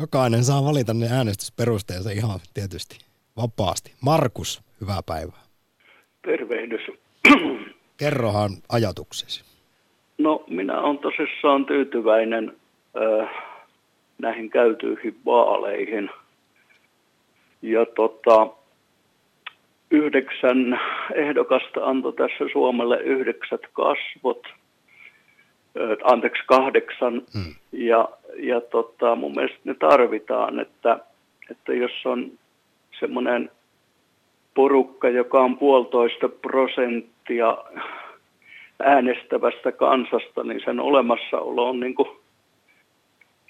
Jokainen 0.00 0.44
saa 0.44 0.64
valita 0.64 0.94
ne 0.94 1.06
äänestysperusteensa 1.12 2.10
ihan 2.10 2.40
tietysti 2.54 2.98
vapaasti. 3.36 3.92
Markus, 4.02 4.62
hyvää 4.80 5.00
päivää. 5.06 5.40
Tervehdys. 6.22 6.80
Kerrohan 7.96 8.50
ajatuksesi. 8.68 9.44
No 10.18 10.44
minä 10.48 10.80
olen 10.80 10.98
tosissaan 10.98 11.66
tyytyväinen 11.66 12.56
äh, 12.96 13.28
näihin 14.18 14.50
käytyihin 14.50 15.16
vaaleihin. 15.26 16.10
Ja 17.62 17.86
tota, 17.86 18.48
yhdeksän 19.90 20.80
ehdokasta 21.14 21.84
antoi 21.84 22.12
tässä 22.12 22.44
Suomelle 22.52 23.00
yhdeksät 23.00 23.60
kasvot, 23.72 24.42
anteeksi 26.04 26.42
kahdeksan. 26.46 27.22
Hmm. 27.32 27.54
Ja, 27.72 28.08
ja 28.36 28.60
tota, 28.60 29.16
mun 29.16 29.34
mielestä 29.34 29.58
ne 29.64 29.74
tarvitaan, 29.74 30.60
että, 30.60 30.98
että 31.50 31.72
jos 31.72 31.92
on 32.04 32.30
semmoinen 33.00 33.50
porukka, 34.54 35.08
joka 35.08 35.40
on 35.40 35.58
puolitoista 35.58 36.28
prosenttia 36.28 37.58
äänestävästä 38.82 39.72
kansasta, 39.72 40.44
niin 40.44 40.60
sen 40.64 40.80
olemassaolo 40.80 41.68
on 41.68 41.80
niin 41.80 41.94
kuin, 41.94 42.08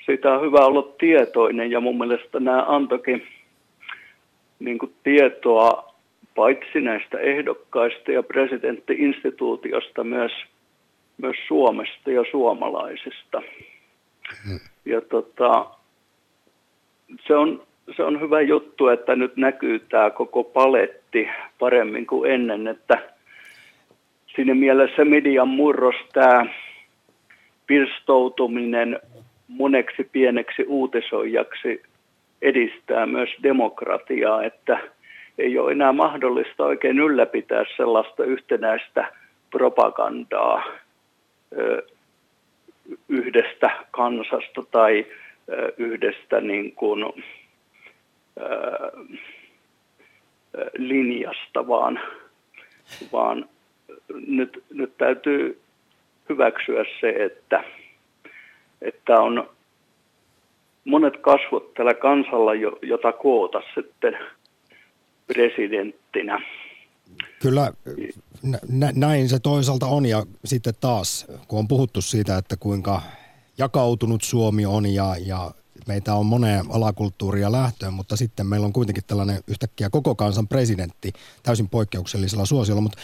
siitä 0.06 0.34
on 0.34 0.42
hyvä 0.42 0.58
olla 0.58 0.82
tietoinen 0.98 1.70
ja 1.70 1.80
mun 1.80 1.98
mielestä 1.98 2.40
nämä 2.40 2.64
antokin 2.68 3.26
niin 4.58 4.78
kuin 4.78 4.92
tietoa 5.02 5.94
paitsi 6.34 6.80
näistä 6.80 7.18
ehdokkaista 7.18 8.12
ja 8.12 8.22
presidenttiinstituutiosta 8.22 10.04
myös, 10.04 10.32
myös 11.22 11.36
Suomesta 11.48 12.10
ja 12.10 12.24
suomalaisista. 12.30 13.42
Ja 14.84 15.00
tota, 15.00 15.66
se 17.26 17.36
on, 17.36 17.62
se 17.96 18.02
on 18.02 18.20
hyvä 18.20 18.40
juttu, 18.40 18.88
että 18.88 19.16
nyt 19.16 19.36
näkyy 19.36 19.78
tämä 19.78 20.10
koko 20.10 20.44
paletti 20.44 21.28
paremmin 21.58 22.06
kuin 22.06 22.30
ennen, 22.30 22.66
että 22.66 23.10
siinä 24.34 24.54
mielessä 24.54 25.04
median 25.04 25.48
murros, 25.48 25.94
tämä 26.12 26.46
pirstoutuminen 27.66 29.00
moneksi 29.48 30.08
pieneksi 30.12 30.64
uutisoijaksi 30.68 31.82
edistää 32.42 33.06
myös 33.06 33.30
demokratiaa, 33.42 34.42
että 34.42 34.80
ei 35.38 35.58
ole 35.58 35.72
enää 35.72 35.92
mahdollista 35.92 36.64
oikein 36.64 36.98
ylläpitää 36.98 37.64
sellaista 37.76 38.24
yhtenäistä 38.24 39.12
propagandaa 39.50 40.64
yhdestä 43.08 43.70
kansasta 43.90 44.62
tai 44.70 45.06
yhdestä 45.78 46.40
niin 46.40 46.72
kuin, 46.72 47.04
linjasta, 50.78 51.68
vaan, 51.68 52.00
vaan 53.12 53.48
nyt, 54.26 54.64
nyt 54.70 54.92
täytyy 54.98 55.60
hyväksyä 56.28 56.84
se, 57.00 57.08
että, 57.08 57.64
että 58.82 59.20
on 59.20 59.50
monet 60.84 61.16
kasvot 61.16 61.74
tällä 61.74 61.94
kansalla, 61.94 62.54
jota 62.82 63.12
koota 63.12 63.62
sitten 63.74 64.18
presidenttinä. 65.26 66.42
Kyllä 67.42 67.72
nä- 68.68 68.92
näin 68.94 69.28
se 69.28 69.38
toisaalta 69.38 69.86
on 69.86 70.06
ja 70.06 70.26
sitten 70.44 70.74
taas, 70.80 71.26
kun 71.48 71.58
on 71.58 71.68
puhuttu 71.68 72.02
siitä, 72.02 72.36
että 72.36 72.56
kuinka 72.56 73.02
jakautunut 73.58 74.22
Suomi 74.22 74.66
on 74.66 74.86
ja, 74.86 75.16
ja 75.18 75.50
meitä 75.86 76.14
on 76.14 76.26
moneen 76.26 76.64
alakulttuuria 76.70 77.52
lähtöön, 77.52 77.94
mutta 77.94 78.16
sitten 78.16 78.46
meillä 78.46 78.66
on 78.66 78.72
kuitenkin 78.72 79.04
tällainen 79.06 79.40
yhtäkkiä 79.46 79.90
koko 79.90 80.14
kansan 80.14 80.48
presidentti 80.48 81.12
täysin 81.42 81.68
poikkeuksellisella 81.68 82.46
suosiolla. 82.46 82.82
Mutta 82.82 82.98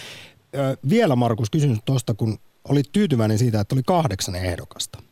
ö, 0.54 0.76
vielä 0.88 1.16
Markus 1.16 1.50
kysyn 1.50 1.78
tuosta, 1.84 2.14
kun 2.14 2.38
olit 2.68 2.92
tyytyväinen 2.92 3.38
siitä, 3.38 3.60
että 3.60 3.74
oli 3.74 3.82
kahdeksan 3.86 4.34
ehdokasta. 4.34 5.02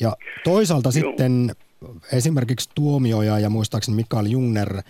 Ja 0.00 0.16
toisaalta 0.44 0.88
Joo. 0.88 0.92
sitten 0.92 1.56
esimerkiksi 2.12 2.70
Tuomioja 2.74 3.38
ja 3.38 3.50
muistaakseni 3.50 3.96
Mikael 3.96 4.26
Jungner, 4.26 4.82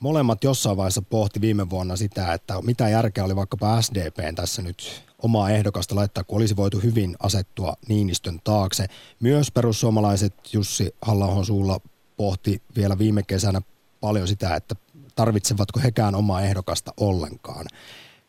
molemmat 0.00 0.44
jossain 0.44 0.76
vaiheessa 0.76 1.02
pohti 1.10 1.40
viime 1.40 1.70
vuonna 1.70 1.96
sitä, 1.96 2.32
että 2.32 2.54
mitä 2.62 2.88
järkeä 2.88 3.24
oli 3.24 3.36
vaikkapa 3.36 3.82
SDPn 3.82 4.34
tässä 4.34 4.62
nyt 4.62 5.02
omaa 5.22 5.50
ehdokasta 5.50 5.94
laittaa, 5.94 6.24
kun 6.24 6.38
olisi 6.38 6.56
voitu 6.56 6.78
hyvin 6.78 7.16
asettua 7.22 7.74
Niinistön 7.88 8.38
taakse. 8.44 8.86
Myös 9.22 9.52
perussuomalaiset 9.52 10.34
Jussi 10.52 10.94
halla 11.02 11.44
suulla 11.44 11.78
pohti 12.16 12.62
vielä 12.76 12.98
viime 12.98 13.22
kesänä 13.26 13.60
paljon 14.00 14.28
sitä, 14.28 14.54
että 14.54 14.74
tarvitsevatko 15.16 15.80
hekään 15.84 16.14
omaa 16.14 16.42
ehdokasta 16.42 16.92
ollenkaan. 17.00 17.66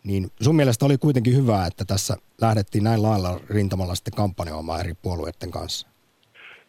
Niin 0.03 0.27
sun 0.41 0.55
mielestä 0.55 0.85
oli 0.85 0.97
kuitenkin 0.97 1.35
hyvä, 1.35 1.65
että 1.65 1.85
tässä 1.85 2.17
lähdettiin 2.41 2.83
näin 2.83 3.03
lailla 3.03 3.39
rintamalla 3.49 3.95
sitten 3.95 4.13
kampanjoimaan 4.17 4.79
eri 4.79 4.93
puolueiden 5.01 5.51
kanssa. 5.51 5.87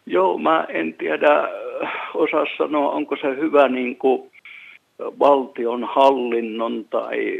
Joo, 0.05 0.37
mä 0.37 0.67
en 0.69 0.93
tiedä, 0.93 1.47
osaa 2.13 2.45
sanoa, 2.57 2.91
onko 2.91 3.15
se 3.15 3.27
hyvä 3.27 3.67
niin 3.67 3.97
kuin 3.97 4.30
valtion 5.19 5.83
hallinnon 5.83 6.85
tai 6.89 7.39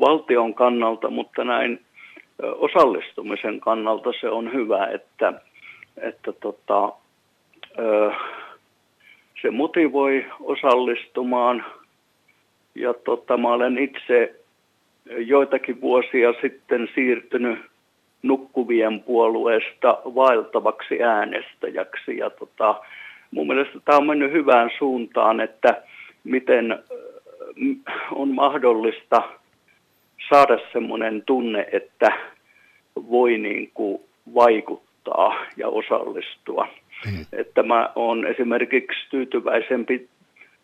valtion 0.00 0.54
kannalta, 0.54 1.10
mutta 1.10 1.44
näin 1.44 1.80
osallistumisen 2.42 3.60
kannalta 3.60 4.10
se 4.20 4.28
on 4.28 4.52
hyvä, 4.52 4.86
että, 4.86 5.32
että 5.96 6.32
tota, 6.32 6.92
se 9.42 9.50
motivoi 9.50 10.26
osallistumaan. 10.40 11.64
Ja 12.74 12.94
tota, 12.94 13.36
mä 13.36 13.48
olen 13.48 13.78
itse 13.78 14.34
joitakin 15.06 15.80
vuosia 15.80 16.32
sitten 16.40 16.88
siirtynyt 16.94 17.58
nukkuvien 18.22 19.00
puolueesta 19.00 19.98
vaeltavaksi 20.04 21.02
äänestäjäksi. 21.02 22.16
Ja 22.16 22.30
tota, 22.30 22.80
mun 23.30 23.46
mielestä 23.46 23.80
tämä 23.84 23.98
on 23.98 24.06
mennyt 24.06 24.32
hyvään 24.32 24.70
suuntaan, 24.78 25.40
että 25.40 25.82
miten 26.24 26.78
on 28.12 28.34
mahdollista 28.34 29.22
saada 30.28 30.58
semmoinen 30.72 31.22
tunne, 31.26 31.66
että 31.72 32.12
voi 32.96 33.38
niin 33.38 33.70
kuin 33.74 34.02
vaikuttaa 34.34 35.46
ja 35.56 35.68
osallistua. 35.68 36.68
Mm. 37.06 37.26
Että 37.32 37.62
mä 37.62 37.92
oon 37.94 38.26
esimerkiksi 38.26 38.98
tyytyväisempi 39.10 40.08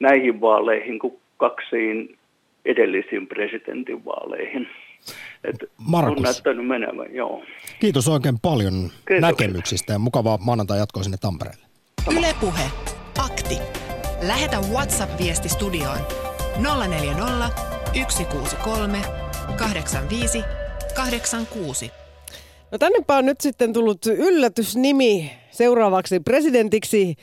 näihin 0.00 0.40
vaaleihin 0.40 0.98
kuin 0.98 1.18
kaksiin 1.36 2.16
edellisiin 2.64 3.26
presidentinvaaleihin. 3.26 4.68
Et 5.44 5.70
Markus. 5.78 6.16
On 6.16 6.22
näyttänyt 6.22 6.66
menevän, 6.66 7.14
joo. 7.14 7.42
Kiitos 7.80 8.08
oikein 8.08 8.38
paljon 8.42 8.74
Kiitos. 9.08 9.20
näkemyksistä 9.20 9.92
ja 9.92 9.98
mukavaa 9.98 10.38
maanantai 10.38 10.78
jatkoa 10.78 11.02
sinne 11.02 11.16
Tampereelle. 11.20 11.65
Ylepuhe 12.12 12.70
Akti. 13.18 13.58
Lähetä 14.22 14.60
WhatsApp-viesti 14.72 15.48
studioon 15.48 15.98
040 16.88 17.50
163 18.08 18.98
85 19.56 20.42
86. 20.94 21.90
No 22.70 22.78
tännepä 22.78 23.16
on 23.16 23.26
nyt 23.26 23.40
sitten 23.40 23.72
tullut 23.72 24.06
yllätysnimi 24.06 25.32
seuraavaksi 25.50 26.20
presidentiksi. 26.20 27.14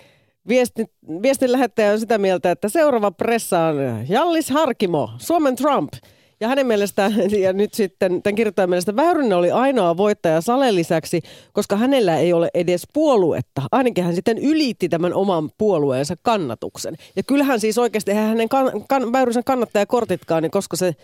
Viestin, 0.47 0.87
viestin 1.21 1.51
lähettäjä 1.51 1.91
on 1.91 1.99
sitä 1.99 2.17
mieltä, 2.17 2.51
että 2.51 2.69
seuraava 2.69 3.11
pressa 3.11 3.59
on 3.59 4.05
Jallis 4.09 4.49
Harkimo, 4.49 5.09
Suomen 5.17 5.55
Trump– 5.55 5.93
ja 6.43 6.47
hänen 6.49 6.67
mielestään, 6.67 7.13
ja 7.43 7.53
nyt 7.53 7.73
sitten 7.73 8.21
tämän 8.21 8.35
kirjoittajan 8.35 8.69
mielestä 8.69 8.95
Väyrynen 8.95 9.37
oli 9.37 9.51
ainoa 9.51 9.97
voittaja 9.97 10.41
Salen 10.41 10.75
lisäksi, 10.75 11.21
koska 11.53 11.75
hänellä 11.75 12.17
ei 12.17 12.33
ole 12.33 12.49
edes 12.53 12.87
puoluetta. 12.93 13.61
Ainakin 13.71 14.03
hän 14.03 14.15
sitten 14.15 14.37
ylitti 14.37 14.89
tämän 14.89 15.13
oman 15.13 15.49
puolueensa 15.57 16.15
kannatuksen. 16.21 16.95
Ja 17.15 17.23
kyllähän 17.23 17.59
siis 17.59 17.77
oikeasti 17.77 18.11
hänen 18.11 18.49
kan, 18.49 18.71
kan, 18.89 19.11
Väyrysen 19.11 19.43
kannattajakortitkaan, 19.43 20.43
niin 20.43 20.51
koska 20.51 20.77
se 20.77 20.95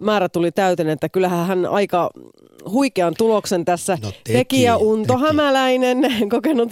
määrä 0.00 0.28
tuli 0.28 0.52
täyteen, 0.52 0.88
että 0.88 1.08
kyllähän 1.08 1.46
hän 1.46 1.66
aika 1.66 2.10
huikean 2.70 3.14
tuloksen 3.18 3.64
tässä 3.64 3.98
no 4.02 4.10
teki, 4.10 4.32
tekijä 4.32 4.76
Unto 4.76 5.14
teki. 5.14 5.26
Hämäläinen, 5.26 5.98
kokenut 6.30 6.70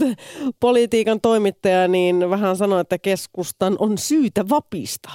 politiikan 0.61 1.20
toimittaja, 1.20 1.89
niin 1.89 2.31
vähän 2.31 2.57
sanoi, 2.57 2.81
että 2.81 2.99
keskustan 2.99 3.77
on 3.79 3.99
syytä 3.99 4.49
vapista. 4.49 5.11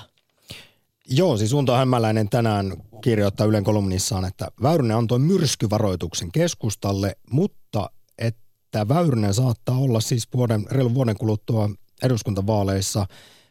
Joo, 1.10 1.38
siis 1.38 1.54
Unto 1.54 1.74
Hämäläinen 1.74 2.30
tänään 2.30 2.74
kirjoittaa 3.02 3.48
Ylen 3.48 3.64
kolumnissaan, 3.64 4.26
että 4.26 4.48
Väyrynen 4.62 4.98
antoi 4.98 5.20
myrskyvaroituksen 5.20 6.32
keskustalle, 6.32 7.16
mutta 7.32 7.90
että 8.18 8.88
Väyrynen 8.88 9.34
saattaa 9.34 9.78
olla 9.78 10.00
siis 10.00 10.28
vuoden, 10.34 10.66
reilun 10.72 10.96
vuoden 10.96 11.18
kuluttua 11.18 11.70
eduskuntavaaleissa 12.04 13.06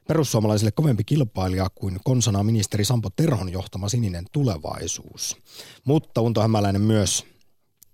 perussuomalaisille 0.08 0.70
kovempi 0.70 1.04
kilpailija 1.04 1.66
kuin 1.74 1.98
konsana 2.04 2.42
ministeri 2.42 2.84
Sampo 2.84 3.10
Terhon 3.16 3.52
johtama 3.52 3.88
sininen 3.88 4.24
tulevaisuus. 4.32 5.36
Mutta 5.84 6.20
Unto 6.20 6.42
Hämäläinen 6.42 6.82
myös 6.82 7.26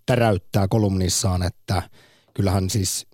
täräyttää 0.07 0.69
kolumnissaan, 0.69 1.43
että 1.43 1.83
kyllähän 2.35 2.71
siis 2.71 3.07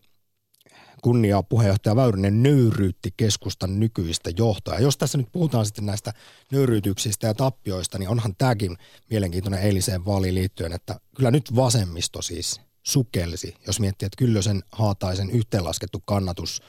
kunnia 1.03 1.42
puheenjohtaja 1.42 1.96
Väyrynen 1.96 2.42
nöyryytti 2.42 3.11
keskustan 3.16 3.80
nykyistä 3.80 4.30
johtoa. 4.36 4.78
Jos 4.78 4.96
tässä 4.96 5.18
nyt 5.18 5.32
puhutaan 5.32 5.66
sitten 5.66 5.86
näistä 5.86 6.12
nöyryytyksistä 6.53 7.26
ja 7.26 7.34
tappioista, 7.34 7.99
niin 7.99 8.09
onhan 8.09 8.34
tämäkin 8.38 8.76
mielenkiintoinen 9.11 9.62
eiliseen 9.62 10.05
vaaliin 10.05 10.34
liittyen, 10.34 10.72
että 10.72 11.01
kyllä 11.16 11.30
nyt 11.30 11.57
vasemmisto 11.57 12.22
siis 12.22 12.61
sukelsi, 12.82 13.55
jos 13.66 13.80
miettii, 13.80 14.07
että 14.07 14.18
Kyllösen 14.18 14.62
Haataisen 14.72 15.30
yhteenlaskettu 15.30 16.03
kannatus 16.05 16.62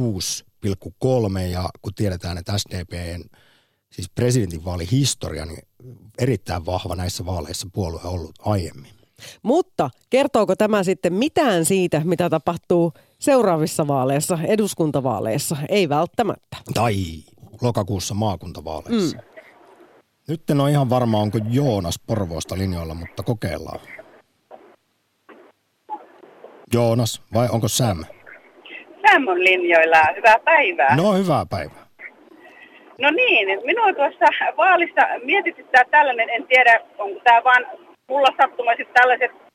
6,3 0.00 1.38
ja 1.40 1.68
kun 1.82 1.94
tiedetään, 1.94 2.38
että 2.38 2.58
SDPn 2.58 3.24
siis 3.92 4.10
presidentinvaalihistoria, 4.14 5.46
niin 5.46 5.62
erittäin 6.18 6.66
vahva 6.66 6.96
näissä 6.96 7.26
vaaleissa 7.26 7.66
puolue 7.72 8.00
on 8.04 8.10
ollut 8.10 8.34
aiemmin. 8.38 8.96
Mutta 9.42 9.90
kertooko 10.10 10.56
tämä 10.56 10.84
sitten 10.84 11.12
mitään 11.12 11.64
siitä, 11.64 12.02
mitä 12.04 12.30
tapahtuu 12.30 12.92
seuraavissa 13.18 13.86
vaaleissa, 13.88 14.38
eduskuntavaaleissa? 14.48 15.56
Ei 15.68 15.88
välttämättä. 15.88 16.56
Tai 16.74 16.94
lokakuussa 17.62 18.14
maakuntavaaleissa. 18.14 19.16
Mm. 19.16 19.22
Nyt 20.28 20.50
en 20.50 20.60
ole 20.60 20.70
ihan 20.70 20.90
varma, 20.90 21.18
onko 21.18 21.38
Joonas 21.50 22.00
Porvoosta 22.06 22.58
linjoilla, 22.58 22.94
mutta 22.94 23.22
kokeillaan. 23.22 23.80
Joonas, 26.72 27.22
vai 27.34 27.48
onko 27.52 27.68
Sam? 27.68 28.04
Sam 29.06 29.28
on 29.28 29.44
linjoilla. 29.44 29.96
Hyvää 30.16 30.38
päivää. 30.44 30.96
No, 30.96 31.12
hyvää 31.12 31.46
päivää. 31.46 31.86
No 32.98 33.10
niin, 33.10 33.48
minua 33.64 33.92
tuossa 33.92 34.26
vaalissa 34.56 35.00
mietityttää 35.24 35.82
tällainen, 35.90 36.30
en 36.30 36.46
tiedä, 36.46 36.80
onko 36.98 37.20
tämä 37.24 37.44
vaan 37.44 37.66
mulla 38.08 38.28
sattumaiset 38.40 38.88
tällaiset 38.94 39.45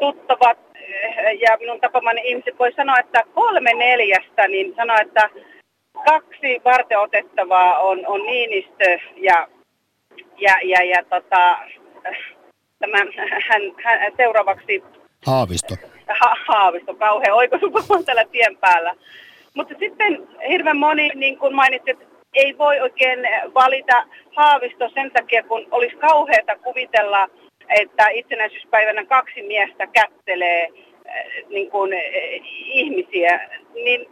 tuttavat 0.00 0.58
eh, 0.74 1.40
ja 1.40 1.56
minun 1.60 1.80
tapamani 1.80 2.20
ihmiset 2.24 2.58
voi 2.58 2.72
sanoa, 2.72 2.98
että 2.98 3.22
kolme 3.34 3.74
neljästä, 3.74 4.48
niin 4.48 4.74
sanoa, 4.76 5.00
että 5.00 5.30
kaksi 6.04 6.60
varteotettavaa 6.64 7.78
on, 7.78 8.06
on 8.06 8.22
Niinistö 8.22 8.98
ja, 9.16 9.48
ja, 10.38 10.54
ja, 10.62 10.84
ja 10.84 11.04
tota, 11.04 11.58
tämä, 12.78 12.98
hän, 13.48 13.62
hän, 13.82 14.12
seuraavaksi 14.16 14.82
Haavisto. 15.26 15.74
Ha, 16.20 16.36
haavisto, 16.48 16.94
kauhean 16.94 17.36
oikosupa 17.36 17.80
tällä 18.06 18.24
tien 18.24 18.56
päällä. 18.56 18.94
Mutta 19.54 19.74
sitten 19.78 20.28
hirveän 20.48 20.76
moni, 20.76 21.10
niin 21.14 21.38
kuin 21.38 21.54
mainitsit, 21.54 21.98
ei 22.34 22.58
voi 22.58 22.80
oikein 22.80 23.18
valita 23.54 24.04
Haavisto 24.36 24.90
sen 24.94 25.10
takia, 25.10 25.42
kun 25.42 25.66
olisi 25.70 25.96
kauheata 25.96 26.58
kuvitella, 26.58 27.28
että 27.68 28.08
itsenäisyyspäivänä 28.08 29.04
kaksi 29.04 29.42
miestä 29.42 29.86
kättelee 29.86 30.68
äh, 31.08 31.48
niin 31.48 31.70
kuin, 31.70 31.92
äh, 31.92 32.00
ihmisiä. 32.64 33.48
Niin, 33.74 34.08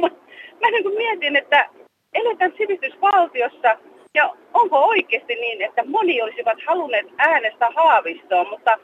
mä 0.60 0.70
niin 0.70 0.82
kuin 0.82 0.96
mietin, 0.96 1.36
että 1.36 1.68
eletään 2.14 2.52
sivistysvaltiossa 2.58 3.78
ja 4.14 4.30
onko 4.54 4.78
oikeasti 4.78 5.34
niin, 5.34 5.62
että 5.62 5.84
moni 5.86 6.22
olisivat 6.22 6.58
halunneet 6.66 7.06
äänestää 7.18 7.70
Haavistoa, 7.76 8.44
mutta 8.44 8.78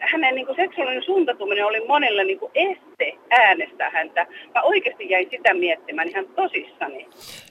hänen 0.00 0.34
niin 0.34 0.46
kuin 0.46 0.56
seksuaalinen 0.56 1.02
suuntautuminen 1.02 1.66
oli 1.66 1.86
monella 1.86 2.24
niin 2.24 2.38
kuin 2.38 2.52
este 2.54 3.18
äänestää 3.30 3.90
häntä. 3.90 4.26
Mä 4.54 4.62
oikeasti 4.62 5.10
jäin 5.10 5.28
sitä 5.30 5.54
miettimään 5.54 6.08
ihan 6.08 6.26
tosissani. 6.36 7.08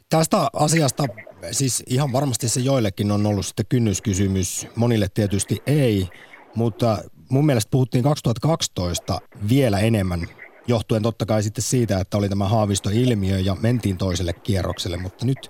Tästä 0.09 0.37
asiasta 0.53 1.03
siis 1.51 1.83
ihan 1.87 2.13
varmasti 2.13 2.49
se 2.49 2.59
joillekin 2.59 3.11
on 3.11 3.25
ollut 3.25 3.45
sitten 3.45 3.65
kynnyskysymys, 3.69 4.67
monille 4.75 5.07
tietysti 5.13 5.57
ei, 5.67 6.07
mutta 6.55 6.97
mun 7.29 7.45
mielestä 7.45 7.71
puhuttiin 7.71 8.03
2012 8.03 9.19
vielä 9.49 9.79
enemmän 9.79 10.19
johtuen 10.67 11.03
totta 11.03 11.25
kai 11.25 11.43
sitten 11.43 11.63
siitä, 11.63 11.99
että 11.99 12.17
oli 12.17 12.29
tämä 12.29 12.47
haavistoilmiö 12.47 13.39
ja 13.39 13.55
mentiin 13.61 13.97
toiselle 13.97 14.33
kierrokselle, 14.33 14.97
mutta 14.97 15.25
nyt 15.25 15.49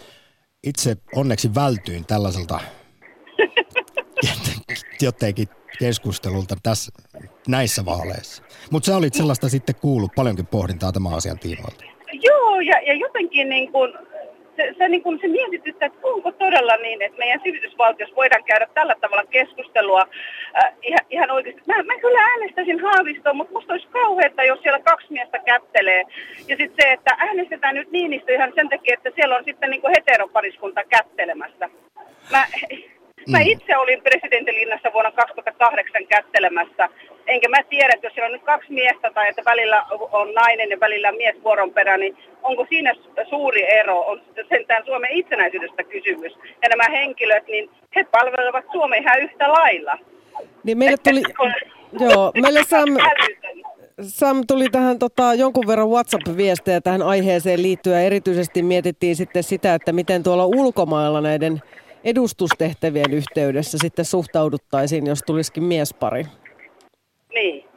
itse 0.64 0.96
onneksi 1.16 1.56
vältyin 1.56 2.06
tällaiselta 2.06 2.60
jotenkin 5.02 5.48
keskustelulta 5.80 6.56
tässä, 6.64 6.92
näissä 7.48 7.86
vaaleissa. 7.86 8.44
Mutta 8.72 8.86
sä 8.86 8.98
olit 8.98 9.14
sellaista 9.14 9.50
sitten 9.50 9.76
kuullut 9.76 10.12
paljonkin 10.16 10.48
pohdintaa 10.48 10.92
tämän 10.92 11.14
asian 11.14 11.40
tiimoilta. 11.40 11.84
Joo, 12.12 12.60
ja, 12.60 12.82
ja 12.82 12.94
jotenkin 12.94 13.50
niin 13.50 13.72
kuin, 13.72 13.94
se, 14.56 14.76
se, 14.78 14.88
niin 14.90 15.04
kuin 15.04 15.20
se 15.22 15.28
mietityttää, 15.28 15.86
että 15.86 16.00
onko 16.04 16.32
todella 16.32 16.78
niin, 16.78 17.02
että 17.02 17.18
meidän 17.18 17.42
sivistysvaltiossa 17.44 18.16
voidaan 18.16 18.44
käydä 18.44 18.68
tällä 18.74 18.96
tavalla 19.02 19.24
keskustelua 19.26 20.02
äh, 20.58 20.74
ihan, 20.82 21.06
ihan 21.10 21.32
oikeasti. 21.32 21.62
Mä, 21.66 21.84
mä 21.84 22.00
kyllä 22.00 22.20
äänestäisin 22.20 22.80
Haavistoa, 22.80 23.34
mutta 23.34 23.54
musta 23.54 23.74
olisi 23.74 23.88
kauheata, 23.88 24.44
jos 24.44 24.60
siellä 24.62 24.80
kaksi 24.80 25.08
miestä 25.10 25.40
kättelee. 25.40 26.04
Ja 26.48 26.58
sitten 26.58 26.78
se, 26.82 26.92
että 26.94 27.16
äänestetään 27.18 27.76
nyt 27.76 27.92
Niinistö 27.92 28.34
ihan 28.34 28.52
sen 28.56 28.70
takia, 28.70 28.94
että 28.94 29.12
siellä 29.16 29.36
on 29.36 29.44
sitten 29.46 29.70
niin 29.70 29.82
heteropariskunta 29.96 30.84
kättelemässä. 30.84 31.70
Mä, 32.32 32.46
Mä 33.32 33.38
mm. 33.38 33.46
itse 33.48 33.78
olin 33.78 34.02
presidentinlinnassa 34.02 34.94
vuonna 34.94 35.12
2008 35.12 36.08
kättelemässä. 36.08 36.90
Enkä 37.28 37.50
mä 37.50 37.64
tiedä, 37.70 37.94
että 37.94 38.08
jos 38.08 38.14
siellä 38.14 38.26
on 38.26 38.32
nyt 38.32 38.44
kaksi 38.44 38.74
miestä 38.74 39.12
tai 39.14 39.30
että 39.30 39.42
välillä 39.46 39.84
on 40.12 40.34
nainen 40.34 40.70
ja 40.70 40.80
välillä 40.80 41.12
mies 41.12 41.36
vuoron 41.44 41.74
perä, 41.74 41.98
niin 41.98 42.18
onko 42.44 42.66
siinä 42.70 42.94
suuri 43.30 43.64
ero? 43.80 44.00
On 44.00 44.22
sentään 44.50 44.86
Suomen 44.86 45.12
itsenäisyydestä 45.12 45.84
kysymys. 45.84 46.34
Ja 46.62 46.70
nämä 46.70 46.84
henkilöt, 46.92 47.48
niin 47.48 47.70
he 47.96 48.04
palvelevat 48.12 48.66
Suomea 48.72 49.00
ihan 49.00 49.22
yhtä 49.22 49.50
lailla. 49.50 49.98
Niin 50.64 50.78
meille 50.78 50.98
tuli, 50.98 51.22
joo, 52.00 52.32
meille 52.42 52.64
Sam, 52.70 52.90
Sam 54.02 54.42
tuli 54.48 54.70
tähän 54.70 55.00
tota, 55.00 55.34
jonkun 55.34 55.68
verran 55.68 55.90
WhatsApp-viestejä 55.90 56.82
tähän 56.82 57.02
aiheeseen 57.02 57.62
liittyen. 57.64 58.04
Erityisesti 58.04 58.64
mietittiin 58.64 59.16
sitten 59.16 59.44
sitä, 59.44 59.74
että 59.76 59.94
miten 59.94 60.24
tuolla 60.24 60.46
ulkomailla 60.46 61.22
näiden 61.22 61.62
edustustehtävien 62.04 63.14
yhteydessä 63.14 63.78
sitten 63.82 64.06
suhtauduttaisiin, 64.06 65.08
jos 65.08 65.20
tulisikin 65.26 65.64
miespari. 65.64 66.26
Niin. 67.34 67.68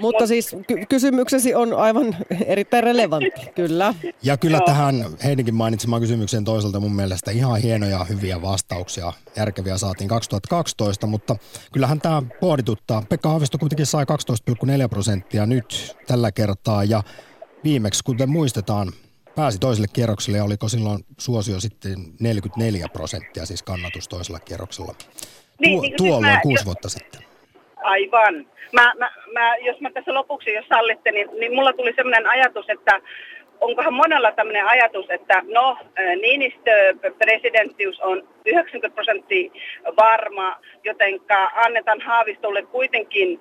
Mutta 0.00 0.22
Mut, 0.22 0.28
siis 0.28 0.56
ky- 0.66 0.86
kysymyksesi 0.88 1.54
on 1.54 1.72
aivan 1.72 2.16
erittäin 2.46 2.84
relevantti, 2.84 3.40
kyllä. 3.56 3.94
Ja 4.22 4.36
kyllä 4.36 4.58
no. 4.58 4.64
tähän 4.66 5.06
Heininkin 5.24 5.54
mainitsemaan 5.54 6.02
kysymykseen 6.02 6.44
toiselta 6.44 6.80
mun 6.80 6.94
mielestä 6.94 7.30
ihan 7.30 7.60
hienoja, 7.60 8.04
hyviä 8.04 8.42
vastauksia, 8.42 9.12
järkeviä 9.36 9.78
saatiin 9.78 10.08
2012, 10.08 11.06
mutta 11.06 11.36
kyllähän 11.72 12.00
tämä 12.00 12.22
pohdituttaa. 12.40 13.02
Pekka 13.08 13.28
Haavisto 13.28 13.58
kuitenkin 13.58 13.86
sai 13.86 14.04
12,4 14.04 14.88
prosenttia 14.88 15.46
nyt 15.46 15.96
tällä 16.06 16.32
kertaa 16.32 16.84
ja 16.84 17.02
viimeksi, 17.64 18.04
kuten 18.04 18.30
muistetaan, 18.30 18.92
pääsi 19.36 19.58
toiselle 19.58 19.88
kierrokselle 19.92 20.38
ja 20.38 20.44
oliko 20.44 20.68
silloin 20.68 21.04
suosio 21.18 21.60
sitten 21.60 21.94
44 22.20 22.86
prosenttia, 22.92 23.46
siis 23.46 23.62
kannatus 23.62 24.08
toisella 24.08 24.40
kierroksella. 24.40 24.94
Niin, 25.60 25.78
Tuo, 25.78 25.82
niin, 25.82 25.96
tuolloin 25.96 26.24
siis 26.24 26.34
mä, 26.34 26.40
kuusi 26.40 26.64
vuotta 26.64 26.88
sitten. 26.88 27.20
Aivan. 27.76 28.46
Mä, 28.72 28.92
mä, 28.98 29.10
mä, 29.32 29.56
jos 29.56 29.80
mä 29.80 29.90
tässä 29.90 30.14
lopuksi, 30.14 30.52
jos 30.52 30.66
sallitte, 30.68 31.12
niin, 31.12 31.28
niin 31.40 31.54
mulla 31.54 31.72
tuli 31.72 31.92
sellainen 31.96 32.30
ajatus, 32.30 32.66
että 32.68 33.00
onkohan 33.60 33.94
monella 33.94 34.32
tämmöinen 34.32 34.66
ajatus, 34.66 35.06
että 35.08 35.42
no 35.44 35.78
Niinistö 36.20 36.94
presidenttius 37.18 38.00
on 38.00 38.28
90 38.46 38.94
prosenttia 38.94 39.50
varma, 39.96 40.56
joten 40.84 41.20
annetaan 41.54 42.00
Haavistolle 42.00 42.62
kuitenkin 42.62 43.40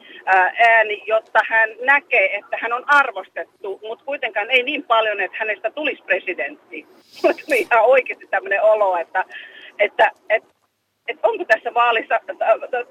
ääni, 0.55 1.03
jotta 1.07 1.39
hän 1.47 1.70
näkee, 1.82 2.36
että 2.36 2.57
hän 2.61 2.74
on 2.74 2.84
arvostettu, 2.88 3.80
mutta 3.88 4.05
kuitenkaan 4.05 4.51
ei 4.51 4.64
niin 4.64 4.84
paljon, 4.84 5.22
että 5.22 5.38
hänestä 5.39 5.72
tulisi 5.72 6.03
presidentti. 6.03 6.86
Mutta 7.24 7.41
ihan 7.55 7.86
oikeasti 7.86 8.28
tämmöinen 8.28 8.64
olo, 8.64 8.97
että, 8.97 9.26
että, 9.80 10.11
että 10.30 10.53
että 11.07 11.28
onko 11.28 11.45
tässä 11.45 11.74
vaalissa 11.74 12.20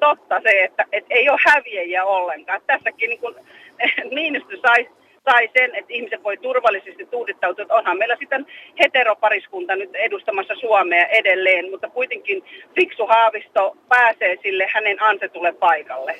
totta 0.00 0.40
se, 0.42 0.64
että, 0.64 0.84
että 0.92 1.14
ei 1.14 1.28
ole 1.28 1.38
häviäjiä 1.46 2.04
ollenkaan. 2.04 2.60
Tässäkin 2.66 3.08
niin 3.08 3.20
kuin, 3.20 3.34
Niinistö 4.14 4.56
sai 4.66 4.88
tai 5.24 5.48
sen, 5.58 5.74
että 5.74 5.92
ihmiset 5.92 6.24
voi 6.24 6.36
turvallisesti 6.36 7.06
tuudittautua. 7.06 7.64
Onhan 7.70 7.98
meillä 7.98 8.16
sitten 8.18 8.46
heteropariskunta 8.78 9.76
nyt 9.76 9.90
edustamassa 9.94 10.54
Suomea 10.60 11.06
edelleen, 11.06 11.70
mutta 11.70 11.88
kuitenkin 11.90 12.44
fiksu 12.74 13.06
haavisto 13.06 13.76
pääsee 13.88 14.36
sille 14.42 14.66
hänen 14.74 15.02
ansetulle 15.02 15.52
paikalle. 15.52 16.14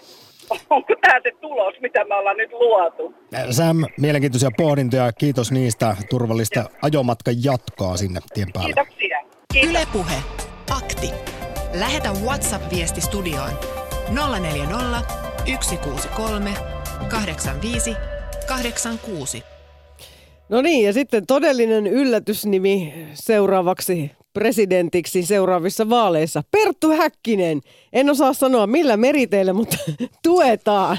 Onko 0.71 0.95
tämä 1.01 1.21
se 1.23 1.33
tulos, 1.41 1.75
mitä 1.81 2.05
me 2.05 2.15
ollaan 2.15 2.37
nyt 2.37 2.53
luotu? 2.53 3.15
Sam, 3.51 3.77
mielenkiintoisia 4.01 4.51
pohdintoja. 4.57 5.13
Kiitos 5.13 5.53
niistä. 5.53 5.97
Turvallista 6.11 6.65
ajomatkan 6.83 7.35
jatkaa 7.45 7.97
sinne 7.97 8.21
tien 8.35 8.49
päälle. 8.53 8.75
Kiitoksia. 8.75 9.19
Kiitos. 9.53 9.71
Ylepuhe 9.71 10.15
Akti. 10.77 11.11
Lähetä 11.81 12.09
WhatsApp-viesti 12.25 13.01
studioon 13.01 13.51
040 14.41 14.99
163 15.45 16.51
85 17.11 17.97
86. 18.53 19.43
No 20.49 20.63
niin, 20.63 20.87
ja 20.87 20.93
sitten 20.93 21.27
todellinen 21.27 21.87
yllätysnimi 21.87 22.95
seuraavaksi 23.15 24.11
presidentiksi 24.33 25.23
seuraavissa 25.23 25.89
vaaleissa. 25.89 26.43
Perttu 26.51 26.91
Häkkinen. 26.91 27.61
En 27.93 28.11
osaa 28.11 28.33
sanoa 28.33 28.67
millä 28.67 28.97
meriteillä, 28.97 29.53
mutta 29.53 29.77
tuetaan. 30.23 30.99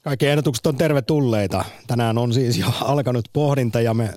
Kaikki 0.00 0.26
ehdotukset 0.26 0.66
on 0.66 0.76
tervetulleita. 0.76 1.64
Tänään 1.86 2.18
on 2.18 2.32
siis 2.34 2.58
jo 2.58 2.66
alkanut 2.80 3.28
pohdinta 3.32 3.80
ja 3.80 3.94
me 3.94 4.10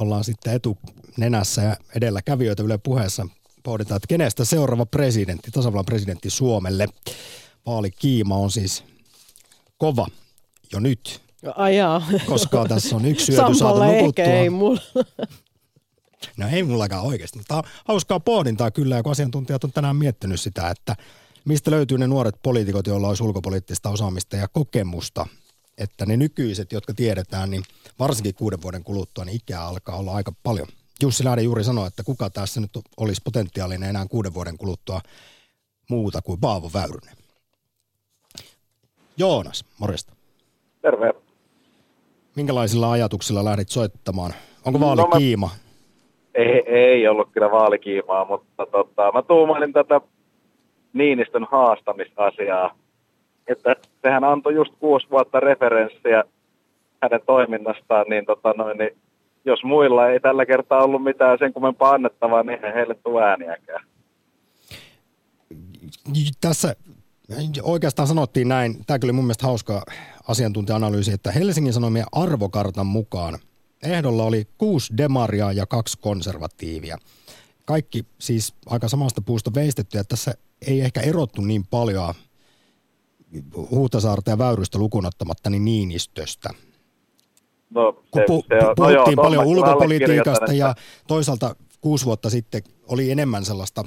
ollaan 0.00 0.24
sitten 0.24 0.52
etunenässä 0.54 1.62
ja 1.62 1.76
edelläkävijöitä 1.96 2.62
Yle 2.62 2.78
puheessa. 2.78 3.26
Pohditaan, 3.62 3.96
että 3.96 4.08
kenestä 4.08 4.44
seuraava 4.44 4.86
presidentti, 4.86 5.50
tasavallan 5.50 5.84
presidentti 5.84 6.30
Suomelle. 6.30 6.88
Vaalikiima 7.66 8.36
on 8.36 8.50
siis 8.50 8.84
kova 9.78 10.06
jo 10.72 10.80
nyt. 10.80 11.29
Ai 11.56 11.76
jaa. 11.76 12.02
Koska 12.26 12.64
tässä 12.68 12.96
on 12.96 13.04
yksi 13.04 13.32
yöty 13.32 13.54
saatu 13.54 13.84
nukuttua. 13.84 14.24
ei 14.24 14.50
mulla. 14.50 14.80
No 16.36 16.48
ei 16.52 16.62
mullakaan 16.62 17.06
oikeasti, 17.06 17.38
mutta 17.38 17.56
on 17.56 17.62
hauskaa 17.88 18.20
pohdintaa 18.20 18.70
kyllä, 18.70 18.96
ja 18.96 19.02
kun 19.02 19.12
asiantuntijat 19.12 19.64
on 19.64 19.72
tänään 19.72 19.96
miettinyt 19.96 20.40
sitä, 20.40 20.70
että 20.70 20.96
mistä 21.44 21.70
löytyy 21.70 21.98
ne 21.98 22.06
nuoret 22.06 22.34
poliitikot, 22.42 22.86
joilla 22.86 23.08
olisi 23.08 23.22
ulkopoliittista 23.22 23.90
osaamista 23.90 24.36
ja 24.36 24.48
kokemusta, 24.48 25.26
että 25.78 26.06
ne 26.06 26.16
nykyiset, 26.16 26.72
jotka 26.72 26.94
tiedetään, 26.94 27.50
niin 27.50 27.62
varsinkin 27.98 28.34
kuuden 28.34 28.62
vuoden 28.62 28.84
kuluttua, 28.84 29.24
niin 29.24 29.36
ikää 29.36 29.66
alkaa 29.66 29.96
olla 29.96 30.14
aika 30.14 30.32
paljon. 30.42 30.68
Jussi 31.02 31.24
Lähde 31.24 31.42
juuri 31.42 31.64
sanoi, 31.64 31.86
että 31.86 32.02
kuka 32.02 32.30
tässä 32.30 32.60
nyt 32.60 32.70
olisi 32.96 33.20
potentiaalinen 33.24 33.88
enää 33.90 34.06
kuuden 34.06 34.34
vuoden 34.34 34.58
kuluttua 34.58 35.00
muuta 35.90 36.22
kuin 36.22 36.40
Paavo 36.40 36.70
Väyrynen. 36.74 37.16
Joonas, 39.16 39.64
morjesta. 39.78 40.12
Terve. 40.82 41.29
Minkälaisilla 42.36 42.92
ajatuksilla 42.92 43.44
lähdit 43.44 43.68
soittamaan? 43.68 44.34
Onko 44.64 44.80
vaali 44.80 45.00
No 45.00 45.36
mä-? 45.36 45.48
Ei, 46.34 46.62
ei 46.66 47.08
ollut 47.08 47.28
kyllä 47.32 47.50
vaalikiimaa, 47.50 48.24
mutta 48.24 48.66
tota, 48.66 49.12
mä 49.12 49.22
tuumailin 49.22 49.72
tätä 49.72 50.00
Niinistön 50.92 51.46
haastamisasiaa. 51.50 52.74
Että 53.46 53.76
sehän 54.02 54.24
antoi 54.24 54.54
just 54.54 54.72
kuusi 54.80 55.06
vuotta 55.10 55.40
referenssiä 55.40 56.24
hänen 57.02 57.20
toiminnastaan, 57.26 58.06
niin, 58.08 58.26
tota 58.26 58.54
noin, 58.56 58.78
niin 58.78 58.96
jos 59.44 59.64
muilla 59.64 60.08
ei 60.08 60.20
tällä 60.20 60.46
kertaa 60.46 60.84
ollut 60.84 61.04
mitään 61.04 61.38
sen 61.38 61.52
kummempaa 61.52 61.90
annettavaa, 61.90 62.42
niin 62.42 62.64
ei 62.64 62.74
heille 62.74 62.94
tule 62.94 63.24
ääniäkään. 63.24 63.84
Tässä 66.40 66.76
oikeastaan 67.62 68.08
sanottiin 68.08 68.48
näin, 68.48 68.84
tämä 68.86 68.98
oli 69.04 69.12
mun 69.12 69.24
mielestä 69.24 69.46
hauska 69.46 69.82
asiantuntija-analyysi, 70.30 71.12
että 71.12 71.32
Helsingin 71.32 71.72
Sanomien 71.72 72.06
arvokartan 72.12 72.86
mukaan 72.86 73.38
ehdolla 73.82 74.24
oli 74.24 74.48
kuusi 74.58 74.96
demaria 74.96 75.52
ja 75.52 75.66
kaksi 75.66 75.98
konservatiivia. 76.00 76.98
Kaikki 77.64 78.04
siis 78.18 78.54
aika 78.66 78.88
samasta 78.88 79.20
puusta 79.22 79.54
veistetty, 79.54 79.98
ja 79.98 80.04
tässä 80.04 80.34
ei 80.66 80.80
ehkä 80.80 81.00
erottu 81.00 81.40
niin 81.40 81.66
paljon 81.66 82.14
Huhtasaarta 83.70 84.30
ja 84.30 84.38
Väyrystä 84.38 84.78
lukunottamatta 84.78 85.50
niin 85.50 85.64
Niinistöstä. 85.64 86.50
No, 87.70 87.92
Kun 88.10 88.22
pu- 88.22 88.44
se 88.48 88.54
on- 88.66 88.74
no 88.78 88.90
joo, 88.90 89.04
puhuttiin 89.04 89.16
ton 89.16 89.22
paljon 89.24 89.44
mä 89.44 89.50
kyllä 89.50 89.60
ulkopolitiikasta 89.60 90.52
ja 90.52 90.74
toisaalta 91.08 91.56
kuusi 91.80 92.04
vuotta 92.04 92.30
sitten 92.30 92.62
oli 92.86 93.10
enemmän 93.10 93.44
sellaista 93.44 93.84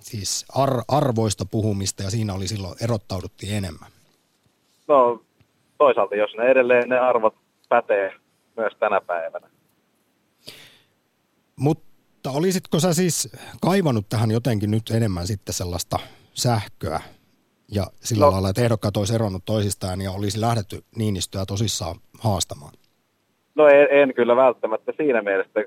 siis 0.00 0.44
ar- 0.54 0.84
arvoista 0.88 1.44
puhumista 1.44 2.02
ja 2.02 2.10
siinä 2.10 2.34
oli 2.34 2.48
silloin 2.48 2.76
erottauduttiin 2.80 3.54
enemmän. 3.54 3.90
No 4.88 5.22
toisaalta, 5.78 6.16
jos 6.16 6.34
ne 6.36 6.44
edelleen 6.44 6.88
ne 6.88 6.98
arvot 6.98 7.34
pätee 7.68 8.12
myös 8.56 8.72
tänä 8.80 9.00
päivänä. 9.00 9.48
Mutta 11.56 12.30
olisitko 12.30 12.80
sä 12.80 12.94
siis 12.94 13.32
kaivannut 13.60 14.08
tähän 14.08 14.30
jotenkin 14.30 14.70
nyt 14.70 14.90
enemmän 14.90 15.26
sitten 15.26 15.54
sellaista 15.54 15.98
sähköä 16.34 17.00
ja 17.74 17.84
sillä 18.00 18.24
No. 18.24 18.32
lailla, 18.32 18.48
että 18.50 18.62
ehdokkaat 18.62 18.96
olisi 18.96 19.14
eronnut 19.14 19.42
toisistaan 19.44 20.00
ja 20.00 20.10
olisi 20.10 20.40
lähdetty 20.40 20.84
Niinistöä 20.96 21.44
tosissaan 21.46 21.96
haastamaan? 22.20 22.72
No 23.54 23.66
en, 23.68 23.88
en 23.90 24.14
kyllä 24.14 24.36
välttämättä 24.36 24.92
siinä 24.96 25.22
mielessä. 25.22 25.60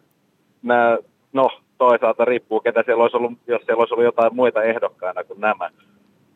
Nämä, 0.61 0.97
no 1.33 1.49
toisaalta 1.77 2.25
riippuu, 2.25 2.59
ketä 2.59 2.83
siellä 2.85 3.03
olisi 3.03 3.17
ollut, 3.17 3.31
jos 3.47 3.61
siellä 3.65 3.79
olisi 3.79 3.93
ollut 3.93 4.05
jotain 4.05 4.35
muita 4.35 4.63
ehdokkaina 4.63 5.23
kuin 5.23 5.41
nämä, 5.41 5.69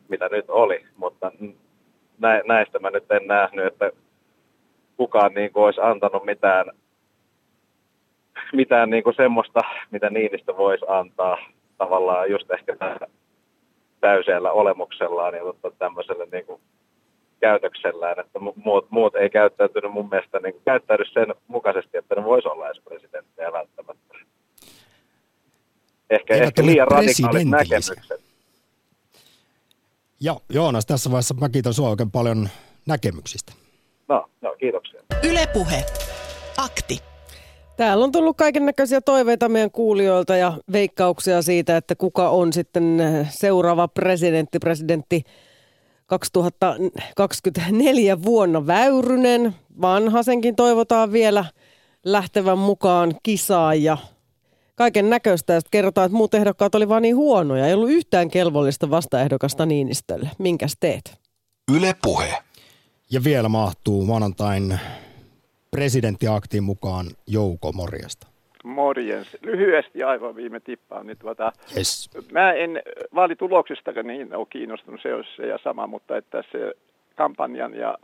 mitä 0.08 0.28
nyt 0.32 0.44
oli. 0.50 0.84
Mutta 0.96 1.32
nä, 2.18 2.42
näistä 2.46 2.78
mä 2.78 2.90
nyt 2.90 3.10
en 3.10 3.26
nähnyt, 3.26 3.66
että 3.66 3.90
kukaan 4.96 5.34
niin 5.34 5.52
kuin 5.52 5.64
olisi 5.64 5.80
antanut 5.80 6.24
mitään, 6.24 6.66
mitään 8.52 8.90
niin 8.90 9.04
kuin 9.04 9.16
semmoista, 9.16 9.60
mitä 9.90 10.10
Niinistö 10.10 10.56
voisi 10.56 10.84
antaa 10.88 11.38
tavallaan 11.78 12.30
just 12.30 12.50
ehkä 12.50 12.76
täysellä 14.00 14.52
olemuksellaan 14.52 15.34
ja 15.34 15.70
tämmöisellä 15.78 16.26
niin 16.32 16.46
kuin 16.46 16.60
käytöksellään, 17.40 18.20
että 18.20 18.38
mu- 18.38 18.62
muut, 18.64 18.86
muut 18.90 19.14
ei 19.16 19.30
käyttäytynyt 19.30 19.92
mun 19.92 20.08
mielestä 20.08 20.38
niin 20.38 20.60
käyttäydy 20.64 21.04
sen 21.04 21.34
mukaisesti, 21.48 21.98
että 21.98 22.14
ne 22.14 22.24
voisi 22.24 22.48
olla 22.48 22.66
edes 22.66 22.82
presidenttejä 22.84 23.52
välttämättä. 23.52 24.14
Ehkä, 26.10 26.34
Eivät 26.34 26.46
ehkä 26.46 26.66
liian 26.66 26.88
radikaalit 26.88 27.48
näkemykset. 27.48 28.25
Ja 30.20 30.36
Joonas, 30.52 30.86
tässä 30.86 31.10
vaiheessa 31.10 31.34
mä 31.34 31.48
kiitän 31.48 31.74
sua 31.74 31.88
oikein 31.88 32.10
paljon 32.10 32.48
näkemyksistä. 32.86 33.52
No, 34.08 34.24
no 34.40 34.54
kiitoksia. 34.58 35.00
Ylepuhe 35.22 35.84
Akti. 36.56 36.98
Täällä 37.76 38.04
on 38.04 38.12
tullut 38.12 38.36
kaiken 38.36 38.66
näköisiä 38.66 39.00
toiveita 39.00 39.48
meidän 39.48 39.70
kuulijoilta 39.70 40.36
ja 40.36 40.58
veikkauksia 40.72 41.42
siitä, 41.42 41.76
että 41.76 41.94
kuka 41.94 42.28
on 42.28 42.52
sitten 42.52 42.98
seuraava 43.30 43.88
presidentti, 43.88 44.58
presidentti 44.58 45.22
2024 46.06 48.22
vuonna 48.22 48.66
Väyrynen. 48.66 49.54
Vanhasenkin 49.80 50.56
toivotaan 50.56 51.12
vielä 51.12 51.44
lähtevän 52.04 52.58
mukaan 52.58 53.14
kisaan 53.22 53.82
ja 53.82 53.98
kaiken 54.76 55.10
näköistä. 55.10 55.52
Ja 55.52 55.60
sitten 55.60 55.70
kerrotaan, 55.78 56.04
että 56.06 56.16
muut 56.16 56.34
ehdokkaat 56.34 56.74
oli 56.74 56.88
vaan 56.88 57.02
niin 57.02 57.16
huonoja. 57.16 57.66
Ei 57.66 57.74
ollut 57.74 57.90
yhtään 57.90 58.30
kelvollista 58.30 58.90
vastaehdokasta 58.90 59.66
Niinistölle. 59.66 60.28
Minkäs 60.38 60.76
teet? 60.80 61.18
Yle 61.76 61.94
Puhe. 62.02 62.34
Ja 63.10 63.20
vielä 63.24 63.48
mahtuu 63.48 64.04
maanantain 64.04 64.78
presidenttiaktiin 65.70 66.64
mukaan 66.64 67.06
Jouko 67.26 67.72
Morjesta. 67.72 68.26
Morjens. 68.64 69.36
Lyhyesti 69.42 70.02
aivan 70.02 70.36
viime 70.36 70.60
tippaan. 70.60 71.06
Niin 71.06 71.18
tuota, 71.18 71.52
Yes. 71.76 72.10
Mä 72.32 72.52
en 72.52 72.82
vaalituloksistakaan 73.14 74.06
niin 74.06 74.36
ole 74.36 74.46
kiinnostunut, 74.50 75.00
se 75.02 75.14
olisi 75.14 75.30
se 75.36 75.46
ja 75.46 75.58
sama, 75.64 75.86
mutta 75.86 76.16
että 76.16 76.42
se 76.52 76.72
kampanjan 77.16 77.74
ja 77.74 77.98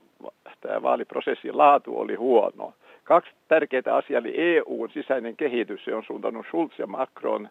tämä 0.61 0.83
vaaliprosessin 0.83 1.59
laatu 1.59 1.99
oli 1.99 2.15
huono. 2.15 2.75
Kaksi 3.05 3.33
tärkeää 3.49 3.83
asiaa, 3.97 4.19
eli 4.19 4.35
EUn 4.37 4.91
sisäinen 4.91 5.37
kehitys, 5.37 5.85
se 5.85 5.95
on 5.95 6.05
suuntannut 6.05 6.47
Schulz 6.47 6.79
ja 6.79 6.87
Macron, 6.87 7.49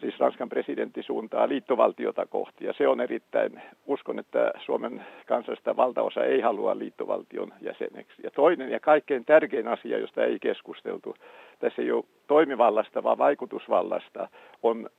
siis 0.00 0.20
Ranskan 0.20 0.48
presidentti 0.48 1.02
suuntaa 1.02 1.48
liittovaltiota 1.48 2.26
kohti, 2.26 2.64
ja 2.64 2.72
se 2.72 2.88
on 2.88 3.00
erittäin, 3.00 3.62
uskon, 3.86 4.18
että 4.18 4.52
Suomen 4.64 5.06
kansasta 5.26 5.76
valtaosa 5.76 6.24
ei 6.24 6.40
halua 6.40 6.78
liittovaltion 6.78 7.52
jäseneksi. 7.60 8.22
Ja 8.22 8.30
toinen 8.30 8.70
ja 8.70 8.80
kaikkein 8.80 9.24
tärkein 9.24 9.68
asia, 9.68 9.98
josta 9.98 10.24
ei 10.24 10.38
keskusteltu, 10.38 11.14
tässä 11.58 11.82
ei 11.82 11.92
ole 11.92 12.04
toimivallasta, 12.26 13.02
vaan 13.02 13.18
vaikutusvallasta, 13.18 14.28
on 14.62 14.90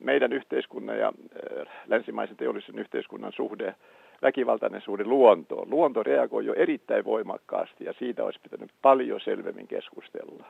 meidän 0.00 0.32
yhteiskunnan 0.32 0.98
ja 0.98 1.06
äh, 1.08 1.66
länsimaisen 1.86 2.36
teollisen 2.36 2.78
yhteiskunnan 2.78 3.32
suhde, 3.32 3.74
väkivaltainen 4.22 4.82
suhde 4.84 5.04
luontoon. 5.04 5.70
Luonto 5.70 6.02
reagoi 6.02 6.46
jo 6.46 6.54
erittäin 6.54 7.04
voimakkaasti 7.04 7.84
ja 7.84 7.94
siitä 7.98 8.24
olisi 8.24 8.40
pitänyt 8.42 8.70
paljon 8.82 9.20
selvemmin 9.24 9.68
keskustella. 9.68 10.44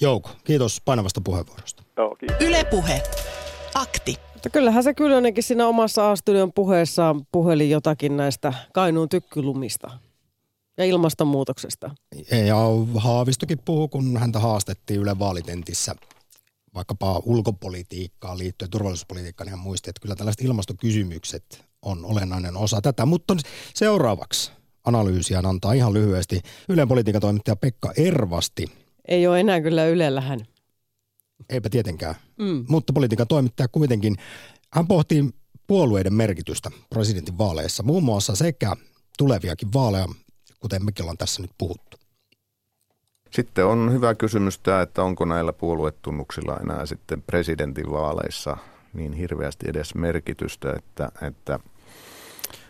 Jouko, 0.00 0.30
kiitos 0.44 0.82
painavasta 0.84 1.20
puheenvuorosta. 1.24 1.82
Joo, 1.96 2.16
kiitos. 2.16 2.36
Ylepuhe 2.40 3.02
Akti. 3.74 4.16
Mutta 4.32 4.50
kyllähän 4.50 4.82
se 4.82 4.94
Kyllönenkin 4.94 5.44
siinä 5.44 5.66
omassa 5.66 6.10
A-studion 6.10 6.52
puheessaan 6.52 7.26
puheli 7.32 7.70
jotakin 7.70 8.16
näistä 8.16 8.52
Kainuun 8.72 9.08
tykkylumista. 9.08 9.90
Ja 10.78 10.84
ilmastonmuutoksesta. 10.84 11.90
Ja 12.46 12.56
Haavistokin 12.94 13.58
puhuu, 13.64 13.88
kun 13.88 14.16
häntä 14.16 14.38
haastettiin 14.38 15.00
Yle 15.00 15.18
vaalitentissä 15.18 15.94
vaikkapa 16.74 17.22
ulkopolitiikkaan 17.24 18.38
liittyen, 18.38 18.70
turvallisuuspolitiikkaan, 18.70 19.46
niin 19.46 19.56
hän 19.56 19.64
muisti, 19.64 19.90
että 19.90 20.00
kyllä 20.00 20.14
tällaiset 20.14 20.44
ilmastokysymykset 20.44 21.69
on 21.82 22.04
olennainen 22.04 22.56
osa 22.56 22.80
tätä. 22.80 23.06
Mutta 23.06 23.36
seuraavaksi 23.74 24.52
analyysiä 24.84 25.42
antaa 25.44 25.72
ihan 25.72 25.94
lyhyesti 25.94 26.40
Ylen 26.68 26.88
politiikan 26.88 27.20
toimittaja 27.20 27.56
Pekka 27.56 27.92
Ervasti. 27.96 28.66
Ei 29.08 29.26
ole 29.26 29.40
enää 29.40 29.60
kyllä 29.60 29.86
Ylellä 29.86 30.20
hän. 30.20 30.40
Eipä 31.48 31.70
tietenkään, 31.70 32.14
mm. 32.38 32.64
mutta 32.68 32.92
politiikan 32.92 33.26
toimittaja 33.26 33.68
kuitenkin. 33.68 34.16
Hän 34.72 34.86
pohtii 34.86 35.30
puolueiden 35.66 36.14
merkitystä 36.14 36.70
presidentin 36.90 37.38
vaaleissa, 37.38 37.82
muun 37.82 38.02
muassa 38.02 38.36
sekä 38.36 38.76
tuleviakin 39.18 39.72
vaaleja, 39.74 40.08
kuten 40.60 40.84
mekin 40.84 41.02
ollaan 41.02 41.18
tässä 41.18 41.42
nyt 41.42 41.50
puhuttu. 41.58 41.96
Sitten 43.30 43.66
on 43.66 43.92
hyvä 43.92 44.14
kysymys 44.14 44.58
tämä, 44.58 44.82
että 44.82 45.02
onko 45.02 45.24
näillä 45.24 45.52
puoluetunnuksilla 45.52 46.56
enää 46.56 46.86
sitten 46.86 47.22
presidentinvaaleissa 47.22 48.56
niin 48.92 49.12
hirveästi 49.12 49.70
edes 49.70 49.94
merkitystä, 49.94 50.72
että, 50.72 51.12
että 51.22 51.60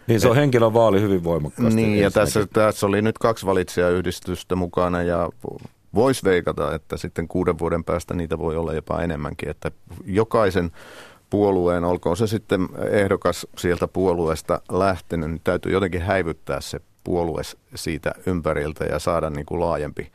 niin 0.06 0.20
se 0.20 0.28
on 0.28 0.36
henkilön 0.36 0.74
vaali 0.74 1.00
hyvin 1.00 1.24
voimakkaasti. 1.24 1.82
Niin, 1.82 1.98
ja 1.98 2.10
tässä, 2.10 2.46
tässä 2.52 2.86
oli 2.86 3.02
nyt 3.02 3.18
kaksi 3.18 3.46
valitsijayhdistystä 3.46 4.56
mukana 4.56 5.02
ja 5.02 5.28
voisi 5.94 6.24
veikata, 6.24 6.74
että 6.74 6.96
sitten 6.96 7.28
kuuden 7.28 7.58
vuoden 7.58 7.84
päästä 7.84 8.14
niitä 8.14 8.38
voi 8.38 8.56
olla 8.56 8.74
jopa 8.74 9.02
enemmänkin, 9.02 9.48
että 9.48 9.70
jokaisen 10.04 10.70
puolueen, 11.30 11.84
olkoon 11.84 12.16
se 12.16 12.26
sitten 12.26 12.68
ehdokas 12.90 13.46
sieltä 13.58 13.88
puolueesta 13.88 14.60
lähtenyt, 14.70 15.30
niin 15.30 15.40
täytyy 15.44 15.72
jotenkin 15.72 16.02
häivyttää 16.02 16.60
se 16.60 16.80
puolue 17.04 17.42
siitä 17.74 18.12
ympäriltä 18.26 18.84
ja 18.84 18.98
saada 18.98 19.30
niin 19.30 19.46
kuin 19.46 19.60
laajempi 19.60 20.12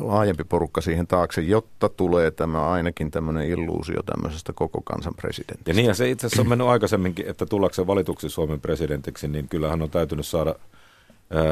laajempi 0.00 0.44
porukka 0.44 0.80
siihen 0.80 1.06
taakse, 1.06 1.40
jotta 1.40 1.88
tulee 1.88 2.30
tämä 2.30 2.70
ainakin 2.70 3.10
tämmöinen 3.10 3.46
illuusio 3.46 4.02
tämmöisestä 4.02 4.52
koko 4.52 4.80
kansan 4.84 5.14
presidentistä. 5.14 5.70
Ja 5.70 5.74
niin, 5.74 5.86
ja 5.86 5.94
se 5.94 6.10
itse 6.10 6.26
asiassa 6.26 6.42
on 6.42 6.48
mennyt 6.48 6.68
aikaisemminkin, 6.68 7.26
että 7.28 7.46
tullakseen 7.46 7.86
valituksi 7.86 8.28
Suomen 8.28 8.60
presidentiksi, 8.60 9.28
niin 9.28 9.48
kyllähän 9.48 9.82
on 9.82 9.90
täytynyt 9.90 10.26
saada 10.26 10.54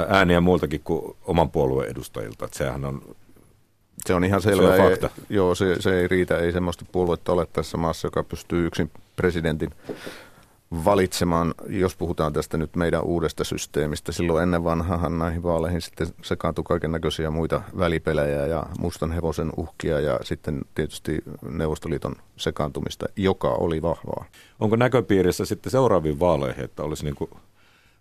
ääniä 0.08 0.40
muiltakin 0.40 0.80
kuin 0.84 1.16
oman 1.24 1.50
puolueen 1.50 1.90
edustajilta. 1.90 2.44
Että 2.44 2.58
sehän 2.58 2.84
on 2.84 3.02
se 4.06 4.14
on 4.14 4.24
ihan 4.24 4.42
selvä. 4.42 4.76
Se 4.76 4.82
on 4.82 4.90
fakta. 4.90 5.06
Ei, 5.06 5.24
joo, 5.36 5.54
se, 5.54 5.76
se 5.80 6.00
ei 6.00 6.08
riitä. 6.08 6.38
Ei 6.38 6.52
semmoista 6.52 6.84
puoluetta 6.92 7.32
ole 7.32 7.46
tässä 7.52 7.76
maassa, 7.76 8.06
joka 8.06 8.24
pystyy 8.24 8.66
yksin 8.66 8.90
presidentin 9.16 9.70
valitsemaan, 10.84 11.54
jos 11.68 11.96
puhutaan 11.96 12.32
tästä 12.32 12.56
nyt 12.58 12.76
meidän 12.76 13.04
uudesta 13.04 13.44
systeemistä. 13.44 14.12
Silloin 14.12 14.42
ennen 14.42 14.64
vanhahan 14.64 15.18
näihin 15.18 15.42
vaaleihin 15.42 15.80
sitten 15.80 16.06
sekaantui 16.22 16.64
kaiken 16.64 16.92
näköisiä 16.92 17.30
muita 17.30 17.62
välipelejä 17.78 18.46
ja 18.46 18.66
mustan 18.78 19.12
hevosen 19.12 19.52
uhkia 19.56 20.00
ja 20.00 20.18
sitten 20.22 20.60
tietysti 20.74 21.18
Neuvostoliiton 21.50 22.16
sekaantumista, 22.36 23.06
joka 23.16 23.48
oli 23.48 23.82
vahvaa. 23.82 24.24
Onko 24.60 24.76
näköpiirissä 24.76 25.44
sitten 25.44 25.72
seuraaviin 25.72 26.20
vaaleihin, 26.20 26.64
että 26.64 26.82
olisi 26.82 27.04
niin 27.04 27.14
kuin 27.14 27.30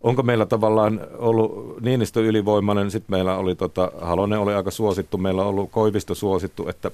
onko 0.02 0.24
meillä 0.24 0.46
tavallaan 0.46 1.02
ollut 1.18 1.82
Niinistö 1.82 2.22
ylivoimainen, 2.22 2.92
sitten 2.92 3.16
meillä 3.16 3.38
oli 3.38 3.56
tota, 3.56 3.92
Halonen 4.02 4.40
oli 4.40 4.54
aika 4.54 4.72
suosittu, 4.72 5.18
meillä 5.18 5.42
on 5.42 5.48
ollut 5.48 5.72
Koivisto 5.72 6.16
suosittu, 6.16 6.68
että 6.68 6.92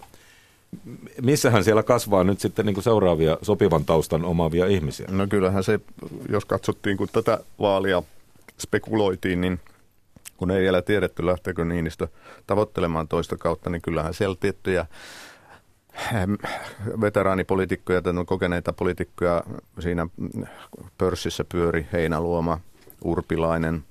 missähän 1.22 1.64
siellä 1.64 1.84
kasvaa 1.84 2.24
nyt 2.24 2.40
sitten 2.40 2.66
niin 2.66 2.74
kuin 2.74 2.84
seuraavia 2.84 3.38
sopivan 3.42 3.86
taustan 3.86 4.26
omaavia 4.26 4.68
ihmisiä? 4.68 5.08
No 5.12 5.28
kyllähän 5.28 5.64
se, 5.64 5.80
jos 6.30 6.46
katsottiin, 6.46 6.98
kun 6.98 7.08
tätä 7.12 7.40
vaalia 7.60 8.04
spekuloitiin, 8.60 9.42
niin 9.42 9.60
kun 10.38 10.52
ei 10.52 10.62
vielä 10.62 10.82
tiedetty, 10.82 11.26
lähteekö 11.26 11.66
Niinistö 11.66 12.08
tavoittelemaan 12.48 13.08
toista 13.08 13.38
kautta, 13.38 13.70
niin 13.70 13.82
kyllähän 13.82 14.14
siellä 14.14 14.36
tiettyjä 14.40 14.86
veteraanipolitiikkoja 17.02 18.02
tai 18.02 18.14
kokeneita 18.26 18.74
poliitikkoja 18.74 19.44
siinä 19.80 20.08
pörssissä 20.98 21.46
pyöri 21.52 21.88
Heinäluoma, 21.94 22.60
Urpilainen, 23.04 23.84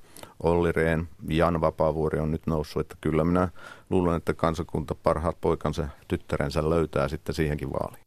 Olli 0.45 0.73
Rehn, 0.73 1.07
Jan 1.29 1.61
Vapaavuori 1.61 2.21
on 2.21 2.31
nyt 2.31 2.47
noussut, 2.47 2.81
että 2.81 2.97
kyllä 3.01 3.25
minä 3.25 3.49
luulen, 3.91 4.17
että 4.17 4.35
kansakunta 4.35 4.95
parhaat 4.95 5.41
poikansa 5.41 5.89
tyttärensä 6.09 6.71
löytää 6.71 7.09
sitten 7.09 7.35
siihenkin 7.35 7.73
vaaliin. 7.73 8.05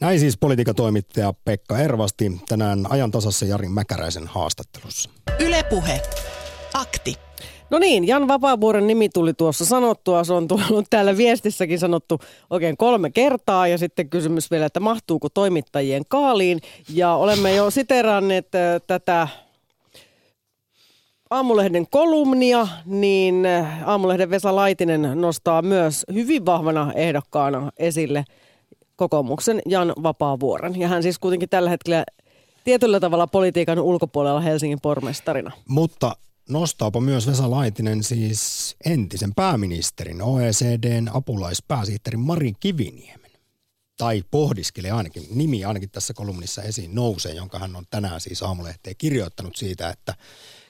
Näin 0.00 0.20
siis 0.20 0.38
politiikatoimittaja 0.38 1.34
Pekka 1.44 1.78
Ervasti 1.78 2.40
tänään 2.48 2.86
ajan 2.88 3.10
tasassa 3.10 3.46
Jari 3.46 3.68
Mäkäräisen 3.68 4.26
haastattelussa. 4.26 5.10
Ylepuhe. 5.40 6.00
Akti. 6.74 7.14
No 7.70 7.78
niin, 7.78 8.06
Jan 8.06 8.28
Vapaavuoren 8.28 8.86
nimi 8.86 9.08
tuli 9.08 9.34
tuossa 9.34 9.64
sanottua. 9.64 10.24
Se 10.24 10.32
on 10.32 10.48
tullut 10.48 10.86
täällä 10.90 11.16
viestissäkin 11.16 11.78
sanottu 11.78 12.20
oikein 12.50 12.76
kolme 12.76 13.10
kertaa. 13.10 13.68
Ja 13.68 13.78
sitten 13.78 14.10
kysymys 14.10 14.50
vielä, 14.50 14.66
että 14.66 14.80
mahtuuko 14.80 15.28
toimittajien 15.28 16.02
kaaliin. 16.08 16.60
Ja 16.94 17.14
olemme 17.14 17.54
jo 17.54 17.70
siteranneet 17.70 18.54
äh, 18.54 18.80
tätä 18.86 19.28
Aamulehden 21.30 21.86
kolumnia, 21.90 22.68
niin 22.84 23.46
Aamulehden 23.86 24.30
Vesa 24.30 24.56
Laitinen 24.56 25.02
nostaa 25.14 25.62
myös 25.62 26.06
hyvin 26.12 26.46
vahvana 26.46 26.92
ehdokkaana 26.92 27.72
esille 27.76 28.24
kokoomuksen 28.96 29.62
Jan 29.66 29.92
Vapaavuoren. 30.02 30.80
Ja 30.80 30.88
hän 30.88 31.02
siis 31.02 31.18
kuitenkin 31.18 31.48
tällä 31.48 31.70
hetkellä 31.70 32.04
tietyllä 32.64 33.00
tavalla 33.00 33.26
politiikan 33.26 33.78
ulkopuolella 33.78 34.40
Helsingin 34.40 34.80
pormestarina. 34.82 35.52
Mutta 35.68 36.16
nostaapa 36.48 37.00
myös 37.00 37.26
Vesa 37.26 37.50
Laitinen 37.50 38.02
siis 38.02 38.76
entisen 38.84 39.34
pääministerin, 39.34 40.22
OECDn 40.22 41.10
apulaispääsihteerin 41.14 42.20
Mari 42.20 42.52
Kiviniemen. 42.60 43.30
Tai 43.98 44.22
pohdiskelee 44.30 44.90
ainakin, 44.90 45.22
nimi 45.30 45.64
ainakin 45.64 45.90
tässä 45.90 46.14
kolumnissa 46.14 46.62
esiin 46.62 46.94
nousee, 46.94 47.34
jonka 47.34 47.58
hän 47.58 47.76
on 47.76 47.84
tänään 47.90 48.20
siis 48.20 48.42
aamulehteen 48.42 48.96
kirjoittanut 48.98 49.56
siitä, 49.56 49.88
että 49.88 50.14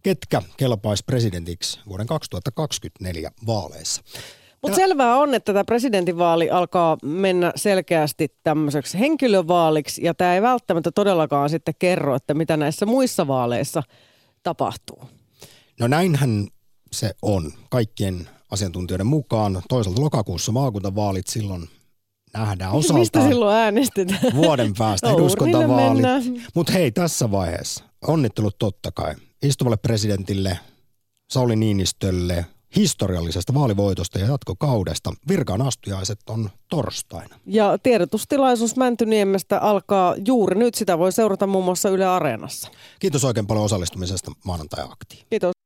ketkä 0.09 0.42
kelpaisi 0.56 1.04
presidentiksi 1.06 1.80
vuoden 1.88 2.06
2024 2.06 3.30
vaaleissa. 3.46 4.02
Mutta 4.62 4.76
selvää 4.76 5.16
on, 5.16 5.34
että 5.34 5.52
tämä 5.52 5.64
presidentinvaali 5.64 6.50
alkaa 6.50 6.96
mennä 7.02 7.52
selkeästi 7.56 8.28
tämmöiseksi 8.42 8.98
henkilövaaliksi, 8.98 10.04
ja 10.04 10.14
tämä 10.14 10.34
ei 10.34 10.42
välttämättä 10.42 10.90
todellakaan 10.90 11.50
sitten 11.50 11.74
kerro, 11.78 12.14
että 12.14 12.34
mitä 12.34 12.56
näissä 12.56 12.86
muissa 12.86 13.26
vaaleissa 13.26 13.82
tapahtuu. 14.42 15.02
No 15.80 15.86
näinhän 15.86 16.48
se 16.92 17.11
on 17.22 17.52
kaikkien 17.70 18.28
asiantuntijoiden 18.50 19.06
mukaan. 19.06 19.62
Toisaalta 19.68 20.02
lokakuussa 20.02 20.52
maakuntavaalit 20.52 21.26
silloin 21.26 21.68
nähdään 22.34 22.72
osaltaan. 22.72 23.00
Mistä 23.00 23.28
silloin 23.28 23.56
äänestetään? 23.56 24.20
Vuoden 24.34 24.74
päästä 24.78 25.11
eduskuntavaalit. 25.11 26.04
Mutta 26.54 26.72
hei, 26.72 26.90
tässä 26.90 27.30
vaiheessa 27.30 27.84
onnittelut 28.06 28.59
totta 28.59 28.92
kai 28.92 29.14
istuvalle 29.43 29.76
presidentille 29.76 30.59
Sauli 31.30 31.57
Niinistölle 31.57 32.47
historiallisesta 32.76 33.55
vaalivoitosta 33.55 34.18
ja 34.18 34.26
jatkokaudesta. 34.26 35.12
Virkaan 35.28 35.62
astujaiset 35.62 36.18
on 36.28 36.51
torstaina. 36.68 37.36
Ja 37.47 37.78
tiedotustilaisuus 37.82 38.76
Mäntyniemestä 38.76 39.59
alkaa 39.59 40.14
juuri 40.24 40.59
nyt. 40.59 40.74
Sitä 40.74 40.99
voi 40.99 41.12
seurata 41.12 41.47
muun 41.47 41.64
muassa 41.64 41.89
Yle 41.89 42.07
Areenassa. 42.07 42.68
Kiitos 42.99 43.24
oikein 43.24 43.47
paljon 43.47 43.64
osallistumisesta 43.64 44.32
maanantai-aktiin. 44.45 45.26
Kiitos. 45.30 45.57